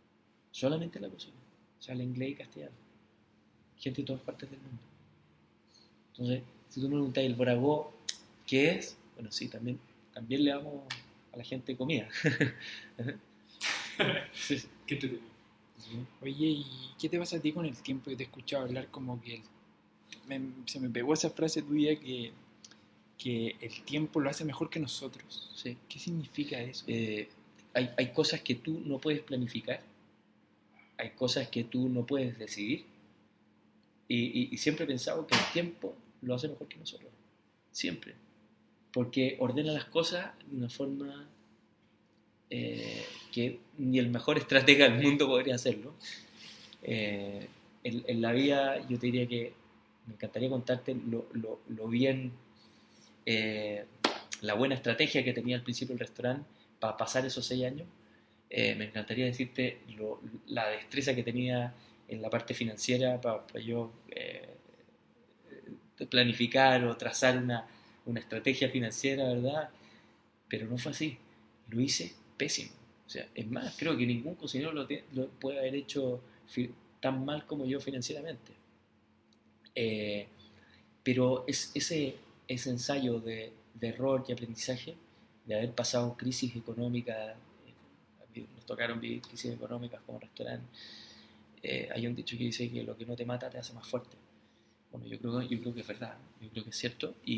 Solamente 0.56 0.96
en 0.98 1.02
la 1.04 1.10
cocina. 1.10 1.34
O 1.78 1.82
sea, 1.82 1.94
el 1.94 2.00
inglés 2.00 2.30
y 2.30 2.34
castellano. 2.36 2.72
Gente 3.78 4.00
de 4.00 4.06
todas 4.06 4.22
partes 4.22 4.50
del 4.50 4.58
mundo. 4.58 4.78
Entonces, 6.12 6.42
si 6.70 6.80
tú 6.80 6.88
me 6.88 6.94
preguntas, 6.94 7.24
¿el 7.24 7.34
Boragó 7.34 7.92
qué 8.46 8.70
es? 8.70 8.96
Bueno, 9.16 9.30
sí, 9.30 9.48
también, 9.48 9.78
también 10.14 10.44
le 10.44 10.50
damos 10.52 10.82
a 11.32 11.36
la 11.36 11.44
gente 11.44 11.76
comida. 11.76 12.08
Sí, 14.34 14.58
sí. 14.58 14.68
¿qué 14.86 14.96
te 14.96 15.08
digo? 15.08 15.22
Oye, 16.20 16.46
¿y 16.46 16.66
qué 16.98 17.08
te 17.08 17.18
pasa 17.18 17.36
a 17.36 17.40
ti 17.40 17.52
con 17.52 17.64
el 17.64 17.76
tiempo? 17.78 18.10
Yo 18.10 18.16
te 18.16 18.24
he 18.24 18.26
escuchado 18.26 18.64
hablar 18.64 18.88
como 18.90 19.20
que 19.22 19.36
el- 19.36 19.42
me- 20.26 20.52
se 20.66 20.78
me 20.80 20.90
pegó 20.90 21.14
esa 21.14 21.30
frase 21.30 21.62
tuya 21.62 21.98
que, 21.98 22.32
que 23.18 23.56
el 23.60 23.82
tiempo 23.84 24.20
lo 24.20 24.28
hace 24.30 24.44
mejor 24.44 24.68
que 24.70 24.78
nosotros. 24.80 25.50
Sí. 25.54 25.76
¿Qué 25.88 25.98
significa 25.98 26.60
eso? 26.60 26.84
Eh, 26.88 27.28
hay, 27.74 27.90
hay 27.96 28.12
cosas 28.12 28.40
que 28.42 28.54
tú 28.56 28.80
no 28.84 28.98
puedes 28.98 29.20
planificar, 29.22 29.82
hay 30.98 31.10
cosas 31.10 31.48
que 31.48 31.64
tú 31.64 31.88
no 31.88 32.06
puedes 32.06 32.38
decidir, 32.38 32.84
y, 34.08 34.16
y- 34.42 34.48
y 34.52 34.56
siempre 34.58 34.84
he 34.84 34.88
pensado 34.88 35.26
que 35.26 35.34
el 35.34 35.40
tiempo 35.52 35.94
lo 36.22 36.34
hace 36.34 36.48
mejor 36.48 36.68
que 36.68 36.76
nosotros, 36.78 37.10
siempre, 37.72 38.14
porque 38.92 39.36
ordena 39.40 39.72
las 39.72 39.84
cosas 39.86 40.32
de 40.50 40.56
una 40.56 40.70
forma 40.70 41.28
eh, 42.50 43.04
que 43.32 43.58
ni 43.78 43.98
el 43.98 44.08
mejor 44.10 44.38
estratega 44.38 44.88
del 44.88 45.02
mundo 45.02 45.26
podría 45.26 45.56
hacerlo. 45.56 45.94
Eh, 46.82 47.48
en, 47.82 48.04
en 48.06 48.20
la 48.22 48.32
vida 48.32 48.78
yo 48.88 48.98
te 48.98 49.06
diría 49.06 49.26
que 49.26 49.52
me 50.06 50.14
encantaría 50.14 50.48
contarte 50.48 50.94
lo, 50.94 51.26
lo- 51.32 51.60
lo 51.68 51.88
bien, 51.88 52.32
eh, 53.26 53.84
la 54.42 54.54
buena 54.54 54.74
estrategia 54.76 55.24
que 55.24 55.32
tenía 55.32 55.56
al 55.56 55.62
principio 55.62 55.92
el 55.94 55.98
restaurante 55.98 56.48
para 56.78 56.96
pasar 56.96 57.26
esos 57.26 57.44
seis 57.44 57.64
años. 57.64 57.88
Eh, 58.48 58.74
me 58.76 58.86
encantaría 58.86 59.26
decirte 59.26 59.80
la 60.46 60.68
destreza 60.68 61.14
que 61.14 61.22
tenía 61.22 61.74
en 62.08 62.22
la 62.22 62.30
parte 62.30 62.54
financiera 62.54 63.20
para, 63.20 63.44
yo 63.60 63.92
eh, 64.08 64.54
planificar 66.08 66.84
o 66.84 66.96
trazar 66.96 67.38
una, 67.38 67.66
una 68.04 68.20
estrategia 68.20 68.68
financiera, 68.68 69.24
¿verdad? 69.24 69.70
Pero 70.48 70.66
no 70.66 70.78
fue 70.78 70.92
así. 70.92 71.18
Lo 71.68 71.80
hice 71.80 72.12
pésimo. 72.36 72.70
O 73.06 73.10
sea, 73.10 73.28
es 73.34 73.46
más, 73.48 73.76
creo 73.76 73.96
que 73.96 74.06
ningún 74.06 74.34
cocinero 74.34 74.72
lo, 74.72 74.86
lo 75.12 75.28
puede 75.28 75.58
haber 75.58 75.74
hecho 75.74 76.20
tan 77.00 77.24
mal 77.24 77.46
como 77.46 77.66
yo 77.66 77.80
financieramente. 77.80 78.52
Eh, 79.74 80.26
pero 81.02 81.44
es, 81.46 81.70
ese, 81.74 82.16
ese 82.48 82.70
ensayo 82.70 83.20
de, 83.20 83.52
de 83.74 83.88
error 83.88 84.24
y 84.26 84.32
aprendizaje, 84.32 84.96
de 85.44 85.54
haber 85.54 85.72
pasado 85.72 86.16
crisis 86.16 86.56
económicas, 86.56 87.16
eh, 87.16 87.34
nos 88.54 88.64
tocaron 88.66 89.00
vivir 89.00 89.22
crisis 89.22 89.52
económicas 89.52 90.00
como 90.06 90.18
restaurante, 90.18 90.66
eh, 91.62 91.88
hay 91.92 92.06
un 92.06 92.14
dicho 92.14 92.36
que 92.36 92.44
dice 92.44 92.70
que 92.70 92.82
lo 92.82 92.96
que 92.96 93.04
no 93.06 93.16
te 93.16 93.24
mata 93.24 93.48
te 93.50 93.58
hace 93.58 93.72
más 93.72 93.86
fuerte. 93.86 94.16
Bueno, 94.92 95.06
yo 95.06 95.18
creo, 95.18 95.42
yo 95.42 95.60
creo 95.60 95.74
que 95.74 95.80
es 95.80 95.86
verdad, 95.86 96.16
yo 96.40 96.48
creo 96.50 96.64
que 96.64 96.70
es 96.70 96.76
cierto 96.76 97.14
y, 97.24 97.32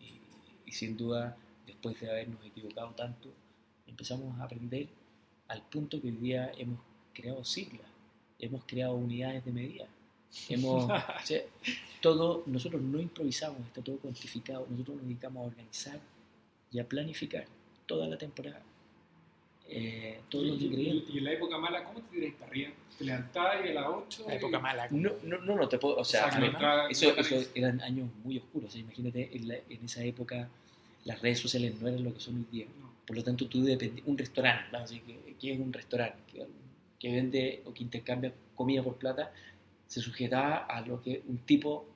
y- 0.00 0.20
y 0.66 0.72
sin 0.72 0.96
duda, 0.96 1.36
después 1.66 1.98
de 2.00 2.10
habernos 2.10 2.44
equivocado 2.44 2.90
tanto, 2.90 3.30
empezamos 3.86 4.38
a 4.38 4.44
aprender 4.44 4.86
al 5.48 5.62
punto 5.62 6.00
que 6.00 6.08
hoy 6.08 6.16
día 6.16 6.52
hemos 6.58 6.78
creado 7.14 7.42
siglas, 7.44 7.86
hemos 8.38 8.62
creado 8.64 8.94
unidades 8.94 9.44
de 9.44 9.52
medida. 9.52 9.86
Hemos, 10.50 10.84
o 11.22 11.26
sea, 11.26 11.40
todo, 12.02 12.42
nosotros 12.46 12.82
no 12.82 13.00
improvisamos, 13.00 13.60
está 13.66 13.80
todo 13.82 13.96
cuantificado, 13.98 14.66
nosotros 14.70 14.96
nos 14.98 15.06
dedicamos 15.06 15.42
a 15.42 15.46
organizar 15.46 16.00
y 16.70 16.78
a 16.78 16.86
planificar 16.88 17.46
toda 17.86 18.06
la 18.06 18.18
temporada. 18.18 18.60
Eh, 19.70 20.20
todos 20.30 20.46
los 20.46 20.60
ingredientes. 20.62 21.10
y 21.14 21.18
en 21.18 21.24
la 21.24 21.32
época 21.32 21.58
mala, 21.58 21.84
¿cómo 21.84 22.00
te 22.00 22.10
tiráis 22.16 22.34
para 22.34 22.50
arriba? 22.50 22.70
¿Te 22.96 23.04
levantabas 23.04 23.64
y 23.64 23.68
a 23.68 23.74
las 23.74 23.86
8? 23.86 24.24
La 24.26 24.34
época 24.34 24.58
mala. 24.58 24.88
No, 24.90 25.10
no, 25.24 25.38
no, 25.38 25.56
no 25.56 25.68
te 25.68 25.78
puedo, 25.78 25.96
o 25.96 26.04
sea, 26.04 26.26
O 26.26 26.30
sea, 26.30 26.38
además, 26.38 26.54
entraba- 26.54 26.88
eso, 26.90 27.16
eso 27.16 27.50
eran 27.54 27.80
años 27.82 28.08
muy 28.24 28.38
oscuros. 28.38 28.70
o 28.70 28.72
sea, 28.72 28.80
imagínate, 28.80 29.28
en, 29.36 29.48
la- 29.48 29.58
en 29.68 29.84
esa 29.84 30.02
época 30.04 30.48
las 31.04 31.20
redes 31.20 31.38
sociales 31.38 31.74
no 31.80 31.86
eran 31.88 32.02
lo 32.02 32.12
que 32.14 32.20
son 32.20 32.36
hoy 32.36 32.46
día. 32.50 32.66
No. 32.80 32.90
Por 33.06 33.16
lo 33.16 33.22
tanto, 33.24 33.46
tú 33.46 33.62
dependías, 33.62 34.06
un 34.06 34.16
restaurante, 34.18 34.64
vamos 34.72 34.90
a 34.90 34.94
decir, 34.94 35.06
que, 35.24 35.34
que 35.34 35.52
es 35.52 35.60
un 35.60 35.72
restaurante 35.72 36.18
que, 36.32 36.46
que 36.98 37.12
vende 37.14 37.62
o 37.66 37.72
que 37.72 37.82
intercambia 37.82 38.32
comida 38.54 38.82
por 38.82 38.96
plata, 38.96 39.32
se 39.86 40.00
sujetaba 40.00 40.56
a 40.66 40.80
lo 40.82 41.00
que 41.02 41.22
un 41.28 41.38
tipo 41.38 41.86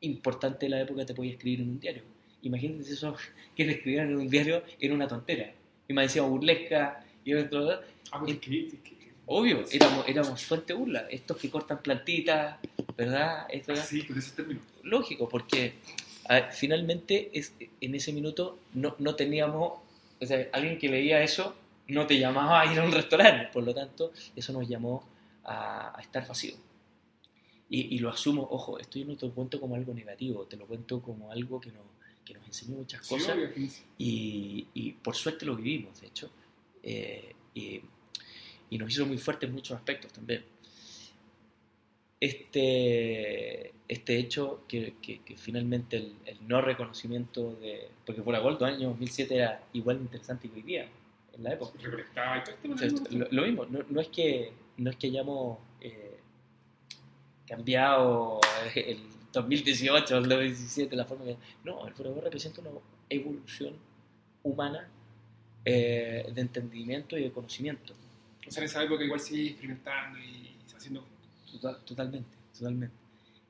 importante 0.00 0.66
de 0.66 0.70
la 0.70 0.80
época 0.80 1.04
te 1.06 1.14
podía 1.14 1.32
escribir 1.32 1.60
en 1.60 1.70
un 1.70 1.80
diario. 1.80 2.02
Imagínate 2.42 2.90
eso 2.90 3.14
que 3.56 3.64
le 3.64 3.72
escribieran 3.72 4.10
en 4.10 4.16
un 4.16 4.28
diario 4.30 4.62
era 4.80 4.94
una 4.94 5.08
tontera. 5.08 5.52
Y 5.88 5.92
me 5.92 6.02
decía 6.02 6.22
burlesca, 6.22 7.04
y 7.26 7.34
otro, 7.34 7.80
Ah, 8.12 8.20
pues 8.20 8.32
escribiste, 8.34 8.78
que- 8.78 8.96
que- 8.96 9.12
Obvio, 9.26 9.64
éramos, 9.72 10.08
éramos 10.08 10.44
fuente 10.44 10.72
burla. 10.72 11.00
Estos 11.10 11.36
que 11.36 11.50
cortan 11.50 11.82
plantitas, 11.82 12.58
¿verdad? 12.96 13.46
Esto 13.50 13.72
era 13.72 13.82
Sí, 13.84 14.06
con 14.06 14.16
ese 14.16 14.30
término. 14.36 14.60
lógico, 14.84 15.28
porque 15.28 15.74
a 16.28 16.42
finalmente 16.52 17.30
es, 17.34 17.52
en 17.80 17.94
ese 17.96 18.12
minuto 18.12 18.58
no, 18.74 18.94
no 19.00 19.16
teníamos, 19.16 19.80
o 20.20 20.24
sea, 20.26 20.48
alguien 20.52 20.78
que 20.78 20.88
leía 20.88 21.22
eso 21.22 21.56
no 21.88 22.06
te 22.06 22.18
llamaba 22.18 22.60
a 22.60 22.72
ir 22.72 22.78
a 22.78 22.84
un 22.84 22.92
restaurante, 22.92 23.48
por 23.52 23.64
lo 23.64 23.74
tanto, 23.74 24.12
eso 24.36 24.52
nos 24.52 24.68
llamó 24.68 25.04
a, 25.44 25.98
a 25.98 26.00
estar 26.00 26.26
vacío. 26.26 26.54
Y, 27.68 27.96
y 27.96 27.98
lo 27.98 28.10
asumo, 28.10 28.46
ojo, 28.48 28.78
esto 28.78 28.98
yo 29.00 29.06
no 29.06 29.16
te 29.16 29.26
lo 29.26 29.32
cuento 29.32 29.60
como 29.60 29.74
algo 29.74 29.92
negativo, 29.92 30.44
te 30.46 30.56
lo 30.56 30.66
cuento 30.66 31.00
como 31.02 31.32
algo 31.32 31.60
que 31.60 31.70
nos, 31.72 31.82
que 32.24 32.34
nos 32.34 32.46
enseñó 32.46 32.76
muchas 32.76 33.04
cosas 33.06 33.36
sí. 33.56 33.70
y, 33.98 34.66
y 34.74 34.92
por 34.92 35.16
suerte 35.16 35.44
lo 35.44 35.56
vivimos, 35.56 36.00
de 36.00 36.06
hecho, 36.06 36.30
eh, 36.86 37.34
y, 37.54 37.82
y 38.70 38.78
nos 38.78 38.90
hizo 38.90 39.04
muy 39.04 39.18
fuertes 39.18 39.48
en 39.48 39.54
muchos 39.54 39.76
aspectos 39.76 40.10
también. 40.12 40.42
Este, 42.18 43.72
este 43.88 44.16
hecho 44.18 44.64
que, 44.66 44.94
que- 45.02 45.20
que 45.22 45.36
finalmente 45.36 45.98
el, 45.98 46.16
el 46.24 46.48
no 46.48 46.60
reconocimiento 46.62 47.54
de... 47.56 47.88
Porque 48.06 48.22
por 48.22 48.40
Gold, 48.40 48.62
el 48.62 48.74
año 48.74 48.88
2007 48.88 49.34
era 49.36 49.62
igual 49.74 49.98
de 49.98 50.04
interesante 50.04 50.48
que 50.48 50.54
hoy 50.56 50.62
día, 50.62 50.88
en 51.34 51.42
la 51.44 51.52
época. 51.52 51.72
O 52.74 52.78
sea, 52.78 52.88
lo, 53.10 53.26
lo 53.30 53.42
mismo, 53.42 53.66
no, 53.66 53.80
no 53.88 54.00
es 54.00 54.08
que, 54.08 54.52
no 54.78 54.88
es 54.90 54.96
que 54.96 55.08
hayamos 55.08 55.58
eh, 55.82 56.16
cambiado 57.46 58.40
el 58.74 58.98
2018 59.32 60.16
el 60.16 60.28
2017 60.28 60.96
la 60.96 61.04
forma 61.04 61.26
que... 61.26 61.36
No, 61.64 61.86
el 61.86 61.92
Furagor 61.92 62.24
representa 62.24 62.62
una 62.62 62.70
evolución 63.10 63.74
humana 64.42 64.88
eh, 65.66 66.30
de 66.32 66.40
entendimiento 66.40 67.18
y 67.18 67.24
de 67.24 67.32
conocimiento. 67.32 67.92
O 68.46 68.50
sea, 68.50 68.62
en 68.62 68.66
esa 68.66 68.82
época 68.84 69.02
igual 69.02 69.18
seguí 69.20 69.48
experimentando 69.48 70.18
y 70.20 70.54
haciendo. 70.74 71.04
Total- 71.50 71.84
totalmente, 71.84 72.36
totalmente. 72.56 72.94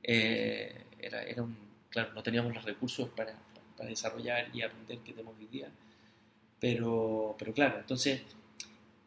Eh, 0.01 0.85
era, 0.99 1.21
era 1.23 1.43
un, 1.43 1.55
claro, 1.89 2.13
no 2.13 2.23
teníamos 2.23 2.53
los 2.53 2.63
recursos 2.65 3.07
para, 3.09 3.37
para 3.77 3.89
desarrollar 3.89 4.49
y 4.53 4.63
aprender 4.63 4.97
que 4.99 5.13
tenemos 5.13 5.35
hoy 5.37 5.45
día. 5.45 5.69
Pero, 6.59 7.35
pero 7.37 7.53
claro, 7.53 7.79
entonces 7.79 8.21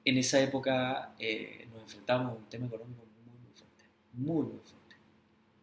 en 0.04 0.16
esa 0.18 0.40
época 0.40 1.14
eh, 1.18 1.66
nos 1.72 1.82
enfrentamos 1.82 2.32
a 2.32 2.34
un 2.36 2.44
tema 2.48 2.66
económico 2.66 3.02
muy, 3.26 3.38
muy 3.40 3.52
fuerte. 3.56 3.84
Muy, 4.12 4.46
muy 4.46 4.60
fuerte. 4.60 4.96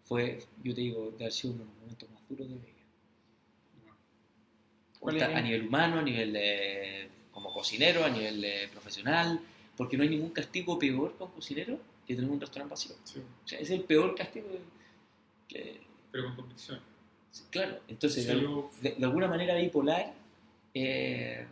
Fue, 0.03 0.39
yo 0.63 0.75
te 0.75 0.81
digo, 0.81 1.11
de 1.11 1.23
haber 1.23 1.31
sido 1.31 1.53
uno 1.53 1.63
de 1.63 1.69
los 1.69 1.79
momentos 1.79 2.09
más 2.09 2.27
duros 2.27 2.49
de 2.49 2.55
mi 2.55 2.61
vida. 2.61 2.73
A 5.37 5.41
nivel 5.41 5.67
humano, 5.67 5.99
a 5.99 6.01
nivel 6.01 6.33
eh, 6.35 7.09
como 7.37 7.53
cocinero, 7.53 8.03
a 8.03 8.09
nivel 8.09 8.43
eh, 8.43 8.67
profesional, 8.71 9.39
porque 9.75 9.95
no 9.95 10.01
hay 10.01 10.09
ningún 10.09 10.31
castigo 10.31 10.79
peor 10.79 11.11
para 11.13 11.25
un 11.25 11.33
cocinero 11.35 11.77
que 12.07 12.15
tener 12.15 12.27
un 12.31 12.41
restaurante 12.41 12.71
vacío. 12.71 12.95
Sí, 13.03 13.19
O 13.19 13.47
sea, 13.47 13.59
es 13.59 13.69
el 13.69 13.81
peor 13.83 14.15
castigo 14.15 14.47
que, 15.47 15.79
pero 16.11 16.25
con 16.25 16.35
convicción. 16.37 16.79
claro, 17.51 17.79
entonces 17.87 18.25
sea, 18.25 18.33
de, 18.33 18.41
yo- 18.41 18.71
de- 18.81 18.95
de 18.95 19.05
alguna 19.05 19.27
manera 19.27 19.53
bipolar 19.55 20.15
eh, 20.73 21.45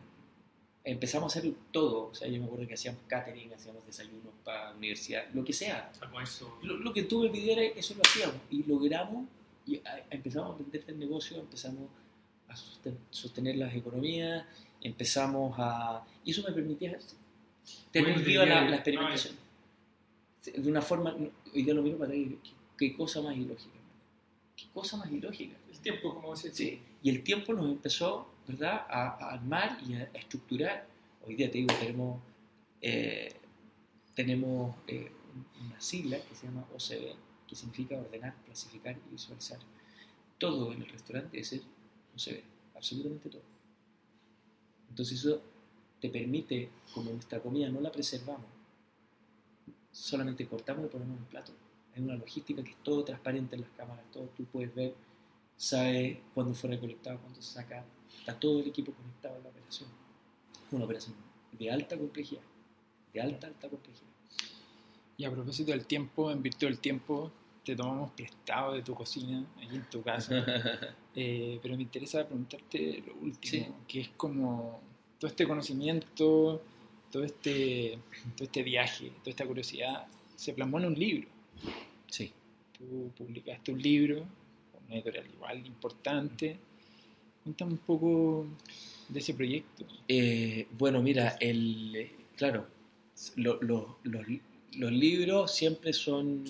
empezamos 0.84 1.36
a 1.36 1.40
hacer 1.40 1.54
todo, 1.72 2.08
o 2.10 2.16
sea, 2.16 2.28
yo 2.30 2.40
me 2.40 2.46
acuerdo 2.48 2.68
que 2.68 2.74
hacíamos 2.74 3.02
catering, 3.08 3.54
hacíamos 3.54 3.86
desayunos 3.86 4.34
para 4.44 4.72
la 4.72 4.78
universidad, 4.78 5.28
lo 5.36 5.46
que 5.46 5.54
sea, 5.54 5.92
eso. 6.24 6.58
lo, 6.64 6.78
lo 6.78 6.94
que 6.94 7.04
tú 7.04 7.22
me 7.22 7.30
pidieras, 7.30 7.66
eso 7.78 7.94
lo 7.94 8.02
hacíamos 8.02 8.38
y 8.50 8.64
logramos, 8.64 9.28
y 9.68 9.78
a- 9.86 10.04
empezamos 10.10 10.50
a 10.50 10.54
aprender 10.56 10.84
del 10.84 10.98
negocio, 10.98 11.38
empezamos 11.40 11.90
a 12.48 12.54
sosten- 12.56 12.98
sostener 13.12 13.56
las 13.58 13.74
economías, 13.76 14.46
empezamos 14.82 15.56
a... 15.58 16.04
Y 16.24 16.32
eso 16.32 16.44
me 16.44 16.54
permitía 16.54 16.98
tener 17.92 18.20
viva 18.20 18.46
la, 18.46 18.70
la 18.70 18.76
experimentación. 18.78 19.36
De 20.56 20.70
una 20.70 20.82
forma, 20.82 21.16
hoy 21.54 21.64
día 21.64 21.74
lo 21.74 21.82
miro 21.82 21.98
para 21.98 22.12
atrás 22.12 22.28
¿qué, 22.78 22.96
cosa 22.96 23.22
más 23.22 23.36
ilógica. 23.36 23.80
Qué 24.56 24.66
cosa 24.74 24.98
más 24.98 25.12
ilógica. 25.12 25.56
El 25.72 25.80
tiempo, 25.80 26.14
como 26.14 26.32
decía. 26.32 26.52
Sí, 26.54 26.80
y 27.02 27.10
el 27.10 27.24
tiempo 27.24 27.54
nos 27.54 27.66
empezó, 27.66 28.28
¿verdad?, 28.48 28.86
a, 28.90 29.18
a 29.20 29.34
armar 29.34 29.80
y 29.88 29.96
a, 29.96 30.10
a 30.14 30.18
estructurar. 30.18 30.88
Hoy 31.26 31.36
día, 31.36 31.50
te 31.50 31.58
digo, 31.58 31.74
tenemos, 31.80 32.22
eh, 32.82 33.34
tenemos 34.14 34.76
eh, 34.88 35.12
una 35.66 35.82
sigla 35.82 36.18
que 36.20 36.36
se 36.36 36.46
llama 36.46 36.66
OCB, 36.74 37.16
que 37.48 37.56
significa 37.56 37.98
ordenar, 37.98 38.36
clasificar 38.46 38.96
y 38.96 39.12
visualizar. 39.12 39.58
Todo 40.38 40.72
en 40.72 40.84
el 40.84 40.90
restaurante 40.90 41.32
debe 41.32 41.44
ser 41.44 41.62
OCB, 42.16 42.42
absolutamente 42.76 43.30
todo. 43.30 43.55
Entonces 44.96 45.20
eso 45.20 45.42
te 46.00 46.08
permite, 46.08 46.70
como 46.94 47.12
nuestra 47.12 47.42
comida 47.42 47.68
no 47.68 47.82
la 47.82 47.92
preservamos, 47.92 48.46
solamente 49.92 50.48
cortamos 50.48 50.86
y 50.86 50.88
ponemos 50.88 51.18
en 51.18 51.24
un 51.24 51.30
plato. 51.30 51.52
Hay 51.94 52.02
una 52.02 52.16
logística 52.16 52.64
que 52.64 52.72
es 52.72 52.78
todo 52.82 53.04
transparente 53.04 53.56
en 53.56 53.64
las 53.64 53.72
cámaras, 53.72 54.06
todo 54.10 54.30
tú 54.38 54.46
puedes 54.46 54.74
ver 54.74 54.96
sabe 55.58 56.22
cuándo 56.34 56.54
fue 56.54 56.70
recolectado, 56.70 57.20
cuándo 57.20 57.42
se 57.42 57.54
saca, 57.56 57.84
está 58.18 58.40
todo 58.40 58.62
el 58.62 58.68
equipo 58.68 58.94
conectado 58.94 59.36
a 59.36 59.40
la 59.40 59.50
operación. 59.50 59.90
Es 60.66 60.72
una 60.74 60.86
operación 60.86 61.16
de 61.52 61.70
alta 61.70 61.98
complejidad, 61.98 62.42
de 63.14 63.22
alta, 63.22 63.48
alta 63.48 63.68
complejidad. 63.68 64.08
Y 65.18 65.26
a 65.26 65.32
propósito 65.32 65.72
del 65.72 65.86
tiempo, 65.86 66.32
en 66.32 66.42
virtud 66.42 66.68
del 66.68 66.80
tiempo, 66.80 67.32
te 67.66 67.76
tomamos 67.76 68.12
prestado 68.12 68.74
de 68.74 68.82
tu 68.82 68.96
cocina, 68.96 69.46
aquí 69.58 69.76
en 69.76 69.90
tu 69.90 70.02
casa. 70.02 70.36
Eh, 71.18 71.62
pero 71.64 71.78
me 71.78 71.84
interesa 71.84 72.26
preguntarte 72.26 73.02
lo 73.08 73.14
último, 73.14 73.40
Sí. 73.40 73.68
que 73.88 74.02
es 74.02 74.10
como 74.18 74.82
todo 75.20 75.30
este 75.30 75.48
conocimiento, 75.48 76.62
todo 77.12 77.24
este, 77.24 77.98
todo 78.36 78.44
este 78.46 78.64
viaje, 78.64 79.10
toda 79.20 79.30
esta 79.32 79.46
curiosidad, 79.46 80.06
se 80.36 80.54
plasmó 80.54 80.80
en 80.80 80.86
un 80.86 80.94
libro. 80.96 81.28
Sí. 82.08 82.32
Tú 82.78 83.12
publicaste 83.18 83.72
un 83.72 83.82
libro, 83.82 84.26
una 84.88 84.96
editorial 84.96 85.26
igual 85.34 85.66
importante. 85.66 86.58
Cuéntame 87.44 87.72
un 87.72 87.78
poco 87.78 88.46
de 89.08 89.20
ese 89.20 89.34
proyecto. 89.34 89.86
Eh, 90.08 90.68
bueno, 90.78 91.02
mira, 91.02 91.38
el, 91.40 92.10
claro, 92.36 92.68
lo- 93.38 93.62
lo- 93.62 94.00
los, 94.04 94.26
los 94.78 94.92
libros 94.92 95.56
siempre 95.56 95.94
son 95.94 96.44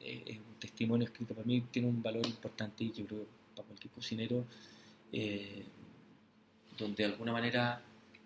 eh, 0.00 0.38
un 0.38 0.58
testimonio 0.58 1.06
escrito. 1.06 1.34
Para 1.34 1.46
mí 1.46 1.60
tiene 1.70 1.86
un 1.88 2.02
valor 2.02 2.26
importante 2.26 2.82
y 2.84 2.92
yo 2.92 3.06
creo 3.06 3.26
para 3.54 3.66
cualquier 3.68 3.92
cocinero, 3.92 4.44
eh, 5.12 5.62
donde 6.78 7.04
de 7.04 7.10
alguna 7.12 7.32
manera 7.32 7.80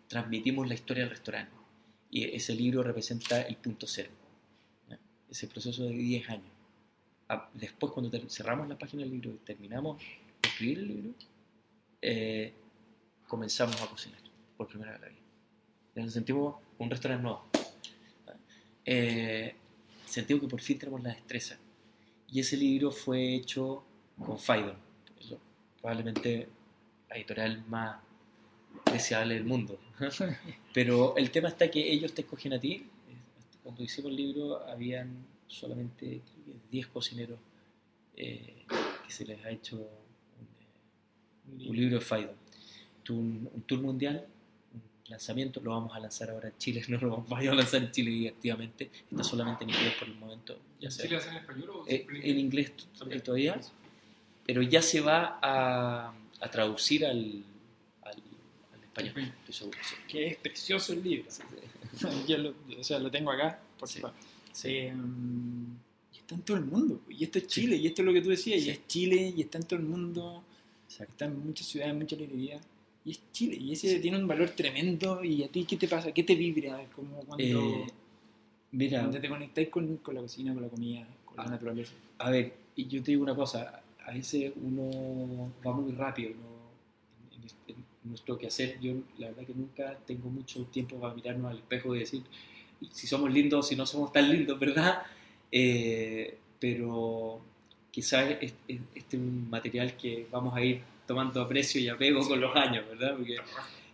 transmitimos 0.08 0.68
la 0.68 0.74
historia 0.74 1.04
del 1.04 1.10
restaurante. 1.10 1.52
Y 2.10 2.24
ese 2.24 2.54
libro 2.54 2.82
representa 2.82 3.42
el 3.42 3.56
punto 3.56 3.86
cero, 3.86 4.10
¿ya? 4.88 4.98
ese 5.30 5.48
proceso 5.48 5.82
de 5.84 5.90
10 5.90 6.30
años. 6.30 6.52
Ah, 7.28 7.50
Después, 7.54 7.92
cuando 7.92 8.10
cerramos 8.28 8.68
la 8.68 8.78
página 8.78 9.02
del 9.02 9.12
libro 9.12 9.30
y 9.30 9.38
terminamos 9.38 9.98
de 9.98 10.48
escribir 10.48 10.78
el 10.78 10.88
libro, 10.88 11.14
eh, 12.00 12.52
comenzamos 13.26 13.80
a 13.82 13.86
cocinar 13.86 14.20
por 14.56 14.68
primera 14.68 14.92
vez 14.92 15.00
en 15.00 15.02
la 15.02 15.08
vida. 15.08 16.04
Nos 16.04 16.12
sentimos 16.12 16.56
un 16.78 16.90
restaurante 16.90 17.22
nuevo. 17.22 17.44
Eh, 18.84 19.54
sentido 20.06 20.40
que 20.40 20.46
por 20.46 20.60
fin 20.60 20.78
tenemos 20.78 21.02
la 21.02 21.10
destreza. 21.10 21.58
Y 22.28 22.40
ese 22.40 22.56
libro 22.56 22.90
fue 22.90 23.34
hecho 23.34 23.84
con 24.18 24.38
Faidon, 24.38 24.76
probablemente 25.80 26.48
la 27.08 27.16
editorial 27.16 27.64
más 27.66 27.98
deseable 28.92 29.34
del 29.34 29.44
mundo. 29.44 29.78
Pero 30.74 31.16
el 31.16 31.30
tema 31.30 31.48
está 31.48 31.70
que 31.70 31.92
ellos 31.92 32.12
te 32.14 32.22
escogen 32.22 32.52
a 32.54 32.60
ti. 32.60 32.86
Cuando 33.62 33.82
hicimos 33.82 34.10
el 34.10 34.16
libro, 34.16 34.66
habían 34.68 35.24
solamente 35.46 36.20
creo 36.44 36.44
que 36.46 36.52
10 36.70 36.86
cocineros 36.88 37.38
eh, 38.16 38.64
que 39.06 39.10
se 39.12 39.24
les 39.24 39.44
ha 39.44 39.50
hecho 39.50 39.76
un, 39.76 41.66
un 41.68 41.76
libro 41.76 41.98
de 41.98 42.04
Faidon. 42.04 42.34
Tuvo 43.02 43.18
un, 43.20 43.48
un 43.52 43.62
tour 43.62 43.80
mundial, 43.80 44.26
un 44.74 44.82
lanzamiento, 45.10 45.60
lo 45.60 45.70
vamos 45.70 45.94
a 45.94 46.00
lanzar 46.00 46.30
ahora 46.30 46.48
en 46.48 46.58
Chile, 46.58 46.82
no 46.88 46.98
lo 46.98 47.10
vamos 47.10 47.32
a 47.32 47.42
lanzar 47.54 47.82
en 47.82 47.90
Chile 47.90 48.10
directamente, 48.10 48.90
está 49.10 49.24
solamente 49.24 49.64
en 49.64 49.70
inglés 49.70 49.94
por 49.98 50.08
el 50.08 50.14
momento. 50.16 50.58
Ya 50.80 50.90
¿Sí 50.90 51.02
sea- 51.02 51.10
le 51.10 51.16
hacen 51.16 51.32
en 51.32 51.38
español 51.38 51.70
o 51.70 51.84
eh, 51.86 52.06
en 52.22 52.38
inglés 52.38 52.72
todavía, 53.22 53.60
pero 54.46 54.60
ya 54.62 54.82
se 54.82 55.00
va 55.00 55.38
a, 55.40 56.14
a 56.40 56.50
traducir 56.50 57.06
al 57.06 57.42
español, 58.94 59.32
Sí. 59.48 59.50
estoy 59.52 59.70
sí. 59.82 59.94
Que 60.08 60.26
es 60.28 60.36
precioso 60.36 60.92
el 60.92 61.02
libro. 61.02 61.28
Yo 62.28 62.38
lo, 62.38 62.54
o 62.78 62.84
sea, 62.84 62.98
lo 62.98 63.10
tengo 63.10 63.30
acá, 63.30 63.60
por 63.78 63.88
Sí. 63.88 64.00
Sí. 64.52 64.68
Eh, 64.68 64.94
y 66.12 66.16
está 66.18 66.34
en 66.36 66.42
todo 66.42 66.56
el 66.56 66.64
mundo. 66.64 67.00
Y 67.08 67.24
esto 67.24 67.38
es 67.38 67.46
Chile, 67.48 67.76
y 67.76 67.86
esto 67.86 68.02
es 68.02 68.06
lo 68.06 68.12
que 68.12 68.20
tú 68.22 68.30
decías, 68.30 68.60
Sí. 68.62 68.68
y 68.68 68.70
es 68.70 68.86
Chile, 68.86 69.34
y 69.36 69.40
está 69.42 69.58
en 69.58 69.64
todo 69.64 69.78
el 69.80 69.86
mundo, 69.86 70.44
está 70.88 71.24
en 71.26 71.44
muchas 71.44 71.66
ciudades, 71.66 71.92
en 71.92 71.98
muchas 71.98 72.18
librerías. 72.18 72.62
Y 73.04 73.10
es 73.10 73.20
Chile, 73.32 73.56
y 73.60 73.72
ese 73.72 73.98
tiene 74.00 74.16
un 74.18 74.26
valor 74.26 74.50
tremendo. 74.50 75.22
¿Y 75.22 75.42
a 75.42 75.48
ti 75.48 75.64
qué 75.64 75.76
te 75.76 75.88
pasa? 75.88 76.12
¿Qué 76.12 76.22
te 76.22 76.34
vibra? 76.34 76.84
Como 76.94 77.16
cuando, 77.20 77.44
Eh, 77.44 77.86
mira, 78.72 79.00
cuando 79.00 79.20
te 79.20 79.28
conectáis 79.28 79.68
con, 79.68 79.96
con 79.98 80.14
la 80.14 80.20
cocina, 80.22 80.54
con 80.54 80.62
la 80.62 80.68
comida, 80.68 81.06
con 81.24 81.36
la 81.36 81.42
Ah. 81.42 81.50
naturaleza. 81.50 81.92
a 82.18 82.30
ver, 82.30 82.54
y 82.76 82.86
yo 82.86 83.02
te 83.02 83.10
digo 83.10 83.22
una 83.24 83.34
cosa, 83.34 83.82
a 84.06 84.12
veces 84.12 84.52
uno 84.56 85.52
va 85.66 85.72
muy 85.72 85.92
rápido 85.92 86.30
¿no? 86.30 87.36
en- 87.36 87.74
en 87.76 87.83
nuestro 88.04 88.38
quehacer. 88.38 88.78
Yo 88.80 88.94
la 89.18 89.28
verdad 89.28 89.46
que 89.46 89.54
nunca 89.54 89.98
tengo 90.06 90.28
mucho 90.30 90.64
tiempo 90.66 90.98
para 91.00 91.14
mirarnos 91.14 91.50
al 91.50 91.58
espejo 91.58 91.94
y 91.94 92.00
decir 92.00 92.22
si 92.92 93.06
somos 93.06 93.32
lindos 93.32 93.68
si 93.68 93.76
no 93.76 93.86
somos 93.86 94.12
tan 94.12 94.30
lindos, 94.30 94.58
¿verdad? 94.58 95.02
Eh, 95.50 96.38
pero 96.60 97.40
quizás 97.90 98.36
es- 98.40 98.54
es- 98.68 98.80
este 98.94 99.16
es 99.16 99.22
un 99.22 99.48
material 99.48 99.96
que 99.96 100.26
vamos 100.30 100.54
a 100.54 100.62
ir 100.62 100.82
tomando 101.06 101.40
aprecio 101.42 101.80
y 101.80 101.88
apego 101.88 102.26
con 102.26 102.40
los 102.40 102.54
años, 102.56 102.86
¿verdad? 102.88 103.16
Porque 103.16 103.36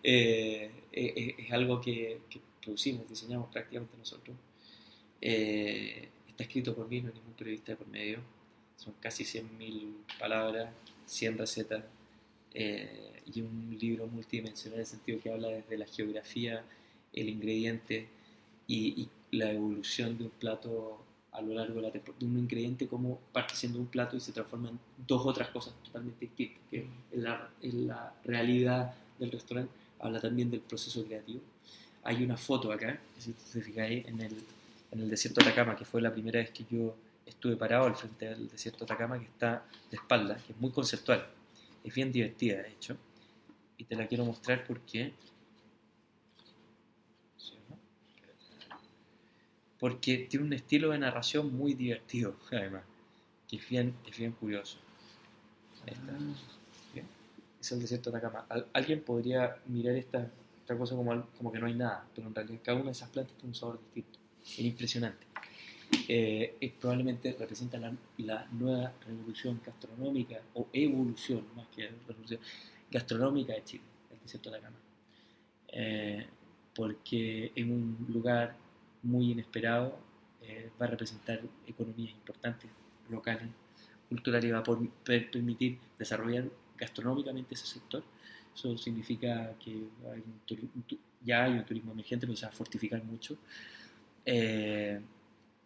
eh, 0.03 0.71
es, 0.93 1.35
es- 1.47 1.53
algo 1.53 1.81
que, 1.81 2.21
que 2.31 2.41
producimos, 2.63 3.09
diseñamos 3.09 3.51
prácticamente 3.53 3.97
nosotros. 3.99 4.37
Eh, 5.21 6.09
está 6.29 6.43
escrito 6.45 6.75
por 6.75 6.89
mí, 6.89 7.01
no 7.01 7.09
hay 7.09 7.15
ningún 7.15 7.35
periodista 7.35 7.77
por 7.77 7.87
medio. 7.89 8.19
Son 8.77 8.95
casi 9.01 9.25
100.000 9.25 9.95
palabras, 10.19 10.71
100 11.07 11.37
recetas 11.37 11.85
eh, 12.55 13.23
y 13.33 13.41
un 13.43 13.77
libro 13.81 14.07
multidimensional 14.07 14.75
en 14.75 14.81
el 14.81 14.87
sentido 14.87 15.21
que 15.21 15.33
habla 15.33 15.49
desde 15.49 15.79
la 15.79 15.87
geografía, 15.87 16.65
el 17.13 17.29
ingrediente 17.29 18.09
y, 18.67 19.03
y 19.03 19.09
la 19.37 19.53
evolución 19.53 20.19
de 20.19 20.25
un 20.25 20.31
plato 20.31 21.05
a 21.33 21.41
lo 21.41 21.55
largo 21.55 21.75
de 21.77 21.83
la 21.83 21.91
temporada. 21.91 22.19
De 22.19 22.27
un 22.27 22.39
ingrediente 22.39 22.89
como 22.89 23.19
parte 23.33 23.55
siendo 23.55 23.79
un 23.79 23.87
plato 23.87 24.17
y 24.17 24.21
se 24.21 24.33
transforma 24.33 24.71
en 24.71 24.79
dos 25.07 25.25
otras 25.25 25.49
cosas 25.51 25.75
totalmente 25.85 26.27
distintas. 26.27 26.59
Que 26.71 26.87
en 27.13 27.23
la, 27.23 27.51
en 27.63 27.87
la 27.87 28.15
realidad 28.25 28.95
del 29.19 29.31
restaurante 29.31 29.73
habla 29.99 30.21
también 30.21 30.51
del 30.51 30.61
proceso 30.61 31.05
creativo. 31.05 31.41
Hay 32.03 32.25
una 32.25 32.37
foto 32.37 32.73
acá, 32.73 32.99
si 33.19 33.33
te 33.33 33.61
fijáis, 33.61 34.07
en 34.07 34.21
el, 34.21 34.35
en 34.91 35.01
el 35.01 35.11
desierto 35.11 35.41
de 35.41 35.51
Atacama, 35.51 35.77
que 35.77 35.85
fue 35.85 36.01
la 36.01 36.13
primera 36.13 36.41
vez 36.41 36.51
que 36.51 36.65
yo 36.71 36.97
estuve 37.27 37.57
parado 37.57 37.85
al 37.87 37.95
frente 37.95 38.27
del 38.27 38.49
desierto 38.49 38.85
de 38.85 38.93
Atacama, 38.93 39.19
que 39.19 39.27
está 39.27 39.65
de 39.91 39.97
espalda, 39.97 40.37
que 40.37 40.53
es 40.53 40.61
muy 40.61 40.71
conceptual. 40.71 41.27
Es 41.85 41.95
bien 41.95 42.13
divertida, 42.13 42.63
de 42.63 42.71
hecho. 42.71 42.97
Y 43.79 43.85
te 43.85 43.97
la 43.97 44.07
quiero 44.07 44.25
mostrar 44.25 44.65
porque... 44.67 45.13
Porque 49.79 50.27
tiene 50.29 50.45
un 50.47 50.53
estilo 50.53 50.91
de 50.91 50.99
narración 50.99 51.55
muy 51.57 51.75
divertido, 51.75 52.37
además. 52.53 52.83
Que 53.49 53.57
es 53.57 53.69
bien, 53.69 53.95
es 54.09 54.17
bien 54.19 54.33
curioso. 54.33 54.79
Ahí 55.87 55.95
está. 55.95 56.13
Bien. 56.93 57.07
Es 57.61 57.73
el 57.73 57.81
desierto 57.81 58.11
de 58.11 58.19
Atacama. 58.19 58.47
Al- 58.49 58.67
alguien 58.73 59.03
podría 59.03 59.57
mirar 59.67 59.97
esta, 59.97 60.31
esta 60.61 60.77
cosa 60.77 60.95
como, 60.95 61.27
como 61.37 61.51
que 61.51 61.59
no 61.59 61.67
hay 61.67 61.75
nada, 61.75 62.07
pero 62.15 62.29
en 62.29 62.35
realidad 62.35 62.61
cada 62.63 62.77
una 62.77 62.87
de 62.87 62.93
esas 62.93 63.09
plantas 63.09 63.35
tiene 63.37 63.49
un 63.49 63.55
sabor 63.55 63.81
distinto. 63.81 64.19
Es 64.43 64.59
impresionante. 64.61 65.27
Eh, 66.09 66.57
es- 66.61 66.73
probablemente 66.73 67.37
representa 67.39 67.79
la, 67.79 67.93
la 68.19 68.47
nueva 68.53 68.93
revolución 69.07 69.61
gastronómica 69.65 70.41
o 70.55 70.69
evolución, 70.73 71.45
más 71.57 71.67
que 71.69 71.89
revolución 72.07 72.41
gastronómica 72.91 73.53
de 73.55 73.65
Chile, 73.65 73.85
el 74.13 74.21
desierto 74.21 74.51
de 74.51 74.57
Atacama. 74.57 74.77
Eh, 75.69 76.27
porque 76.75 77.53
en 77.55 77.73
un 77.73 78.07
lugar 78.13 78.57
muy 79.03 79.33
inesperado 79.33 79.99
eh, 80.43 80.71
va 80.81 80.87
a 80.87 80.89
representar 80.91 81.41
economías 81.67 82.13
importantes, 82.13 82.71
locales, 83.09 83.49
culturales, 84.09 84.49
y 84.49 84.53
va 84.53 84.59
a 84.61 84.63
por- 84.63 84.89
per- 85.05 85.31
permitir 85.31 85.79
desarrollar 85.99 86.45
gastronómicamente 86.77 87.55
ese 87.55 87.67
sector. 87.67 88.03
Eso 88.55 88.77
significa 88.79 89.55
que 89.63 89.71
hay 90.13 90.21
un 90.21 90.41
ya 91.25 91.45
hay 91.45 91.53
un 91.53 91.65
turismo 91.65 91.93
emergente, 91.93 92.27
pero 92.27 92.37
se 92.37 92.47
va 92.47 92.51
a 92.51 92.53
fortificar 92.55 93.03
mucho. 93.05 93.37
Eh, 94.25 95.01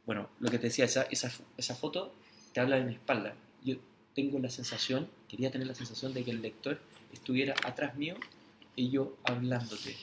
bueno, 0.06 0.28
lo 0.40 0.50
que 0.50 0.58
te 0.58 0.66
decía, 0.68 0.84
esa, 0.84 1.02
esa, 1.04 1.32
esa 1.56 1.74
foto 1.74 2.12
te 2.52 2.60
habla 2.60 2.76
de 2.76 2.84
mi 2.84 2.92
espalda. 2.92 3.34
Yo 3.64 3.76
tengo 4.14 4.38
la 4.38 4.50
sensación, 4.50 5.08
quería 5.28 5.50
tener 5.50 5.66
la 5.66 5.74
sensación 5.74 6.12
de 6.14 6.24
que 6.24 6.30
el 6.30 6.42
lector 6.42 6.78
estuviera 7.12 7.54
atrás 7.64 7.96
mío 7.96 8.16
y 8.76 8.90
yo 8.90 9.16
hablándote. 9.24 9.96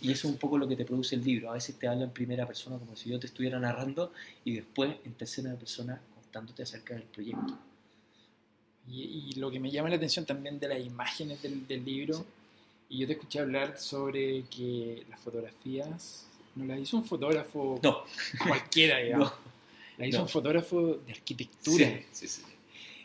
Y 0.00 0.10
eso 0.10 0.26
es 0.26 0.34
un 0.34 0.38
poco 0.38 0.58
lo 0.58 0.66
que 0.66 0.74
te 0.74 0.84
produce 0.84 1.14
el 1.14 1.24
libro. 1.24 1.50
A 1.50 1.54
veces 1.54 1.78
te 1.78 1.86
habla 1.86 2.04
en 2.04 2.10
primera 2.10 2.46
persona 2.46 2.78
como 2.78 2.96
si 2.96 3.10
yo 3.10 3.20
te 3.20 3.26
estuviera 3.26 3.60
narrando 3.60 4.12
y 4.44 4.54
después 4.54 4.96
en 5.04 5.12
tercera 5.14 5.54
persona 5.54 6.00
contándote 6.14 6.62
acerca 6.62 6.94
del 6.94 7.04
proyecto. 7.04 7.58
Y, 8.90 9.02
y 9.02 9.32
lo 9.34 9.50
que 9.50 9.60
me 9.60 9.70
llama 9.70 9.90
la 9.90 9.96
atención 9.96 10.24
también 10.24 10.58
de 10.58 10.68
las 10.68 10.80
imágenes 10.80 11.42
del, 11.42 11.66
del 11.66 11.84
libro, 11.84 12.24
y 12.88 12.98
yo 12.98 13.06
te 13.06 13.12
escuché 13.12 13.40
hablar 13.40 13.78
sobre 13.78 14.44
que 14.44 15.04
las 15.10 15.20
fotografías 15.20 16.26
no 16.58 16.64
las 16.66 16.80
hizo 16.80 16.96
un 16.96 17.04
fotógrafo 17.04 17.80
No, 17.82 18.04
cualquiera, 18.46 18.98
digamos. 19.04 19.30
no. 19.30 19.36
las 19.98 20.08
hizo 20.08 20.18
no. 20.18 20.22
un 20.24 20.28
fotógrafo 20.28 20.94
de 21.06 21.12
arquitectura. 21.12 21.86
Sí, 21.86 22.04
sí, 22.12 22.28
sí. 22.28 22.42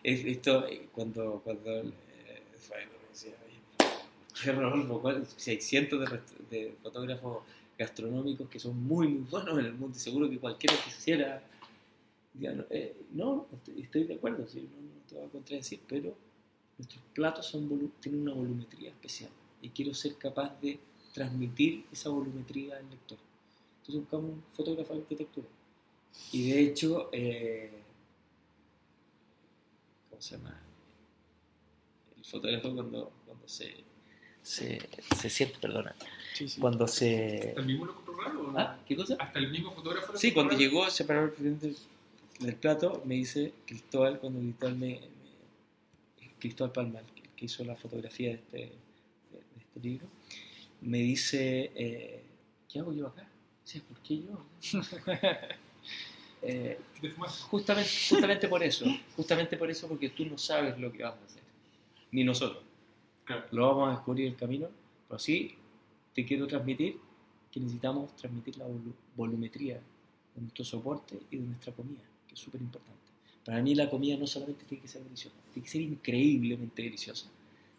Es- 0.03 0.25
esto, 0.25 0.67
eh, 0.67 0.87
cuando, 0.91 1.41
cuando 1.43 1.71
eh, 1.81 2.43
Fabián 2.57 2.89
me 2.89 3.09
decía, 3.09 3.31
"Oye, 4.43 4.51
Rodolfo, 4.51 5.01
¿cuál- 5.01 5.25
600 5.37 6.09
de, 6.49 6.75
fotógrafos 6.81 7.43
gastronómicos 7.77 8.49
que 8.49 8.59
son 8.59 8.83
muy, 8.83 9.07
muy 9.07 9.27
buenos 9.29 9.57
en 9.59 9.65
el 9.65 9.73
mundo 9.73 9.97
y 9.97 9.99
seguro 9.99 10.29
que 10.29 10.37
cualquiera 10.39 10.75
quisiera. 10.83 11.41
diga, 12.33 12.51
no, 12.53 12.63
eh, 12.69 12.95
no, 13.13 13.47
estoy, 13.77 14.03
de 14.05 14.15
acuerdo, 14.15 14.47
sí, 14.47 14.59
no, 14.61 14.81
no 14.81 15.01
te 15.07 15.15
voy 15.15 15.25
a 15.25 15.29
contradecir, 15.29 15.79
pero 15.87 16.15
nuestros 16.77 17.01
platos 17.13 17.45
son 17.47 17.91
tienen 17.99 18.21
una 18.21 18.33
volumetría 18.33 18.89
especial 18.89 19.29
y 19.61 19.69
quiero 19.69 19.93
ser 19.93 20.15
capaz 20.15 20.59
de 20.61 20.79
transmitir 21.13 21.85
esa 21.91 22.09
volumetría 22.09 22.77
al 22.77 22.89
lector. 22.89 23.17
Entonces 23.83 24.01
buscamos 24.01 24.31
un 24.31 24.43
fotógrafo 24.53 24.93
de 24.93 24.99
arquitectura. 25.01 25.47
Y 26.31 26.51
de 26.51 26.59
hecho, 26.61 27.09
eh, 27.11 27.69
¿cómo 30.09 30.21
se 30.21 30.37
llama? 30.37 30.61
El 32.17 32.23
fotógrafo 32.25 32.73
cuando, 32.73 33.11
cuando 33.25 33.45
se, 33.47 33.83
se, 34.41 34.79
se 35.19 35.29
siente, 35.29 35.57
perdona, 35.59 35.93
Sí, 36.33 36.47
sí. 36.47 36.61
cuando 36.61 36.87
se... 36.87 37.49
¿Hasta 37.49 37.59
el 37.59 37.65
mismo 37.67 37.85
lo 37.85 38.13
raro 38.23 38.43
no? 38.51 38.57
¿Ah? 38.59 38.79
¿Qué 38.87 38.95
cosa? 38.95 39.17
¿Hasta 39.19 39.39
el 39.39 39.51
mismo 39.51 39.71
fotógrafo 39.71 40.13
lo 40.13 40.17
Sí, 40.17 40.31
cuando 40.31 40.51
raro? 40.53 40.61
llegó, 40.63 40.89
se 40.89 41.03
paró 41.03 41.21
al 41.23 41.31
frente 41.31 41.75
del, 42.39 42.55
plato, 42.55 43.01
me 43.05 43.15
dice 43.15 43.53
Cristóbal, 43.65 44.19
cuando 44.19 44.39
Cristóbal 44.39 44.75
me, 44.77 44.87
me- 44.87 46.33
Cristóbal 46.39 46.71
Palma, 46.71 46.99
el 46.99 47.05
que, 47.07 47.21
que 47.35 47.45
hizo 47.45 47.63
la 47.65 47.75
fotografía 47.75 48.29
de 48.29 48.35
este, 48.35 48.57
de, 48.57 48.67
de 49.31 49.59
este 49.59 49.79
libro, 49.81 50.07
me 50.81 50.99
dice, 50.99 51.71
eh, 51.75 52.23
¿qué 52.69 52.79
hago 52.79 52.93
yo 52.93 53.07
acá? 53.07 53.27
Sí, 53.63 53.79
¿por 53.79 53.97
qué 53.99 54.17
yo? 54.23 54.45
Eh, 56.45 56.77
justamente, 57.49 57.89
justamente 58.09 58.47
por 58.49 58.61
eso, 58.61 58.85
justamente 59.15 59.55
por 59.55 59.71
eso, 59.71 59.87
porque 59.87 60.09
tú 60.09 60.25
no 60.25 60.37
sabes 60.37 60.77
lo 60.77 60.91
que 60.91 61.01
vas 61.01 61.13
a 61.13 61.23
hacer, 61.23 61.41
ni 62.11 62.25
nosotros. 62.25 62.61
Claro. 63.23 63.45
Lo 63.51 63.67
vamos 63.69 63.87
a 63.87 63.91
descubrir 63.91 64.27
el 64.27 64.35
camino, 64.35 64.67
pero 65.07 65.19
sí 65.19 65.55
te 66.13 66.25
quiero 66.25 66.45
transmitir 66.45 66.97
que 67.49 67.61
necesitamos 67.61 68.13
transmitir 68.17 68.57
la 68.57 68.65
volu- 68.67 68.93
volumetría 69.15 69.75
de 69.75 70.41
nuestro 70.41 70.65
soporte 70.65 71.17
y 71.31 71.37
de 71.37 71.43
nuestra 71.47 71.71
comida, 71.71 72.01
que 72.27 72.33
es 72.33 72.39
súper 72.41 72.59
importante. 72.59 72.99
Para 73.45 73.61
mí 73.61 73.73
la 73.73 73.89
comida 73.89 74.17
no 74.17 74.27
solamente 74.27 74.65
tiene 74.65 74.81
que 74.81 74.89
ser 74.89 75.01
deliciosa, 75.03 75.37
tiene 75.53 75.63
que 75.65 75.71
ser 75.71 75.81
increíblemente 75.81 76.81
deliciosa, 76.83 77.27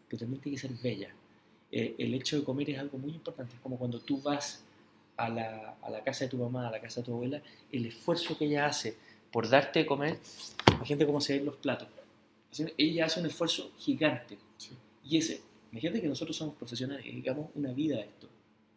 pero 0.08 0.20
también 0.20 0.40
tiene 0.40 0.56
que 0.56 0.62
ser 0.68 0.72
bella. 0.82 1.10
Eh, 1.70 1.96
el 1.98 2.14
hecho 2.14 2.38
de 2.38 2.44
comer 2.44 2.70
es 2.70 2.78
algo 2.78 2.96
muy 2.96 3.12
importante, 3.12 3.54
es 3.56 3.60
como 3.60 3.76
cuando 3.76 4.00
tú 4.00 4.22
vas 4.22 4.64
a 5.16 5.28
la, 5.28 5.76
a 5.82 5.90
la 5.90 6.02
casa 6.02 6.24
de 6.24 6.30
tu 6.30 6.38
mamá, 6.38 6.68
a 6.68 6.70
la 6.70 6.80
casa 6.80 7.00
de 7.00 7.06
tu 7.06 7.12
abuela, 7.12 7.40
el 7.72 7.86
esfuerzo 7.86 8.36
que 8.36 8.46
ella 8.46 8.66
hace 8.66 8.96
por 9.30 9.48
darte 9.48 9.80
de 9.80 9.86
comer, 9.86 10.18
imagínate 10.72 11.06
cómo 11.06 11.20
se 11.20 11.34
ven 11.36 11.46
los 11.46 11.56
platos. 11.56 11.88
Ella 12.78 13.06
hace 13.06 13.20
un 13.20 13.26
esfuerzo 13.26 13.72
gigante. 13.78 14.38
Sí. 14.56 14.70
Y 15.04 15.16
ese, 15.18 15.40
imagínate 15.72 16.00
que 16.00 16.06
nosotros 16.08 16.36
somos 16.36 16.54
profesionales 16.54 17.04
y 17.04 17.10
dedicamos 17.10 17.50
una 17.54 17.72
vida 17.72 17.96
a 17.96 18.00
esto. 18.00 18.28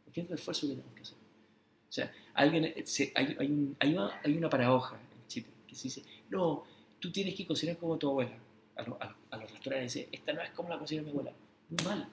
Imagínate 0.07 0.33
el 0.33 0.39
esfuerzo 0.39 0.61
que 0.67 0.73
tenemos 0.73 0.93
que 0.95 1.01
hacer. 1.03 1.17
O 1.17 1.91
sea, 1.91 2.11
alguien, 2.33 2.65
eh, 2.65 2.83
se- 2.85 3.11
hay, 3.15 3.35
hay, 3.39 3.47
un- 3.51 3.75
hay 3.79 3.93
una, 3.93 4.19
hay 4.23 4.35
una 4.35 4.49
paradoja 4.49 4.95
en 4.95 5.27
Chile 5.27 5.47
que 5.67 5.75
se 5.75 5.83
dice, 5.83 6.03
no, 6.29 6.63
tú 6.99 7.11
tienes 7.11 7.35
que 7.35 7.45
cocinar 7.45 7.77
como 7.77 7.97
tu 7.97 8.09
abuela. 8.09 8.35
A, 8.75 8.81
lo- 8.83 8.97
a- 8.99 9.15
a 9.31 9.37
los 9.37 9.51
restaurantes 9.51 9.93
dice, 9.93 10.09
esta 10.11 10.33
no 10.33 10.41
es 10.41 10.49
como 10.51 10.69
la 10.69 10.79
cocina 10.79 11.01
de 11.01 11.05
mi 11.05 11.11
abuela. 11.11 11.33
Muy 11.69 11.85
mal. 11.85 12.09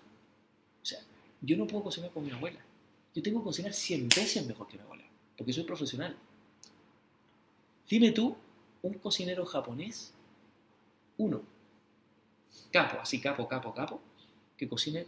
O 0.82 0.84
sea, 0.84 0.98
yo 1.40 1.56
no 1.56 1.66
puedo 1.66 1.84
cocinar 1.84 2.10
como 2.10 2.26
mi 2.26 2.32
abuela. 2.32 2.60
Yo 3.14 3.22
tengo 3.22 3.40
que 3.40 3.44
cocinar 3.44 3.72
100 3.72 4.08
veces 4.08 4.46
mejor 4.46 4.66
que 4.66 4.76
mi 4.76 4.82
abuela, 4.82 5.04
porque 5.36 5.52
soy 5.52 5.64
profesional. 5.64 6.16
Dime 7.88 8.10
tú, 8.10 8.36
un 8.82 8.94
cocinero 8.94 9.46
japonés, 9.46 10.12
uno, 11.18 11.42
capo, 12.72 13.00
así 13.00 13.20
capo, 13.20 13.46
capo, 13.46 13.72
capo, 13.72 14.00
que 14.56 14.68
cocine 14.68 15.06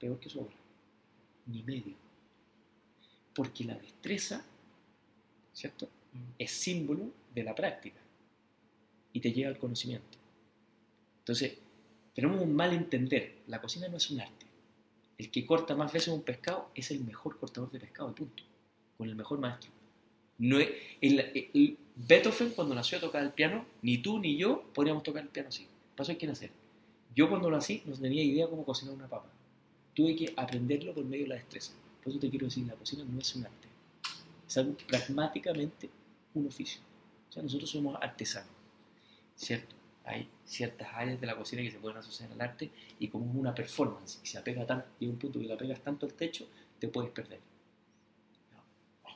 peor 0.00 0.18
que 0.18 0.28
su 0.28 0.40
abuela. 0.40 0.58
Ni 1.46 1.62
medio. 1.62 1.94
Porque 3.34 3.64
la 3.64 3.74
destreza, 3.74 4.44
¿cierto? 5.52 5.88
Es 6.38 6.50
símbolo 6.50 7.10
de 7.34 7.44
la 7.44 7.54
práctica 7.54 8.00
y 9.12 9.20
te 9.20 9.32
llega 9.32 9.48
al 9.48 9.58
conocimiento. 9.58 10.18
Entonces, 11.20 11.56
tenemos 12.14 12.40
un 12.40 12.54
mal 12.54 12.72
entender. 12.72 13.42
La 13.46 13.60
cocina 13.60 13.88
no 13.88 13.96
es 13.96 14.10
un 14.10 14.20
arte. 14.20 14.37
El 15.18 15.30
que 15.32 15.44
corta 15.44 15.74
más 15.74 15.92
veces 15.92 16.08
un 16.08 16.22
pescado 16.22 16.70
es 16.74 16.92
el 16.92 17.00
mejor 17.00 17.38
cortador 17.38 17.70
de 17.72 17.80
pescado, 17.80 18.14
punto. 18.14 18.44
Con 18.96 19.08
el 19.08 19.16
mejor 19.16 19.40
maestro. 19.40 19.70
No 20.38 20.58
es, 20.60 20.70
Beethoven, 21.96 22.50
cuando 22.50 22.74
nació 22.76 22.98
a 22.98 23.00
tocar 23.00 23.24
el 23.24 23.32
piano, 23.32 23.66
ni 23.82 23.98
tú 23.98 24.20
ni 24.20 24.36
yo 24.36 24.62
podríamos 24.72 25.02
tocar 25.02 25.24
el 25.24 25.28
piano 25.28 25.48
así. 25.48 25.66
Pasó 25.96 26.12
hay 26.12 26.18
que 26.18 26.28
nacer. 26.28 26.50
Yo 27.14 27.28
cuando 27.28 27.50
nací 27.50 27.82
no 27.84 27.96
tenía 27.96 28.22
idea 28.22 28.46
cómo 28.46 28.64
cocinar 28.64 28.94
una 28.94 29.08
papa. 29.08 29.28
Tuve 29.94 30.14
que 30.14 30.32
aprenderlo 30.36 30.94
por 30.94 31.04
medio 31.04 31.24
de 31.24 31.30
la 31.30 31.34
destreza. 31.34 31.72
Por 32.02 32.12
eso 32.12 32.20
te 32.20 32.30
quiero 32.30 32.46
decir, 32.46 32.64
la 32.68 32.74
cocina 32.74 33.02
no 33.04 33.18
es 33.18 33.34
un 33.34 33.46
arte. 33.46 33.68
Es 34.46 34.56
algo 34.56 34.76
pragmáticamente 34.86 35.90
un 36.34 36.46
oficio. 36.46 36.80
O 37.28 37.32
sea, 37.32 37.42
nosotros 37.42 37.68
somos 37.68 37.98
artesanos. 38.00 38.52
¿Cierto? 39.34 39.74
Hay 40.08 40.28
ciertas 40.44 40.88
áreas 40.94 41.20
de 41.20 41.26
la 41.26 41.36
cocina 41.36 41.60
que 41.62 41.70
se 41.70 41.78
pueden 41.78 41.98
asociar 41.98 42.32
al 42.32 42.40
arte 42.40 42.70
y 42.98 43.08
como 43.08 43.30
es 43.30 43.36
una 43.36 43.54
performance 43.54 44.20
y 44.24 44.26
se 44.26 44.38
apega 44.38 44.66
tan, 44.66 44.84
llega 44.98 45.12
un 45.12 45.18
punto 45.18 45.38
que 45.38 45.46
la 45.46 45.56
pegas 45.56 45.80
tanto 45.80 46.06
al 46.06 46.14
techo, 46.14 46.48
te 46.78 46.88
puedes 46.88 47.10
perder. 47.10 47.40
No. 48.52 49.10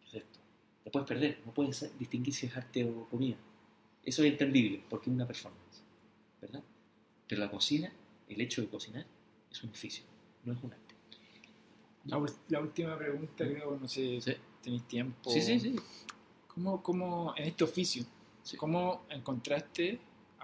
¿qué 0.00 0.06
es 0.08 0.14
esto? 0.24 0.38
Te 0.84 0.90
puedes 0.90 1.06
perder, 1.08 1.40
no 1.44 1.52
puedes 1.52 1.98
distinguir 1.98 2.32
si 2.34 2.46
es 2.46 2.56
arte 2.56 2.84
o 2.84 3.06
comida. 3.08 3.36
Eso 4.02 4.22
es 4.24 4.32
entendible 4.32 4.82
porque 4.88 5.10
es 5.10 5.14
una 5.14 5.26
performance, 5.26 5.82
¿verdad? 6.40 6.62
Pero 7.28 7.40
la 7.42 7.50
cocina, 7.50 7.92
el 8.28 8.40
hecho 8.40 8.62
de 8.62 8.68
cocinar, 8.68 9.04
es 9.50 9.62
un 9.62 9.70
oficio, 9.70 10.04
no 10.44 10.54
es 10.54 10.62
un 10.62 10.72
arte. 10.72 10.94
La, 12.06 12.24
la 12.48 12.60
última 12.60 12.96
pregunta, 12.96 13.44
creo, 13.46 13.78
no 13.78 13.86
sé, 13.86 14.20
Sí, 14.22 14.32
tenéis 14.62 14.88
tiempo. 14.88 15.30
sí, 15.30 15.42
sí. 15.42 15.60
sí. 15.60 15.76
¿Cómo, 16.48 16.82
cómo 16.82 17.34
en 17.36 17.44
este 17.44 17.62
oficio, 17.64 18.04
Sí. 18.42 18.56
cómo 18.56 19.04
encontraste, 19.10 20.00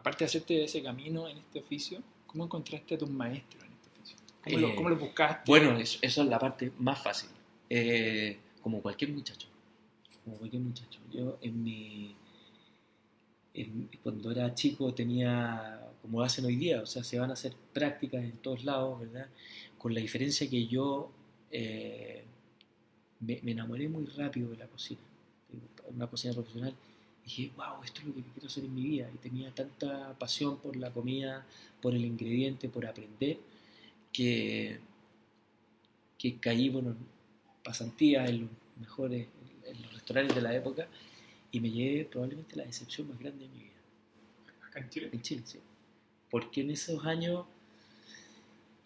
aparte 0.07 0.23
de 0.25 0.27
hacerte 0.29 0.63
ese 0.63 0.83
camino 0.85 1.27
en 1.29 1.39
este 1.39 1.59
oficio, 1.59 2.01
cómo 2.29 2.45
encontraste 2.45 2.95
a 2.95 2.99
tus 2.99 3.11
maestros 3.11 3.65
en 3.65 3.73
este 3.73 3.89
oficio? 3.91 4.17
¿Cómo, 4.45 4.57
Eh, 4.57 4.61
lo, 4.61 4.77
cómo 4.77 4.89
lo 4.91 4.97
buscaste? 4.97 5.43
Bueno, 5.51 5.77
eso, 5.77 5.99
eso 6.01 6.23
es 6.23 6.29
la 6.29 6.39
parte 6.39 6.71
más 6.79 7.03
fácil. 7.03 7.29
Eh, 7.69 8.39
como 8.63 8.81
cualquier 8.81 9.11
muchacho. 9.11 9.49
Como 10.25 10.37
cualquier 10.37 10.63
muchacho. 10.63 11.01
Yo 11.13 11.39
en 11.43 11.65
mi. 11.65 12.15
en- 13.55 13.89
cuando 14.05 14.31
era 14.31 14.55
chico 14.55 14.95
tenía. 14.95 15.83
como 16.03 16.23
hacen 16.23 16.45
hoy 16.45 16.55
día, 16.55 16.83
o 16.83 16.87
sea, 16.87 17.03
se 17.03 17.19
van 17.19 17.31
a 17.31 17.33
hacer 17.33 17.53
prácticas 17.73 18.23
en 18.23 18.37
todos 18.37 18.63
lados, 18.65 19.01
¿verdad? 19.01 19.27
Con 19.77 19.93
la 19.93 20.01
diferencia 20.01 20.49
que 20.49 20.69
yo 20.69 21.11
eh, 21.51 22.23
me, 23.19 23.41
me 23.43 23.51
enamoré 23.51 23.89
muy 23.89 24.05
rápido 24.07 24.51
de 24.51 24.57
la 24.59 24.69
cocina. 24.69 25.01
de 25.51 25.59
Una 25.97 26.07
cocina 26.07 26.33
profesional. 26.33 26.75
Dije, 27.27 27.51
wow, 27.57 27.83
esto 27.85 28.01
es 28.01 28.07
lo 28.07 28.15
que 28.15 28.23
quiero 28.23 28.47
hacer 28.47 28.65
en 28.65 28.75
mi 28.75 28.83
vida. 28.83 29.11
Y 29.15 29.19
tenía 29.19 29.55
tanta 29.55 30.17
pasión 30.19 30.59
por 30.59 30.77
la 30.77 30.91
comida, 30.91 31.47
por 31.83 31.95
el 31.95 32.05
ingrediente, 32.05 32.69
por 32.71 32.87
aprender, 32.87 33.39
que, 34.13 34.81
que 36.17 36.39
caí, 36.39 36.71
bueno, 36.71 36.91
en 36.91 36.99
pasantías 37.63 38.31
en 38.31 38.43
los 38.43 38.51
mejores, 38.81 39.27
en 39.65 39.83
los 39.83 39.93
restaurantes 39.93 40.35
de 40.35 40.43
la 40.43 40.55
época 40.55 40.89
y 41.57 41.61
me 41.61 41.71
llevé 41.71 42.05
probablemente 42.05 42.57
la 42.57 42.65
decepción 42.65 43.09
más 43.09 43.19
grande 43.19 43.45
de 43.47 43.51
mi 43.51 43.59
vida, 43.61 43.81
Acá 44.69 44.81
en 44.81 44.91
Chile. 44.91 45.11
en 45.13 45.23
Chile, 45.23 45.43
sí. 45.45 45.59
Porque 46.31 46.61
en 46.61 46.71
esos 46.71 47.05
años 47.07 47.47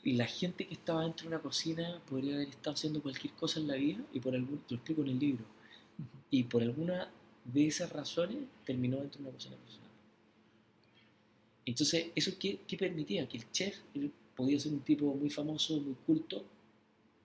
la 0.04 0.26
gente 0.26 0.66
que 0.66 0.74
estaba 0.74 1.02
dentro 1.02 1.28
de 1.28 1.34
una 1.34 1.42
cocina 1.42 2.00
podría 2.08 2.36
haber 2.36 2.48
estado 2.48 2.74
haciendo 2.74 3.02
cualquier 3.02 3.34
cosa 3.34 3.60
en 3.60 3.68
la 3.68 3.74
vida 3.74 3.98
y 4.12 4.20
por 4.20 4.34
algún, 4.34 4.62
lo 4.68 4.76
explico 4.76 5.02
en 5.02 5.08
el 5.08 5.18
libro, 5.18 5.44
y 6.30 6.44
por 6.44 6.62
alguna 6.62 7.10
de 7.44 7.66
esas 7.66 7.90
razones 7.92 8.38
terminó 8.64 8.98
dentro 8.98 9.18
de 9.18 9.24
una 9.28 9.32
cocina 9.34 9.56
profesional. 9.56 9.90
Entonces, 11.66 12.06
¿eso 12.14 12.32
qué, 12.38 12.60
qué 12.66 12.76
permitía? 12.76 13.28
Que 13.28 13.38
el 13.38 13.50
chef 13.52 13.76
él 13.94 14.10
podía 14.34 14.58
ser 14.58 14.72
un 14.72 14.80
tipo 14.80 15.14
muy 15.14 15.30
famoso, 15.30 15.78
muy 15.80 15.94
culto, 16.06 16.44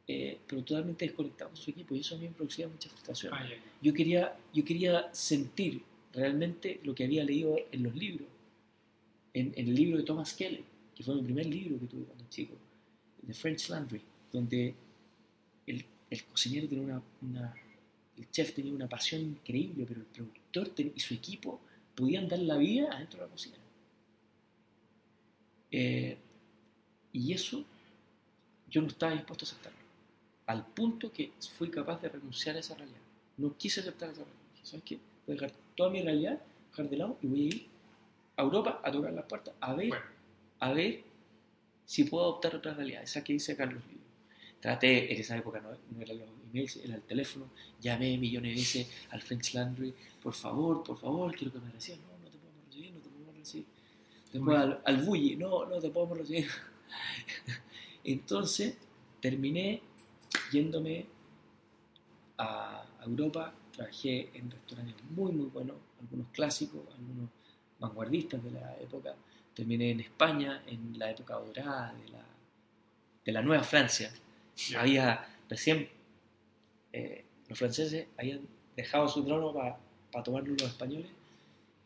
eh, 0.07 0.37
pero 0.47 0.63
totalmente 0.63 1.05
desconectado 1.05 1.49
con 1.51 1.57
su 1.57 1.71
equipo, 1.71 1.95
y 1.95 2.01
eso 2.01 2.15
a 2.15 2.17
mí 2.17 2.25
me 2.27 2.33
producía 2.33 2.67
mucha 2.67 2.89
frustración. 2.89 3.33
Ah, 3.33 3.43
ya, 3.43 3.55
ya. 3.55 3.61
Yo 3.81 3.93
quería, 3.93 4.37
yo 4.53 4.63
quería 4.63 5.09
sentir 5.13 5.81
realmente 6.13 6.79
lo 6.83 6.93
que 6.93 7.05
había 7.05 7.23
leído 7.23 7.55
en 7.71 7.83
los 7.83 7.95
libros, 7.95 8.27
en, 9.33 9.53
en 9.55 9.67
el 9.67 9.75
libro 9.75 9.97
de 9.97 10.03
Thomas 10.03 10.33
Kelly, 10.33 10.63
que 10.95 11.03
fue 11.03 11.15
mi 11.15 11.23
primer 11.23 11.45
libro 11.47 11.79
que 11.79 11.87
tuve 11.87 12.03
cuando 12.03 12.25
chico, 12.29 12.53
The 13.25 13.33
French 13.33 13.69
Laundry, 13.69 14.01
donde 14.31 14.75
el, 15.65 15.85
el 16.09 16.23
cocinero 16.25 16.67
tenía 16.67 16.83
una, 16.83 17.01
una- 17.21 17.55
el 18.17 18.29
chef 18.31 18.53
tenía 18.53 18.73
una 18.73 18.87
pasión 18.87 19.21
increíble, 19.21 19.85
pero 19.87 20.01
el 20.01 20.05
productor 20.07 20.71
y 20.95 20.99
su 20.99 21.13
equipo 21.13 21.59
podían 21.95 22.27
dar 22.27 22.39
la 22.39 22.57
vida 22.57 22.89
adentro 22.91 23.19
de 23.19 23.25
la 23.25 23.31
cocina. 23.31 23.55
Eh, 25.71 26.17
y 27.11 27.33
eso 27.33 27.63
yo 28.69 28.81
no 28.81 28.87
estaba 28.87 29.13
dispuesto 29.13 29.45
a 29.45 29.47
aceptarlo, 29.47 29.79
al 30.47 30.65
punto 30.67 31.11
que 31.11 31.31
fui 31.57 31.69
capaz 31.69 32.01
de 32.01 32.09
renunciar 32.09 32.55
a 32.55 32.59
esa 32.59 32.75
realidad. 32.75 32.99
No 33.37 33.55
quise 33.57 33.81
aceptar 33.81 34.09
esa 34.09 34.23
realidad. 34.23 34.63
¿Sabes 34.63 34.83
qué? 34.85 34.99
Voy 35.25 35.37
a 35.37 35.41
dejar 35.41 35.51
toda 35.75 35.89
mi 35.89 36.01
realidad, 36.01 36.41
dejar 36.71 36.89
de 36.89 36.97
lado 36.97 37.17
y 37.21 37.27
voy 37.27 37.41
a 37.41 37.43
ir 37.43 37.67
a 38.37 38.41
Europa 38.41 38.81
a 38.83 38.91
tocar 38.91 39.13
las 39.13 39.25
puertas, 39.25 39.53
a 39.59 39.73
ver 39.73 39.89
Bueno, 39.89 40.05
a 40.59 40.73
ver 40.73 41.03
si 41.85 42.03
puedo 42.05 42.23
adoptar 42.23 42.55
otra 42.55 42.73
realidad, 42.73 43.03
esa 43.03 43.23
que 43.23 43.33
dice 43.33 43.55
Carlos 43.55 43.83
Libro. 43.87 44.03
Traté, 44.59 45.13
en 45.13 45.21
esa 45.21 45.37
época 45.37 45.59
no, 45.61 45.69
no 45.71 46.01
eran 46.01 46.19
los 46.19 46.27
emails, 46.55 46.77
era 46.77 46.95
el 46.95 47.01
teléfono, 47.01 47.49
llamé 47.81 48.17
millones 48.17 48.51
de 48.51 48.55
veces 48.55 49.07
al 49.11 49.21
French 49.21 49.53
Laundry, 49.53 49.93
por 50.21 50.33
favor, 50.33 50.83
por 50.83 50.97
favor, 50.97 51.35
quiero 51.35 51.53
que 51.53 51.59
me 51.59 51.71
reciban, 51.71 52.01
no, 52.01 52.17
no 52.17 52.29
te 52.29 52.37
podemos 52.37 52.65
recibir, 52.65 52.93
no 52.93 52.99
te 52.99 53.09
podemos 53.09 53.35
recibir. 53.35 53.65
Después 54.31 54.57
al, 54.57 54.81
al 54.85 54.97
Bulli, 55.03 55.35
no, 55.35 55.65
no 55.65 55.79
te 55.79 55.89
podemos 55.89 56.17
recibir. 56.17 56.47
Entonces 58.03 58.77
terminé 59.19 59.81
yéndome 60.51 61.05
a 62.37 62.85
Europa, 63.05 63.53
trabajé 63.75 64.29
en 64.33 64.51
restaurantes 64.51 64.95
muy, 65.09 65.31
muy 65.31 65.47
buenos, 65.47 65.77
algunos 65.99 66.27
clásicos, 66.31 66.81
algunos 66.97 67.29
vanguardistas 67.79 68.43
de 68.43 68.51
la 68.51 68.77
época. 68.79 69.15
Terminé 69.53 69.91
en 69.91 70.01
España, 70.01 70.63
en 70.67 70.97
la 70.99 71.11
época 71.11 71.35
dorada 71.35 71.93
de 71.93 72.09
la, 72.09 72.25
de 73.25 73.31
la 73.31 73.41
Nueva 73.41 73.63
Francia. 73.63 74.11
Había 74.77 75.27
recién, 75.49 75.89
eh, 76.97 77.25
los 77.49 77.57
franceses 77.59 78.07
habían 78.17 78.41
dejado 78.75 79.07
su 79.07 79.23
trono 79.23 79.53
para 79.53 80.23
tomarlo 80.23 80.53
los 80.53 80.63
españoles 80.63 81.11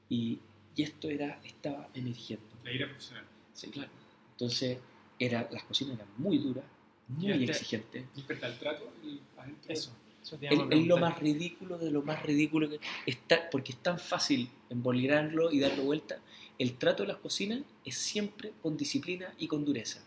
y, 0.09 0.39
y 0.75 0.83
esto 0.83 1.09
era, 1.09 1.39
estaba 1.43 1.89
emergiendo. 1.93 2.45
La 2.63 2.71
ira 2.71 2.87
profesional. 2.87 3.25
Sí, 3.53 3.69
claro. 3.69 3.89
Entonces, 4.31 4.77
era, 5.19 5.47
las 5.51 5.63
cocinas 5.63 5.95
eran 5.95 6.07
muy 6.17 6.37
duras, 6.37 6.63
muy 7.07 7.27
Ya 7.27 7.37
te- 7.37 7.43
exigentes. 7.51 8.05
¿Y 8.15 8.21
frente 8.21 8.45
al 8.45 8.57
trato? 8.59 8.91
el-? 9.03 9.19
Eso. 9.67 9.91
eso 10.21 10.37
te 10.37 10.47
Es, 10.47 10.85
lo 10.87 10.97
más 10.97 11.19
ridículo 11.19 11.77
de 11.77 11.91
lo 11.91 12.01
más 12.03 12.23
ridículo 12.23 12.69
que 12.69 12.79
está, 13.05 13.49
porque 13.49 13.71
es 13.73 13.79
tan 13.79 13.99
fácil 13.99 14.49
emboligrarlo 14.69 15.51
y 15.51 15.59
darle 15.59 15.83
vuelta. 15.83 16.19
El 16.57 16.77
trato 16.77 17.03
de 17.03 17.07
las 17.09 17.17
cocinas 17.17 17.61
es 17.85 17.97
siempre 17.97 18.53
con 18.61 18.77
disciplina 18.77 19.33
y 19.37 19.47
con 19.47 19.65
dureza. 19.65 20.01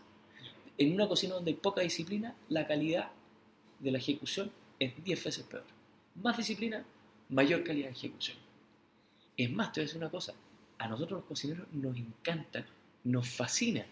En 0.77 0.93
una 0.93 1.07
cocina 1.07 1.35
donde 1.35 1.51
hay 1.51 1.57
poca 1.57 1.81
disciplina, 1.81 2.35
la 2.49 2.65
calidad 2.67 3.11
de 3.79 3.91
la 3.91 3.97
ejecución 3.99 4.51
es 4.85 5.03
10 5.03 5.23
veces 5.23 5.43
peor. 5.45 5.63
Más 6.15 6.37
disciplina, 6.37 6.83
mayor 7.29 7.63
calidad 7.63 7.87
de 7.87 7.93
ejecución. 7.93 8.37
Es 9.37 9.51
más, 9.51 9.71
te 9.71 9.79
voy 9.79 9.83
a 9.83 9.87
decir 9.87 9.97
una 10.01 10.09
cosa, 10.11 10.33
a 10.77 10.87
nosotros 10.87 11.19
los 11.21 11.27
cocineros 11.27 11.67
nos 11.71 11.95
encanta, 11.97 12.65
nos 13.03 13.27
fascina 13.29 13.85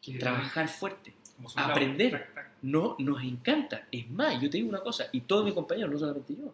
Que- 0.00 0.18
trabajar 0.18 0.68
fuerte. 0.68 1.14
aprender. 1.56 2.26
No 2.62 2.96
nos 2.98 3.22
encanta. 3.22 3.86
Es 3.90 4.10
más, 4.10 4.34
yo 4.40 4.50
te 4.50 4.58
digo 4.58 4.68
una 4.68 4.80
cosa, 4.82 5.06
y 5.12 5.22
todos 5.22 5.44
mis 5.44 5.54
compañeros, 5.54 5.90
no 5.90 5.98
solamente 5.98 6.34
yo, 6.36 6.52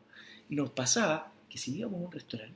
nos 0.48 0.70
pasaba 0.70 1.32
que 1.50 1.58
si 1.58 1.76
íbamos 1.76 2.00
a 2.00 2.04
un 2.04 2.12
restaurante 2.12 2.54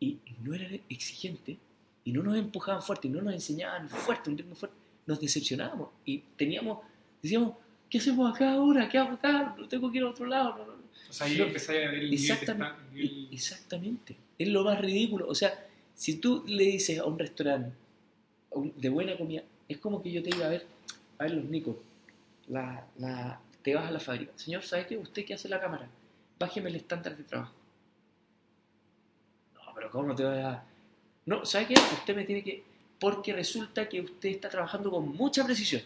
y 0.00 0.18
no 0.40 0.52
era 0.54 0.68
exigente 0.88 1.58
y 2.04 2.12
no 2.12 2.24
nos 2.24 2.36
empujaban 2.36 2.82
fuerte 2.82 3.06
y 3.06 3.10
no 3.12 3.22
nos 3.22 3.34
enseñaban 3.34 3.88
fuerte, 3.88 4.30
un 4.30 4.38
ritmo 4.38 4.56
fuerte, 4.56 4.76
nos 5.06 5.20
decepcionábamos 5.20 5.90
y 6.04 6.18
teníamos, 6.36 6.78
decíamos, 7.22 7.54
¿qué 7.92 7.98
hacemos 7.98 8.34
acá 8.34 8.54
ahora? 8.54 8.88
¿Qué 8.88 8.96
hago 8.96 9.12
acá? 9.12 9.54
No 9.58 9.68
tengo 9.68 9.92
que 9.92 9.98
ir 9.98 10.04
a 10.04 10.08
otro 10.08 10.24
lado. 10.24 10.56
No, 10.56 10.64
no, 10.64 10.76
no. 10.78 10.82
O 11.10 11.12
sea, 11.12 11.26
ahí 11.26 11.38
empezáis 11.38 11.84
a 11.86 11.90
ver 11.90 11.94
el 11.98 12.10
nivel 12.10 12.14
Exactamente, 12.14 12.80
nivel- 12.94 13.28
exactamente. 13.30 14.16
Es 14.38 14.48
lo 14.48 14.64
más 14.64 14.80
ridículo. 14.80 15.28
O 15.28 15.34
sea, 15.34 15.66
si 15.94 16.16
tú 16.16 16.42
le 16.46 16.64
dices 16.64 16.98
a 16.98 17.04
un 17.04 17.18
restaurante 17.18 17.76
de 18.76 18.88
buena 18.88 19.14
comida, 19.18 19.42
es 19.68 19.76
como 19.76 20.02
que 20.02 20.10
yo 20.10 20.22
te 20.22 20.30
diga, 20.30 20.46
a 20.46 20.48
ver, 20.48 20.66
a 21.18 21.24
ver 21.24 21.34
los 21.34 21.44
Nicos, 21.44 21.76
la, 22.48 22.86
la, 22.98 23.38
te 23.62 23.74
vas 23.74 23.88
a 23.88 23.90
la 23.90 24.00
fábrica. 24.00 24.32
Señor, 24.36 24.62
¿sabe 24.62 24.86
qué? 24.86 24.96
¿Usted 24.96 25.26
qué 25.26 25.34
hace 25.34 25.50
la 25.50 25.60
cámara? 25.60 25.86
Bájeme 26.38 26.70
el 26.70 26.76
estándar 26.76 27.14
de 27.14 27.24
trabajo. 27.24 27.52
No, 29.54 29.74
pero 29.74 29.90
¿cómo 29.90 30.08
no 30.08 30.14
te 30.14 30.24
vas 30.24 30.38
a...? 30.38 30.64
No, 31.26 31.44
¿sabe 31.44 31.66
qué? 31.66 31.74
Usted 31.74 32.16
me 32.16 32.24
tiene 32.24 32.42
que... 32.42 32.64
Porque 32.98 33.32
resulta 33.34 33.86
que 33.88 34.00
usted 34.00 34.30
está 34.30 34.48
trabajando 34.48 34.90
con 34.90 35.08
mucha 35.08 35.44
precisión. 35.44 35.82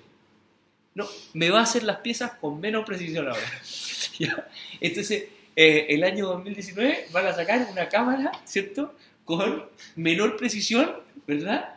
No, 0.97 1.07
me 1.35 1.51
va 1.51 1.61
a 1.61 1.63
hacer 1.63 1.83
las 1.83 1.99
piezas 1.99 2.33
con 2.41 2.59
menos 2.59 2.85
precisión 2.87 3.29
ahora. 3.29 3.47
¿Ya? 4.19 4.49
Entonces, 4.81 5.27
eh, 5.55 5.87
el 5.91 6.03
año 6.03 6.27
2019 6.29 7.09
van 7.13 7.27
a 7.27 7.35
sacar 7.35 7.69
una 7.71 7.87
cámara, 7.89 8.33
¿cierto? 8.45 8.95
Con 9.25 9.67
menor 9.95 10.37
precisión, 10.39 10.91
¿verdad? 11.27 11.75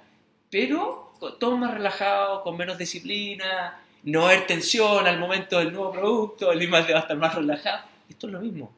Pero 0.49 1.13
todo 1.37 1.57
más 1.57 1.73
relajado, 1.73 2.43
con 2.43 2.55
menos 2.55 2.77
disciplina, 2.77 3.77
no 4.03 4.25
haber 4.25 4.47
tensión 4.47 5.05
al 5.05 5.19
momento 5.19 5.59
del 5.59 5.73
nuevo 5.73 5.91
producto, 5.91 6.51
el 6.53 6.61
IMAX 6.63 6.89
va 6.93 6.97
a 6.97 7.01
estar 7.01 7.17
más 7.17 7.35
relajado. 7.35 7.83
Esto 8.09 8.27
es 8.27 8.33
lo 8.33 8.39
mismo, 8.39 8.71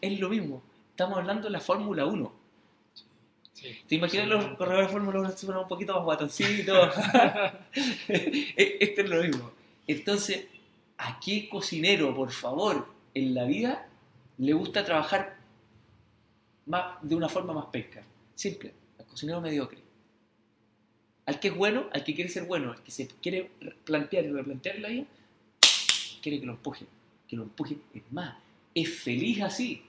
es 0.00 0.18
lo 0.18 0.30
mismo. 0.30 0.62
Estamos 0.90 1.18
hablando 1.18 1.44
de 1.44 1.50
la 1.50 1.60
Fórmula 1.60 2.06
1. 2.06 2.32
Sí. 3.52 3.78
¿Te 3.86 3.94
imaginas 3.96 4.26
los 4.28 4.44
corredores 4.56 4.86
de 4.86 4.92
Fórmula 4.94 5.20
1 5.20 5.36
suenan 5.36 5.62
un 5.64 5.68
poquito 5.68 5.94
más 5.94 6.04
guatoncitos? 6.04 6.94
E- 8.08 8.78
Esto 8.80 9.02
es 9.02 9.08
lo 9.10 9.22
mismo. 9.22 9.55
Entonces, 9.86 10.46
¿a 10.98 11.20
qué 11.20 11.48
cocinero, 11.48 12.14
por 12.14 12.30
favor, 12.32 12.88
en 13.14 13.34
la 13.34 13.44
vida 13.44 13.88
le 14.38 14.52
gusta 14.52 14.84
trabajar 14.84 15.36
más, 16.66 16.96
de 17.02 17.14
una 17.14 17.28
forma 17.28 17.52
más 17.52 17.66
pesca? 17.66 18.02
Simple, 18.34 18.72
al 18.98 19.06
cocinero 19.06 19.40
mediocre. 19.40 19.78
Al 21.26 21.40
que 21.40 21.48
es 21.48 21.56
bueno, 21.56 21.86
al 21.92 22.04
que 22.04 22.14
quiere 22.14 22.30
ser 22.30 22.44
bueno, 22.44 22.72
al 22.72 22.82
que 22.82 22.90
se 22.90 23.08
quiere 23.08 23.50
re- 23.60 23.74
plantear 23.84 24.24
y 24.24 24.28
replantear 24.32 24.78
la 24.78 24.88
vida, 24.88 25.04
quiere 26.22 26.40
que 26.40 26.46
lo 26.46 26.52
empuje, 26.52 26.86
que 27.28 27.36
lo 27.36 27.42
empuje. 27.44 27.78
Es 27.94 28.02
más, 28.12 28.36
es 28.74 28.88
feliz 29.00 29.42
así. 29.42 29.82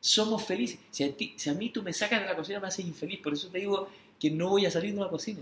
Somos 0.00 0.44
felices. 0.44 0.78
Si 0.90 1.02
a, 1.04 1.16
ti- 1.16 1.34
si 1.36 1.48
a 1.50 1.54
mí 1.54 1.70
tú 1.70 1.82
me 1.82 1.92
sacas 1.92 2.20
de 2.20 2.26
la 2.26 2.36
cocina, 2.36 2.60
me 2.60 2.66
haces 2.68 2.84
infeliz. 2.84 3.20
Por 3.20 3.32
eso 3.32 3.48
te 3.48 3.58
digo 3.58 3.88
que 4.20 4.30
no 4.30 4.50
voy 4.50 4.66
a 4.66 4.70
salir 4.70 4.92
de 4.92 5.00
una 5.00 5.08
cocina. 5.08 5.40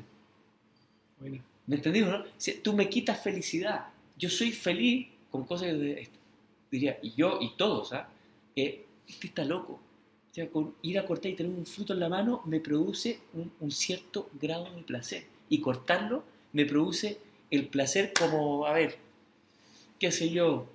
Bueno, 1.18 1.38
¿Me 1.66 1.76
entendí, 1.76 2.00
no? 2.00 2.24
Si 2.36 2.54
tú 2.54 2.72
me 2.72 2.88
quitas 2.88 3.22
felicidad. 3.22 3.86
Yo 4.16 4.28
soy 4.28 4.52
feliz 4.52 5.08
con 5.30 5.44
cosas 5.44 5.68
que 5.68 6.08
diría, 6.70 6.98
y 7.02 7.12
yo 7.14 7.38
y 7.40 7.56
todos, 7.56 7.92
¿ah? 7.92 8.08
Eh, 8.54 8.84
este 9.08 9.28
está 9.28 9.44
loco. 9.44 9.80
O 10.30 10.34
sea, 10.34 10.48
con 10.48 10.74
ir 10.82 10.98
a 10.98 11.06
cortar 11.06 11.30
y 11.30 11.34
tener 11.34 11.52
un 11.52 11.66
fruto 11.66 11.92
en 11.92 12.00
la 12.00 12.08
mano 12.08 12.42
me 12.44 12.60
produce 12.60 13.20
un, 13.34 13.52
un 13.60 13.70
cierto 13.70 14.30
grado 14.40 14.68
de 14.74 14.82
placer. 14.82 15.24
Y 15.48 15.60
cortarlo 15.60 16.24
me 16.52 16.64
produce 16.64 17.18
el 17.50 17.68
placer 17.68 18.12
como, 18.18 18.66
a 18.66 18.72
ver, 18.72 18.98
qué 19.98 20.10
sé 20.10 20.30
yo, 20.30 20.66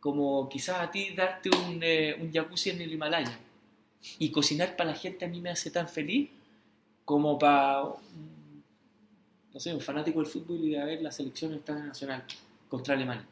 como 0.00 0.48
quizás 0.48 0.80
a 0.80 0.90
ti 0.90 1.10
darte 1.14 1.50
un, 1.50 1.80
eh, 1.82 2.16
un 2.20 2.32
jacuzzi 2.32 2.70
en 2.70 2.80
el 2.80 2.92
Himalaya. 2.92 3.38
Y 4.18 4.30
cocinar 4.30 4.76
para 4.76 4.92
la 4.92 4.96
gente 4.96 5.24
a 5.24 5.28
mí 5.28 5.40
me 5.40 5.50
hace 5.50 5.70
tan 5.70 5.88
feliz 5.88 6.30
como 7.04 7.38
para 7.38 7.84
no 9.52 9.60
sé, 9.60 9.74
un 9.74 9.80
fanático 9.80 10.20
del 10.20 10.28
fútbol 10.28 10.64
y 10.64 10.70
de 10.70 10.84
ver 10.84 11.02
la 11.02 11.10
selección 11.10 11.52
internacional 11.52 12.24
contra 12.68 12.94
Alemania. 12.94 13.26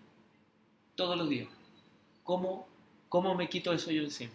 Todos 0.95 1.16
los 1.16 1.29
días. 1.29 1.49
¿Cómo, 2.25 2.66
cómo 3.09 3.35
me 3.35 3.49
quito 3.49 3.73
eso 3.73 3.91
yo 3.91 4.03
encima? 4.03 4.33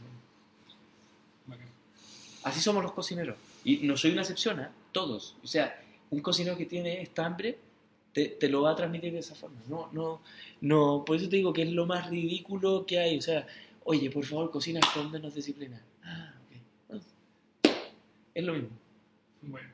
Así 2.44 2.60
somos 2.60 2.84
los 2.84 2.92
cocineros. 2.92 3.38
Y 3.64 3.78
no 3.78 3.96
soy 3.96 4.12
una 4.12 4.22
excepción, 4.22 4.60
¿eh? 4.60 4.68
Todos. 4.92 5.36
O 5.44 5.48
sea, 5.48 5.82
un 6.10 6.20
cocinero 6.20 6.58
que 6.58 6.66
tiene 6.66 7.02
esta 7.02 7.26
hambre 7.26 7.58
te, 8.12 8.28
te 8.28 8.50
lo 8.50 8.62
va 8.62 8.72
a 8.72 8.76
transmitir 8.76 9.14
de 9.14 9.20
esa 9.20 9.34
forma. 9.34 9.60
No, 9.68 9.90
no, 9.94 10.22
no. 10.62 11.04
Por 11.06 11.16
eso 11.18 11.30
te 11.30 11.38
digo 11.38 11.54
que 11.54 11.64
es 11.64 11.72
lo 11.72 11.86
más 11.86 12.10
ridículo 12.10 12.86
que 12.86 13.00
hay. 13.00 13.18
O 13.18 13.22
sea, 13.22 13.48
oye, 13.86 14.10
por 14.12 14.26
favor, 14.26 14.52
cocina 14.52 14.82
con 14.94 15.10
menos 15.10 15.34
disciplina. 15.34 15.82
Ah, 16.04 16.34
ok. 16.46 16.58
Bueno, 16.90 17.04
es 18.34 18.44
lo 18.44 18.54
mismo. 18.54 18.70
Bueno, 19.42 19.70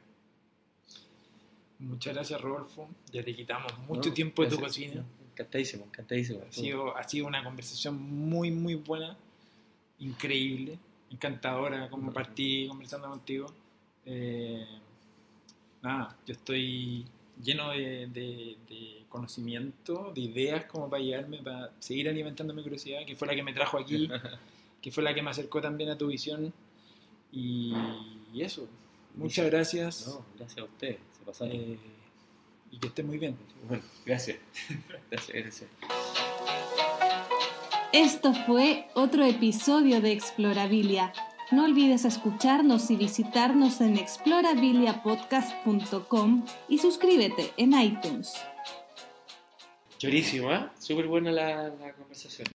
muchas 1.80 2.13
gracias 2.13 2.39
Rodolfo. 2.41 2.89
Ya 3.11 3.23
te 3.23 3.36
quitamos 3.36 3.77
mucho 3.88 4.09
No, 4.09 4.13
tiempo 4.13 4.43
de 4.43 4.49
tu 4.49 4.59
cocina. 4.59 5.03
Encantadísimo, 5.32 5.86
encantadísimo. 5.86 6.41
Ha 6.47 6.51
sido, 6.51 6.97
ha 6.97 7.03
sido 7.03 7.27
una 7.27 7.43
conversación 7.43 7.95
muy, 8.01 8.51
muy 8.51 8.75
buena, 8.75 9.17
increíble, 9.99 10.77
encantadora 11.11 11.89
como 11.89 12.11
partí 12.11 12.67
conversando 12.67 13.09
contigo. 13.09 13.47
Eh, 14.05 14.65
nada, 15.82 16.17
yo 16.25 16.34
estoy 16.34 17.05
lleno 17.41 17.69
de, 17.71 18.07
de- 18.07 18.57
de 18.67 19.03
conocimiento, 19.09 20.11
de 20.13 20.21
ideas 20.21 20.65
como 20.65 20.89
para 20.89 21.01
llegarme, 21.01 21.38
para 21.41 21.71
seguir 21.80 22.09
alimentando 22.09 22.53
mi 22.53 22.61
curiosidad, 22.61 23.05
que 23.05 23.15
fue 23.15 23.27
la 23.27 23.36
que 23.36 23.43
me 23.43 23.53
trajo 23.53 23.77
aquí, 23.80 24.09
que 24.82 24.91
fue 24.91 25.03
la 25.03 25.13
que 25.13 25.21
me 25.21 25.30
acercó 25.32 25.61
también 25.61 25.89
a 25.89 25.97
tu 25.97 26.07
visión. 26.07 26.53
Y, 27.32 27.73
y 28.34 28.41
eso, 28.41 28.67
muchas 29.16 29.45
gracias 29.47 30.07
No, 30.07 30.24
gracias 30.38 30.60
a 30.60 30.64
ustedes. 30.64 30.97
Se 31.18 31.26
pasaron. 31.26 31.55
eh, 31.55 31.78
y 32.72 32.78
que 32.80 32.88
estés 32.88 33.05
muy 33.05 33.18
bien. 33.18 33.36
Bueno, 33.68 33.84
gracias. 34.05 34.38
Gracias, 35.10 35.38
gracias. 35.43 35.70
Esto 37.91 38.34
fue 38.45 38.88
otro 38.93 39.26
episodio 39.26 40.01
de 40.01 40.12
Explorabilia. 40.12 41.12
No 41.51 41.66
olvides 41.66 42.05
escucharnos 42.05 42.91
y 42.91 42.95
visitarnos 42.95 43.82
en 43.82 43.97
explorabiliapodcast.com 43.97 46.45
y 46.68 46.78
suscríbete 46.78 47.51
en 47.57 47.74
iTunes. 47.74 48.36
Chorísimo, 49.97 50.53
¿eh? 50.53 50.68
Súper 50.80 51.07
buena 51.07 51.32
la, 51.32 51.70
la 51.70 51.93
conversación. 51.93 52.47